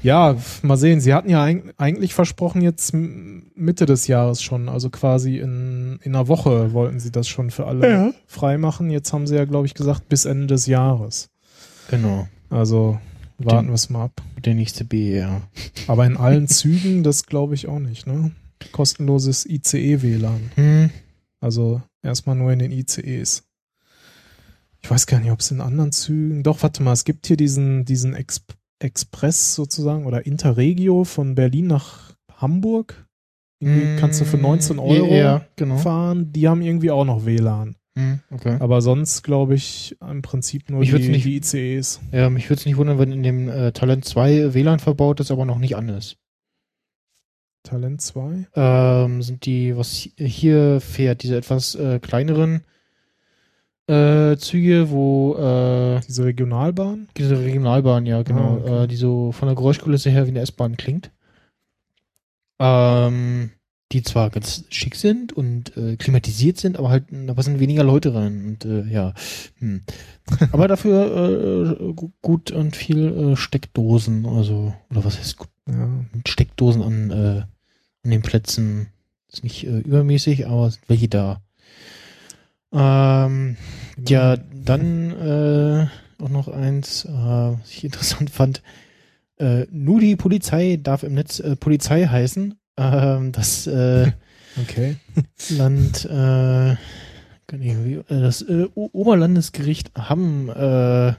Ja, 0.03 0.35
mal 0.63 0.75
sehen. 0.77 0.99
Sie 0.99 1.13
hatten 1.13 1.29
ja 1.29 1.41
eig 1.43 1.63
eigentlich 1.77 2.13
versprochen, 2.13 2.61
jetzt 2.61 2.93
Mitte 2.93 3.85
des 3.85 4.07
Jahres 4.07 4.41
schon, 4.43 4.67
also 4.67 4.89
quasi 4.89 5.37
in, 5.37 5.97
in 6.03 6.13
einer 6.13 6.27
Woche 6.27 6.73
wollten 6.73 6.99
sie 6.99 7.09
das 7.11 7.27
schon 7.29 7.51
für 7.51 7.65
alle 7.67 7.89
Ja. 7.89 8.13
freimachen. 8.27 8.89
Jetzt 8.89 9.13
haben 9.13 9.27
sie 9.27 9.35
ja, 9.35 9.45
glaube 9.45 9.65
ich, 9.65 9.73
gesagt, 9.75 10.09
bis 10.09 10.25
Ende 10.25 10.47
des 10.47 10.65
Jahres. 10.67 11.29
Genau. 11.89 12.27
Also 12.49 12.99
warten 13.37 13.67
wir 13.69 13.75
es 13.75 13.89
mal 13.89 14.05
ab. 14.05 14.21
Der 14.43 14.55
nächste 14.55 14.83
BR. 14.83 15.41
Aber 15.87 16.05
in 16.05 16.17
allen 16.17 16.47
Zügen, 16.49 17.03
das 17.03 17.25
glaube 17.25 17.55
ich 17.55 17.67
auch 17.69 17.79
nicht, 17.79 18.05
ne? 18.05 18.31
Kostenloses 18.73 19.45
ICE-WLAN. 19.45 20.51
Hm. 20.55 20.89
Also 21.43 21.81
erstmal 22.01 22.35
nur 22.37 22.51
in 22.53 22.59
den 22.59 22.71
ICEs. 22.71 23.43
Ich 24.81 24.89
weiß 24.89 25.07
gar 25.07 25.19
nicht, 25.19 25.31
ob 25.31 25.39
es 25.39 25.51
in 25.51 25.61
anderen 25.61 25.91
Zügen. 25.91 26.43
Doch, 26.43 26.63
warte 26.63 26.83
mal, 26.83 26.93
es 26.93 27.03
gibt 27.05 27.27
hier 27.27 27.37
diesen, 27.37 27.85
diesen 27.85 28.13
Ex 28.15 28.43
Express 28.79 29.55
sozusagen 29.55 30.05
oder 30.05 30.25
Interregio 30.25 31.05
von 31.05 31.35
Berlin 31.35 31.67
nach 31.67 32.15
Hamburg. 32.35 33.07
Irgendwie 33.61 33.97
kannst 33.99 34.19
du 34.19 34.25
für 34.25 34.37
19 34.37 34.77
Euro 34.77 35.07
Hm. 35.07 35.15
Ja, 35.15 35.45
genau. 35.55 35.77
fahren. 35.77 36.33
Die 36.33 36.49
haben 36.49 36.61
irgendwie 36.61 36.91
auch 36.91 37.05
noch 37.05 37.25
WLAN. 37.25 37.75
Hm, 37.97 38.19
okay. 38.31 38.57
Aber 38.59 38.81
sonst 38.81 39.21
glaube 39.23 39.55
ich 39.55 39.95
im 40.01 40.21
Prinzip 40.21 40.69
nur 40.69 40.83
die, 40.83 40.91
nicht- 41.09 41.25
die 41.25 41.35
ICEs. 41.37 42.01
Ja, 42.11 42.29
mich 42.29 42.49
würde 42.49 42.59
es 42.59 42.65
nicht 42.65 42.75
wundern, 42.75 42.99
wenn 42.99 43.11
in 43.13 43.23
dem 43.23 43.47
äh, 43.47 43.71
Talent 43.71 44.03
2 44.03 44.53
WLAN 44.53 44.79
verbaut 44.79 45.19
ist, 45.21 45.31
aber 45.31 45.45
noch 45.45 45.59
nicht 45.59 45.75
an 45.77 45.87
ist. 45.89 46.17
Talent 47.63 48.01
2. 48.01 48.47
Ähm, 48.55 49.21
sind 49.21 49.45
die, 49.45 49.75
was 49.77 49.93
hi- 49.93 50.13
hier 50.17 50.79
fährt, 50.81 51.23
diese 51.23 51.37
etwas 51.37 51.75
äh, 51.75 51.99
kleineren 51.99 52.61
äh, 53.87 54.37
Züge, 54.37 54.89
wo 54.91 55.35
äh, 55.35 55.99
Diese 56.07 56.23
Regionalbahn. 56.25 57.07
diese 57.17 57.39
Regionalbahn, 57.39 58.05
ja, 58.05 58.21
genau, 58.23 58.55
Ah, 58.55 58.61
okay. 58.61 58.83
äh, 58.83 58.87
die 58.87 58.95
so 58.95 59.31
von 59.31 59.47
der 59.47 59.55
Geräuschkulisse 59.55 60.09
her 60.09 60.25
wie 60.25 60.29
eine 60.31 60.39
S-Bahn 60.41 60.77
klingt. 60.77 61.11
Ähm, 62.59 63.51
die 63.91 64.01
zwar 64.01 64.29
ganz 64.29 64.63
schick 64.69 64.95
sind 64.95 65.33
und 65.33 65.75
äh, 65.77 65.97
klimatisiert 65.97 66.57
sind, 66.57 66.77
aber 66.79 66.89
halt, 66.89 67.05
da 67.11 67.33
passen 67.33 67.59
weniger 67.59 67.83
Leute 67.83 68.15
rein. 68.15 68.45
Und 68.45 68.65
äh, 68.65 68.83
ja. 68.91 69.13
Hm. 69.59 69.81
Aber 70.51 70.67
dafür 70.67 71.77
äh, 71.79 71.93
gu- 71.93 72.11
gut 72.21 72.51
und 72.51 72.75
viel 72.75 73.33
äh, 73.33 73.35
Steckdosen, 73.35 74.25
also, 74.25 74.73
oder 74.89 75.03
was 75.03 75.19
heißt 75.19 75.37
gut, 75.37 75.49
Ja. 75.69 75.89
Steckdosen 76.25 76.81
an, 76.81 77.11
äh, 77.11 77.43
an 78.03 78.11
den 78.11 78.21
Plätzen. 78.21 78.89
Ist 79.31 79.43
nicht 79.43 79.65
äh, 79.65 79.79
übermäßig, 79.79 80.47
aber 80.47 80.69
sind 80.71 80.87
welche 80.89 81.07
da. 81.07 81.41
Ähm, 82.71 83.57
ja, 84.07 84.37
dann 84.37 85.11
äh, 85.11 85.87
auch 86.23 86.29
noch 86.29 86.47
eins, 86.47 87.05
äh, 87.05 87.09
was 87.09 87.69
ich 87.69 87.83
interessant 87.83 88.29
fand. 88.29 88.61
Äh, 89.37 89.65
nur 89.71 89.99
die 89.99 90.15
Polizei 90.15 90.79
darf 90.81 91.03
im 91.03 91.15
Netz 91.15 91.39
äh, 91.39 91.55
Polizei 91.55 92.05
heißen. 92.05 92.55
Ähm, 92.77 93.31
das 93.31 93.67
äh, 93.67 94.11
Okay. 94.61 94.97
Land, 95.49 96.05
äh, 96.05 96.73
äh, 96.73 96.77
das 98.07 98.41
äh, 98.41 98.67
Oberlandesgericht 98.75 99.91
Hamm 99.97 100.49
äh, 100.49 101.13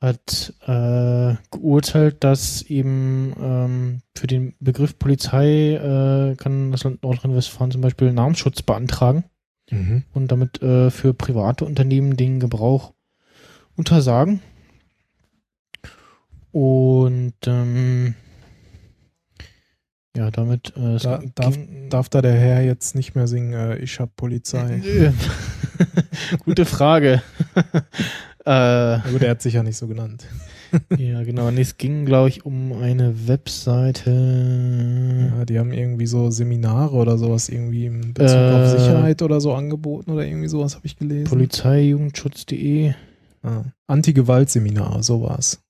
hat 0.00 0.54
äh, 0.66 1.34
geurteilt, 1.50 2.24
dass 2.24 2.62
eben 2.62 3.34
ähm, 3.40 4.02
für 4.16 4.26
den 4.26 4.54
Begriff 4.58 4.98
Polizei 4.98 5.74
äh, 5.74 6.36
kann 6.36 6.72
das 6.72 6.84
Land 6.84 7.02
Nordrhein-Westfalen 7.02 7.70
zum 7.70 7.80
Beispiel 7.82 8.12
Namensschutz 8.12 8.62
beantragen 8.62 9.24
Mhm. 9.72 10.02
und 10.12 10.32
damit 10.32 10.60
äh, 10.62 10.90
für 10.90 11.14
private 11.14 11.64
Unternehmen 11.64 12.16
den 12.16 12.40
Gebrauch 12.40 12.92
untersagen. 13.76 14.40
Und 16.50 17.34
ähm, 17.46 18.14
ja, 20.16 20.30
damit 20.32 20.76
äh, 20.76 20.96
Da, 20.98 21.22
darf, 21.36 21.56
darf 21.88 22.08
da 22.08 22.20
der 22.20 22.34
Herr 22.34 22.62
jetzt 22.64 22.96
nicht 22.96 23.14
mehr 23.14 23.28
singen, 23.28 23.52
äh, 23.52 23.76
ich 23.76 24.00
hab 24.00 24.16
Polizei? 24.16 24.82
Gute 26.44 26.64
Frage. 26.64 27.22
äh, 28.44 28.98
gut, 29.10 29.22
er 29.22 29.30
hat 29.30 29.42
sich 29.42 29.54
ja 29.54 29.62
nicht 29.62 29.76
so 29.76 29.86
genannt. 29.86 30.26
ja, 30.96 31.22
genau. 31.24 31.50
Nee, 31.50 31.62
es 31.62 31.76
ging, 31.78 32.06
glaube 32.06 32.28
ich, 32.28 32.44
um 32.44 32.72
eine 32.72 33.26
Webseite. 33.26 34.10
Ja, 35.36 35.44
die 35.44 35.58
haben 35.58 35.72
irgendwie 35.72 36.06
so 36.06 36.30
Seminare 36.30 36.94
oder 36.94 37.18
sowas 37.18 37.48
irgendwie 37.48 37.86
in 37.86 38.14
Bezug 38.14 38.36
Äh, 38.38 38.52
auf 38.52 38.68
Sicherheit 38.68 39.22
oder 39.22 39.40
so 39.40 39.52
angeboten 39.54 40.10
oder 40.12 40.24
irgendwie 40.24 40.48
sowas 40.48 40.76
habe 40.76 40.86
ich 40.86 40.96
gelesen. 40.96 41.24
Polizeijugendschutz.de. 41.24 42.94
ah, 43.42 43.64
Anti-Gewalt-Seminar, 43.86 45.02
sowas. 45.02 45.60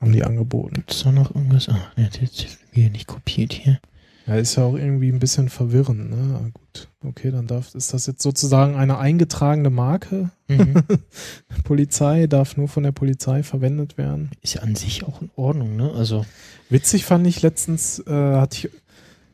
Haben 0.00 0.12
die 0.12 0.24
angeboten. 0.24 0.74
Gibt's 0.74 1.04
da 1.04 1.12
noch 1.12 1.34
irgendwas? 1.34 1.68
Ah, 1.68 1.92
ne, 1.96 2.08
das 2.12 2.44
ist 2.44 2.58
wieder 2.72 2.90
nicht 2.90 3.06
kopiert 3.06 3.52
hier. 3.52 3.78
Ja, 4.26 4.34
ist 4.34 4.56
ja 4.56 4.64
auch 4.64 4.74
irgendwie 4.74 5.10
ein 5.10 5.20
bisschen 5.20 5.48
verwirrend, 5.48 6.10
ne? 6.10 6.40
Ah, 6.40 6.48
gut. 6.52 6.88
Okay, 7.04 7.30
dann 7.30 7.46
darf, 7.46 7.74
ist 7.74 7.94
das 7.94 8.06
jetzt 8.06 8.22
sozusagen 8.22 8.74
eine 8.74 8.98
eingetragene 8.98 9.70
Marke? 9.70 10.30
Mhm. 10.48 10.82
Polizei 11.64 12.26
darf 12.26 12.56
nur 12.56 12.66
von 12.66 12.82
der 12.82 12.92
Polizei 12.92 13.44
verwendet 13.44 13.96
werden. 13.96 14.30
Ist 14.42 14.54
ja 14.54 14.62
an 14.62 14.74
sich 14.74 15.04
auch 15.04 15.22
in 15.22 15.30
Ordnung, 15.36 15.76
ne? 15.76 15.92
Also, 15.92 16.26
Witzig 16.68 17.04
fand 17.04 17.26
ich 17.26 17.42
letztens, 17.42 18.00
äh, 18.06 18.10
hatte 18.12 18.56
ich, 18.66 18.70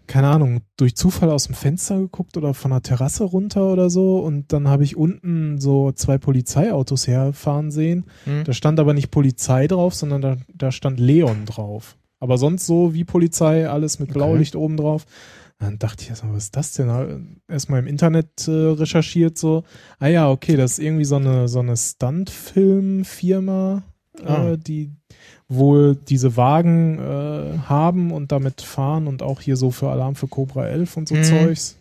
keine 0.06 0.28
Ahnung, 0.28 0.60
durch 0.76 0.96
Zufall 0.96 1.30
aus 1.30 1.44
dem 1.46 1.54
Fenster 1.54 1.98
geguckt 1.98 2.36
oder 2.36 2.52
von 2.52 2.70
der 2.72 2.82
Terrasse 2.82 3.24
runter 3.24 3.72
oder 3.72 3.88
so 3.88 4.18
und 4.18 4.52
dann 4.52 4.68
habe 4.68 4.84
ich 4.84 4.96
unten 4.96 5.58
so 5.58 5.92
zwei 5.92 6.18
Polizeiautos 6.18 7.06
herfahren 7.06 7.70
sehen. 7.70 8.04
hm. 8.24 8.44
Da 8.44 8.52
stand 8.52 8.78
aber 8.78 8.92
nicht 8.92 9.10
Polizei 9.10 9.66
drauf, 9.66 9.94
sondern 9.94 10.20
da, 10.20 10.36
da 10.52 10.70
stand 10.70 11.00
Leon 11.00 11.46
drauf. 11.46 11.96
Aber 12.22 12.38
sonst 12.38 12.66
so 12.66 12.94
wie 12.94 13.02
Polizei, 13.02 13.68
alles 13.68 13.98
mit 13.98 14.10
Okay. 14.10 14.18
Blaulicht 14.18 14.54
oben 14.54 14.76
drauf. 14.76 15.06
Dann 15.58 15.80
dachte 15.80 16.04
ich 16.04 16.10
erstmal, 16.10 16.34
was 16.34 16.44
ist 16.44 16.56
das 16.56 16.72
denn? 16.72 17.40
Erstmal 17.48 17.80
im 17.80 17.88
Internet 17.88 18.46
äh, 18.46 18.50
recherchiert 18.52 19.36
so. 19.38 19.64
Ah 19.98 20.06
ja, 20.06 20.30
okay, 20.30 20.56
das 20.56 20.72
ist 20.72 20.78
irgendwie 20.78 21.04
so 21.04 21.16
eine, 21.16 21.48
so 21.48 21.58
eine 21.58 21.76
Stunt-Film-Firma, 21.76 23.82
Ah. 24.24 24.50
äh, 24.52 24.58
die 24.58 24.90
wohl 25.48 25.96
diese 25.96 26.36
Wagen 26.36 26.98
äh, 26.98 27.58
haben 27.66 28.12
und 28.12 28.30
damit 28.30 28.60
fahren 28.60 29.08
und 29.08 29.20
auch 29.22 29.40
hier 29.40 29.56
so 29.56 29.72
für 29.72 29.88
Alarm 29.90 30.14
für 30.14 30.28
Cobra 30.28 30.66
11 30.68 30.96
und 30.96 31.08
so 31.08 31.16
Mhm. 31.16 31.22
Zeugs. 31.24 31.76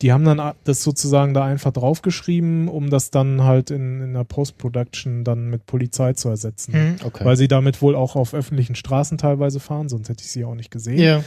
Die 0.00 0.12
haben 0.12 0.24
dann 0.24 0.54
das 0.62 0.84
sozusagen 0.84 1.34
da 1.34 1.44
einfach 1.44 1.72
draufgeschrieben, 1.72 2.68
um 2.68 2.88
das 2.88 3.10
dann 3.10 3.42
halt 3.42 3.70
in, 3.70 4.00
in 4.00 4.14
der 4.14 4.22
Post-Production 4.24 5.24
dann 5.24 5.50
mit 5.50 5.66
Polizei 5.66 6.12
zu 6.12 6.28
ersetzen. 6.28 6.72
Hm, 6.72 6.96
okay. 7.04 7.24
Weil 7.24 7.36
sie 7.36 7.48
damit 7.48 7.82
wohl 7.82 7.96
auch 7.96 8.14
auf 8.14 8.32
öffentlichen 8.32 8.76
Straßen 8.76 9.18
teilweise 9.18 9.58
fahren, 9.58 9.88
sonst 9.88 10.08
hätte 10.08 10.22
ich 10.22 10.30
sie 10.30 10.44
auch 10.44 10.54
nicht 10.54 10.70
gesehen. 10.70 10.98
ja. 10.98 11.22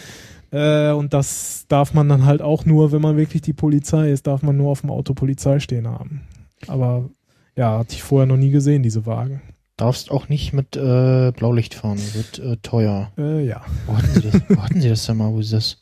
Äh, 0.51 0.91
und 0.91 1.13
das 1.13 1.65
darf 1.69 1.93
man 1.93 2.09
dann 2.09 2.25
halt 2.25 2.41
auch 2.41 2.65
nur, 2.65 2.91
wenn 2.91 3.01
man 3.01 3.17
wirklich 3.17 3.41
die 3.41 3.53
Polizei 3.53 4.11
ist, 4.11 4.27
darf 4.27 4.41
man 4.41 4.57
nur 4.57 4.71
auf 4.71 4.81
dem 4.81 4.89
Auto 4.89 5.13
Polizei 5.13 5.59
stehen 5.59 5.87
haben. 5.87 6.21
Aber 6.67 7.09
ja, 7.55 7.79
hatte 7.79 7.95
ich 7.95 8.03
vorher 8.03 8.27
noch 8.27 8.37
nie 8.37 8.49
gesehen, 8.49 8.83
diese 8.83 9.05
Wagen. 9.05 9.41
Darfst 9.77 10.11
auch 10.11 10.29
nicht 10.29 10.53
mit 10.53 10.75
äh, 10.75 11.31
Blaulicht 11.31 11.73
fahren, 11.73 11.99
wird 12.13 12.39
äh, 12.39 12.57
teuer. 12.57 13.11
Äh, 13.17 13.45
ja. 13.45 13.61
Wo 13.87 13.97
hatten 13.97 14.13
Sie 14.13 14.21
das, 14.21 14.41
wo 14.49 14.61
hatten 14.61 14.81
Sie 14.81 14.89
das 14.89 15.05
denn 15.05 15.17
mal, 15.17 15.31
wo 15.31 15.41
Sie 15.41 15.55
das 15.55 15.77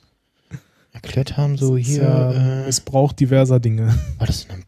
erklärt 1.04 1.38
haben? 1.38 1.58
So 1.58 1.78
Das 1.78 1.86
hier, 1.86 2.04
ja 2.04 2.32
äh, 2.32 2.66
Missbrauch 2.66 3.14
diverser 3.14 3.60
Dinge. 3.60 3.97
war 4.18 4.28
das 4.28 4.45
in 4.45 4.52
einem 4.52 4.64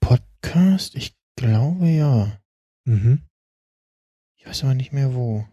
Podcast? 0.00 0.94
Ich 0.94 1.16
glaube 1.36 1.88
ja. 1.88 2.38
Mhm. 2.84 3.22
Ich 4.36 4.46
weiß 4.46 4.64
aber 4.64 4.74
nicht 4.74 4.92
mehr 4.92 5.14
wo. 5.14 5.46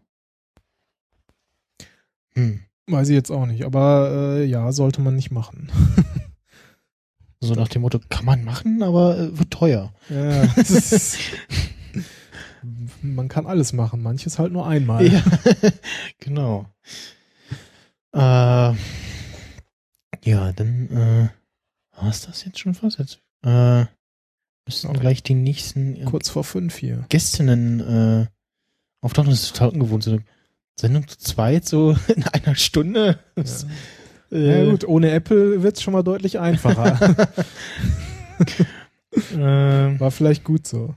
Hm. 2.33 2.61
Weiß 2.89 3.09
ich 3.09 3.15
jetzt 3.15 3.31
auch 3.31 3.45
nicht, 3.45 3.63
aber 3.65 4.37
äh, 4.37 4.45
ja, 4.45 4.71
sollte 4.71 5.01
man 5.01 5.15
nicht 5.15 5.31
machen. 5.31 5.69
So 7.39 7.53
nach 7.53 7.67
dem 7.67 7.83
Motto, 7.83 7.99
kann 8.09 8.25
man 8.25 8.43
machen, 8.43 8.81
aber 8.81 9.15
äh, 9.15 9.37
wird 9.37 9.51
teuer. 9.51 9.93
Ja, 10.09 10.41
ist, 10.55 11.19
man 13.03 13.27
kann 13.27 13.45
alles 13.45 13.73
machen, 13.73 14.01
manches 14.01 14.39
halt 14.39 14.51
nur 14.51 14.65
einmal. 14.65 15.05
Ja, 15.05 15.21
genau. 16.17 16.65
Äh, 18.11 18.73
ja, 20.23 20.51
dann 20.53 20.89
äh, 20.89 21.29
war 21.99 22.09
es 22.09 22.21
das 22.21 22.43
jetzt 22.45 22.59
schon 22.59 22.73
fast. 22.73 22.99
Jetzt 22.99 23.19
äh, 23.43 23.85
müssten 24.65 24.87
Ja. 24.93 24.99
gleich 24.99 25.23
die 25.23 25.33
nächsten 25.35 25.95
äh, 25.95 26.03
Kurz 26.05 26.29
vor 26.29 26.43
fünf 26.43 26.75
hier. 26.77 27.05
Gästinnen 27.09 27.79
äh, 27.79 28.25
auftauchen. 29.01 29.29
Das 29.29 29.41
ist 29.43 29.53
total 29.55 29.69
ungewohnt. 29.69 30.03
So 30.03 30.11
eine 30.11 30.23
Sendung 30.79 31.07
zu 31.07 31.17
zweit, 31.17 31.65
so 31.65 31.95
in 32.15 32.23
einer 32.23 32.55
Stunde. 32.55 33.19
Das, 33.35 33.65
Ja 34.29 34.37
Äh, 34.39 34.69
gut, 34.69 34.83
ohne 34.85 35.11
Apple 35.11 35.63
wird 35.63 35.77
es 35.77 35.81
schon 35.83 35.93
mal 35.93 36.03
deutlich 36.03 36.37
einfacher. 36.39 37.15
ähm, 39.33 39.99
War 39.99 40.11
vielleicht 40.11 40.43
gut 40.43 40.67
so. 40.67 40.93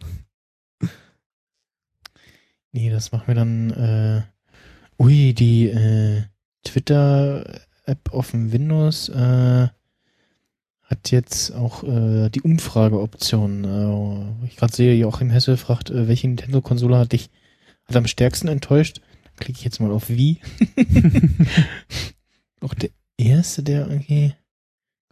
nee, 2.72 2.90
das 2.90 3.12
machen 3.12 3.26
wir 3.28 3.34
dann. 3.34 3.70
Äh, 3.70 4.22
ui, 5.02 5.32
die 5.34 5.68
äh, 5.68 6.22
Twitter-App 7.90 8.12
auf 8.12 8.30
dem 8.30 8.52
Windows 8.52 9.08
äh, 9.08 9.68
hat 10.82 11.10
jetzt 11.10 11.54
auch 11.54 11.84
äh, 11.84 12.30
die 12.30 12.42
Umfrageoption. 12.42 13.64
Äh, 14.42 14.46
ich 14.46 14.56
gerade 14.56 14.72
sehe, 14.72 14.94
Joachim 14.94 15.30
Hesse 15.30 15.56
fragt, 15.56 15.90
äh, 15.90 16.08
welche 16.08 16.28
Nintendo-Konsole 16.28 16.98
hat 16.98 17.12
dich 17.12 17.30
hat 17.86 17.96
am 17.96 18.06
stärksten 18.06 18.48
enttäuscht? 18.48 19.00
Klicke 19.36 19.58
ich 19.58 19.64
jetzt 19.64 19.80
mal 19.80 19.90
auf 19.90 20.08
wie. 20.08 20.40
auch 22.60 22.74
der 22.80 22.90
erste, 23.16 23.62
der 23.62 23.88
irgendwie 23.88 24.34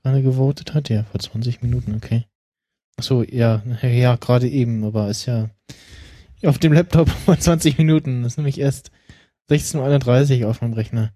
gerade 0.03 0.23
gewotet 0.23 0.75
hat, 0.75 0.89
ja, 0.89 1.05
vor 1.05 1.21
20 1.21 1.63
Minuten, 1.63 1.95
okay. 1.95 2.25
Ach 2.97 3.05
so, 3.05 3.23
ja, 3.23 3.63
ja, 3.83 4.17
gerade 4.17 4.49
eben, 4.49 4.85
aber 4.85 5.09
ist 5.09 5.27
ja 5.27 5.51
auf 6.45 6.59
dem 6.59 6.73
Laptop 6.73 7.09
vor 7.25 7.39
20 7.39 7.79
Minuten. 7.79 8.23
Das 8.23 8.33
ist 8.33 8.37
nämlich 8.37 8.59
erst 8.59 8.91
16.31 9.51 10.43
Uhr 10.43 10.51
auf 10.51 10.61
meinem 10.61 10.75
Rechner. 10.75 11.13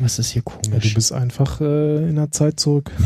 Was 0.00 0.18
ist 0.18 0.30
hier 0.30 0.42
Ja, 0.46 0.52
komisch? 0.52 0.88
du 0.88 0.94
bist 0.94 1.12
einfach 1.12 1.60
äh, 1.60 2.08
in 2.08 2.16
der 2.16 2.30
Zeit 2.30 2.58
zurück. 2.60 2.90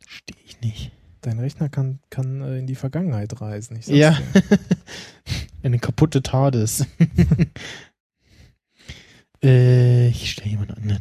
Verstehe 0.00 0.36
ich 0.44 0.60
nicht. 0.60 0.90
Dein 1.20 1.38
Rechner 1.38 1.68
kann, 1.68 2.00
kann 2.10 2.40
äh, 2.42 2.58
in 2.58 2.66
die 2.66 2.74
Vergangenheit 2.74 3.40
reisen. 3.40 3.78
Ja. 3.86 4.18
Eine 5.62 5.78
kaputte 5.78 6.22
TARDIS. 6.22 6.86
äh, 9.42 10.08
ich 10.08 10.32
stelle 10.32 10.50
jemand 10.50 10.76
eine 10.76 11.00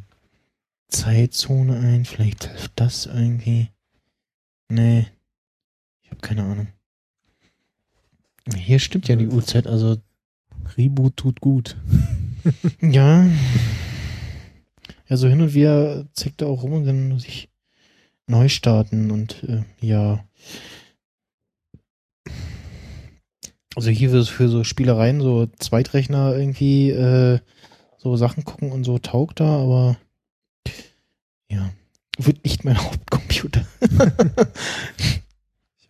Zeitzone 0.87 1.77
ein. 1.77 2.05
Vielleicht 2.05 2.45
hilft 2.45 2.71
das 2.77 3.05
irgendwie. 3.07 3.67
Nee. 4.69 5.07
Ich 6.01 6.09
habe 6.11 6.21
keine 6.21 6.43
Ahnung. 6.43 6.67
Hier 8.55 8.79
stimmt 8.79 9.07
ja 9.09 9.17
die 9.17 9.27
Uhrzeit, 9.27 9.67
also 9.67 9.97
Reboot 10.77 11.17
tut 11.17 11.41
gut. 11.41 11.75
ja. 12.81 13.27
Ja, 15.07 15.17
so 15.17 15.27
hin 15.27 15.41
und 15.41 15.53
wieder 15.53 16.05
zeigt 16.13 16.41
er 16.41 16.47
auch 16.47 16.63
rum 16.63 16.73
und 16.73 16.85
dann 16.85 17.09
muss 17.09 17.25
ich 17.25 17.49
neu 18.27 18.49
starten 18.49 19.11
und 19.11 19.43
äh, 19.43 19.63
ja. 19.79 20.23
Also 23.75 23.89
hier 23.89 24.09
für, 24.09 24.25
für 24.25 24.49
so 24.49 24.63
Spielereien, 24.63 25.19
so 25.21 25.47
Zweitrechner 25.59 26.35
irgendwie 26.35 26.91
äh, 26.91 27.39
so 27.97 28.15
Sachen 28.15 28.43
gucken 28.43 28.71
und 28.71 28.83
so 28.83 28.99
taugt 28.99 29.39
da, 29.39 29.57
aber 29.57 29.97
ja, 31.49 31.71
wird 32.17 32.43
nicht 32.43 32.65
mein 32.65 32.77
Hauptcomputer. 32.83 33.65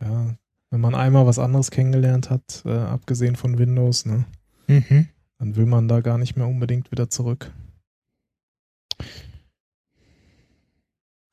Ja, 0.01 0.35
wenn 0.69 0.81
man 0.81 0.95
einmal 0.95 1.25
was 1.25 1.39
anderes 1.39 1.71
kennengelernt 1.71 2.29
hat, 2.29 2.63
äh, 2.65 2.71
abgesehen 2.71 3.37
von 3.37 3.57
Windows, 3.57 4.05
ne, 4.05 4.25
mhm. 4.67 5.07
Dann 5.43 5.57
will 5.57 5.65
man 5.65 5.89
da 5.89 5.99
gar 5.99 6.17
nicht 6.17 6.37
mehr 6.37 6.47
unbedingt 6.47 6.89
wieder 6.89 7.09
zurück. 7.09 7.51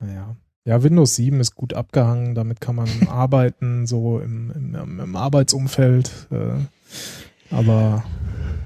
Naja. 0.00 0.34
Ja, 0.64 0.82
Windows 0.82 1.14
7 1.14 1.38
ist 1.38 1.54
gut 1.54 1.74
abgehangen, 1.74 2.34
damit 2.34 2.60
kann 2.60 2.74
man 2.74 2.88
arbeiten, 3.08 3.86
so 3.86 4.18
im, 4.18 4.50
im, 4.50 4.98
im 4.98 5.14
Arbeitsumfeld. 5.14 6.26
Äh, 6.32 7.54
aber 7.54 8.02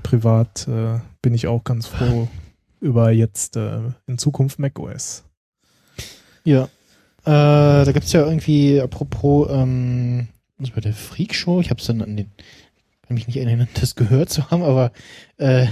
privat 0.03 0.67
äh, 0.67 1.01
bin 1.21 1.35
ich 1.35 1.47
auch 1.47 1.63
ganz 1.63 1.89
froh 1.89 2.27
über 2.81 3.11
jetzt 3.11 3.57
äh, 3.57 3.81
in 4.07 4.17
Zukunft 4.17 4.59
macOS. 4.59 5.25
Ja. 6.45 6.69
Da 7.27 7.91
gibt's 7.91 8.13
ja 8.13 8.21
irgendwie, 8.27 8.83
apropos, 8.83 9.49
ähm, 9.51 10.29
das 10.59 10.71
bei 10.73 10.83
der 10.83 10.93
Freak 10.93 11.35
Show, 11.35 11.59
ich 11.61 11.71
hab's 11.71 11.87
dann 11.87 12.03
an 12.03 12.19
den, 12.19 12.31
mich 13.15 13.27
nicht 13.27 13.37
erinnern, 13.37 13.69
das 13.81 13.95
gehört 13.95 14.31
zu 14.31 14.51
haben, 14.51 14.63
aber 14.63 14.93
äh, 15.39 15.67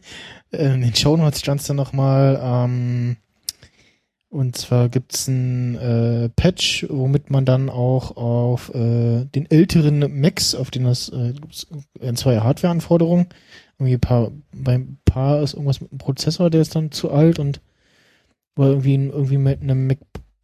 in 0.50 0.80
den 0.80 0.94
Shownotes 0.94 1.40
stand's 1.40 1.66
dann 1.66 1.76
nochmal, 1.76 2.40
ähm, 2.42 3.16
und 4.30 4.56
zwar 4.56 4.90
gibt's 4.90 5.26
ein 5.26 5.76
äh, 5.76 6.28
Patch, 6.28 6.86
womit 6.90 7.30
man 7.30 7.46
dann 7.46 7.70
auch 7.70 8.16
auf 8.16 8.74
äh, 8.74 9.24
den 9.24 9.50
älteren 9.50 10.20
Macs, 10.20 10.54
auf 10.54 10.70
denen 10.70 10.84
das 10.84 11.08
äh, 11.08 11.32
äh, 12.00 12.12
zwei 12.12 12.38
Hardware-Anforderungen, 12.40 13.28
irgendwie 13.78 13.94
ein 13.94 14.00
paar, 14.00 14.30
beim 14.52 14.98
paar 15.06 15.42
ist 15.42 15.54
irgendwas 15.54 15.80
mit 15.80 15.92
dem 15.92 15.98
Prozessor, 15.98 16.50
der 16.50 16.60
ist 16.60 16.76
dann 16.76 16.90
zu 16.92 17.10
alt 17.10 17.38
und 17.38 17.62
oder 18.56 18.70
irgendwie, 18.70 18.94
irgendwie 18.94 19.38
mit 19.38 19.62
einem 19.62 19.86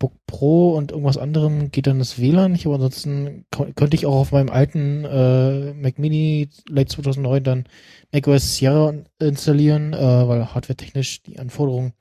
MacBook 0.00 0.12
Pro 0.26 0.74
und 0.76 0.90
irgendwas 0.90 1.16
anderem 1.18 1.70
geht 1.70 1.86
dann 1.86 1.98
das 1.98 2.18
WLAN 2.18 2.52
nicht, 2.52 2.66
aber 2.66 2.76
ansonsten 2.76 3.46
könnte 3.50 3.94
ich 3.96 4.06
auch 4.06 4.16
auf 4.16 4.32
meinem 4.32 4.50
alten 4.50 5.04
äh, 5.04 5.72
Mac 5.74 5.98
Mini 5.98 6.48
Late 6.68 6.88
2009 6.88 7.44
dann 7.44 7.64
macOS 8.12 8.56
Sierra 8.56 8.94
installieren, 9.18 9.92
äh, 9.92 10.28
weil 10.28 10.52
hardwaretechnisch 10.54 11.22
die 11.22 11.38
Anforderung 11.38 11.92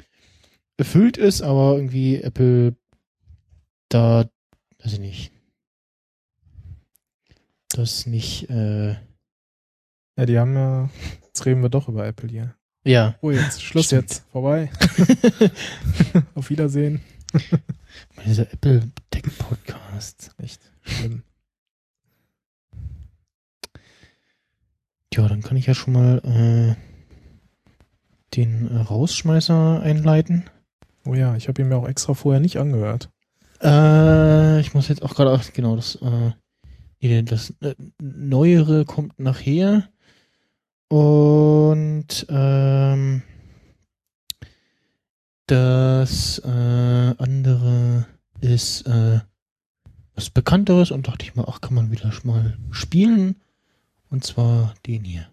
erfüllt 0.78 1.18
ist, 1.18 1.42
aber 1.42 1.76
irgendwie 1.76 2.22
Apple 2.22 2.76
da, 3.90 4.26
weiß 4.84 4.94
ich 4.94 5.00
nicht, 5.00 5.32
das 7.70 8.06
nicht, 8.06 8.50
äh, 8.50 8.96
Ja, 10.18 10.26
die 10.26 10.38
haben 10.40 10.56
ja, 10.56 10.90
jetzt 11.24 11.46
reden 11.46 11.62
wir 11.62 11.70
doch 11.70 11.88
über 11.90 12.06
Apple 12.06 12.30
hier. 12.30 12.56
ja, 12.86 13.16
Oh, 13.22 13.32
jetzt, 13.32 13.62
Schluss 13.62 13.88
Stimmt. 13.88 14.02
jetzt, 14.04 14.26
vorbei. 14.32 14.72
Auf 16.36 16.50
Wiedersehen. 16.50 17.02
dieser 18.26 18.52
Apple 18.52 18.90
Tech 19.12 19.24
Podcast. 19.38 20.32
Echt 20.38 20.62
schlimm. 20.82 21.24
Ja, 25.14 25.28
dann 25.28 25.42
kann 25.42 25.58
ich 25.58 25.68
ja 25.68 25.76
schon 25.76 25.94
mal 25.94 26.18
äh, 26.24 26.76
den 28.36 28.68
äh, 28.68 28.78
Rausschmeißer 28.80 29.82
einleiten. 29.82 30.50
Oh 31.06 31.14
ja, 31.14 31.36
ich 31.36 31.48
habe 31.48 31.62
ihn 31.62 31.68
mir 31.68 31.76
auch 31.76 31.88
extra 31.88 32.14
vorher 32.14 32.40
nicht 32.40 32.58
angehört. 32.58 33.10
Äh, 33.62 34.60
ich 34.60 34.74
muss 34.74 34.88
jetzt 34.88 35.04
auch 35.04 35.14
gerade, 35.14 35.32
ach, 35.32 35.54
genau, 35.54 35.76
das, 35.76 36.00
äh, 36.02 37.22
das 37.24 37.54
äh, 37.62 37.76
Neuere 38.02 38.86
kommt 38.86 39.20
nachher. 39.20 39.90
Und 40.88 42.26
ähm, 42.30 43.24
das 45.48 46.40
äh, 46.40 47.16
andere 47.18 48.06
ist 48.42 48.88
äh, 48.88 49.20
was 50.16 50.30
Bekannteres 50.30 50.92
und 50.92 51.08
dachte 51.08 51.26
ich 51.26 51.36
mal, 51.36 51.46
ach, 51.48 51.62
kann 51.62 51.74
man 51.74 51.92
wieder 51.92 52.12
mal 52.24 52.58
spielen. 52.72 53.42
Und 54.10 54.24
zwar 54.24 54.76
den 54.86 55.04
hier. 55.04 55.28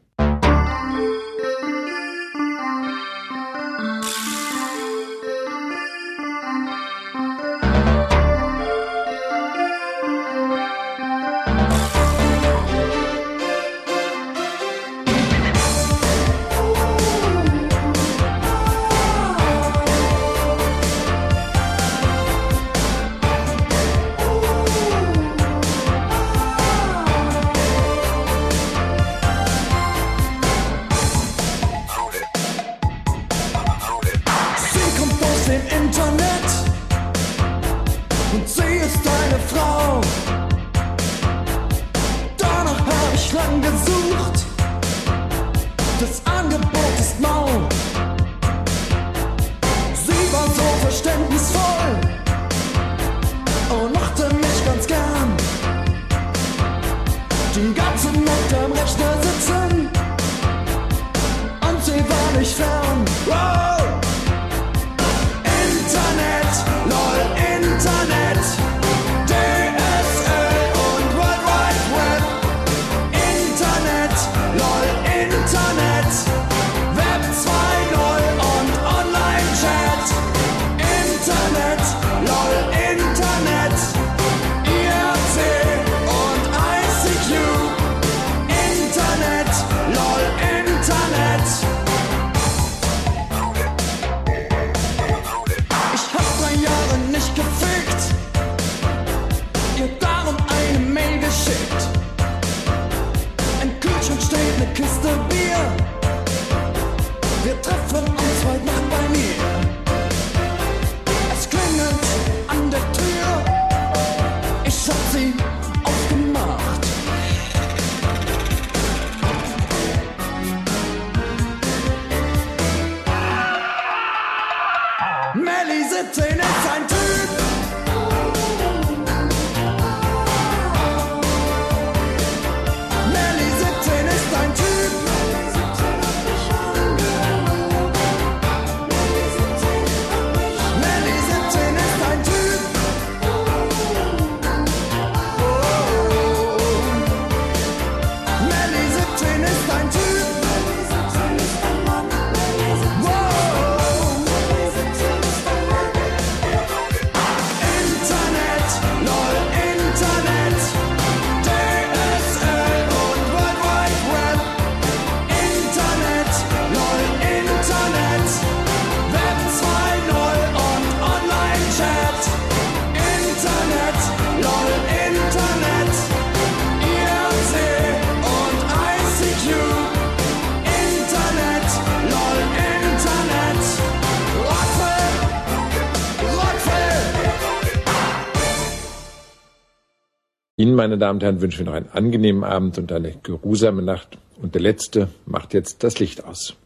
Meine 190.80 190.96
Damen 190.96 191.18
und 191.18 191.22
Herren, 191.22 191.42
wünschen 191.42 191.58
wir 191.58 191.66
noch 191.66 191.74
einen 191.74 191.90
angenehmen 191.92 192.42
Abend 192.42 192.78
und 192.78 192.90
eine 192.90 193.12
geruhsame 193.22 193.82
Nacht. 193.82 194.16
Und 194.40 194.54
der 194.54 194.62
Letzte 194.62 195.08
macht 195.26 195.52
jetzt 195.52 195.84
das 195.84 195.98
Licht 195.98 196.24
aus. 196.24 196.56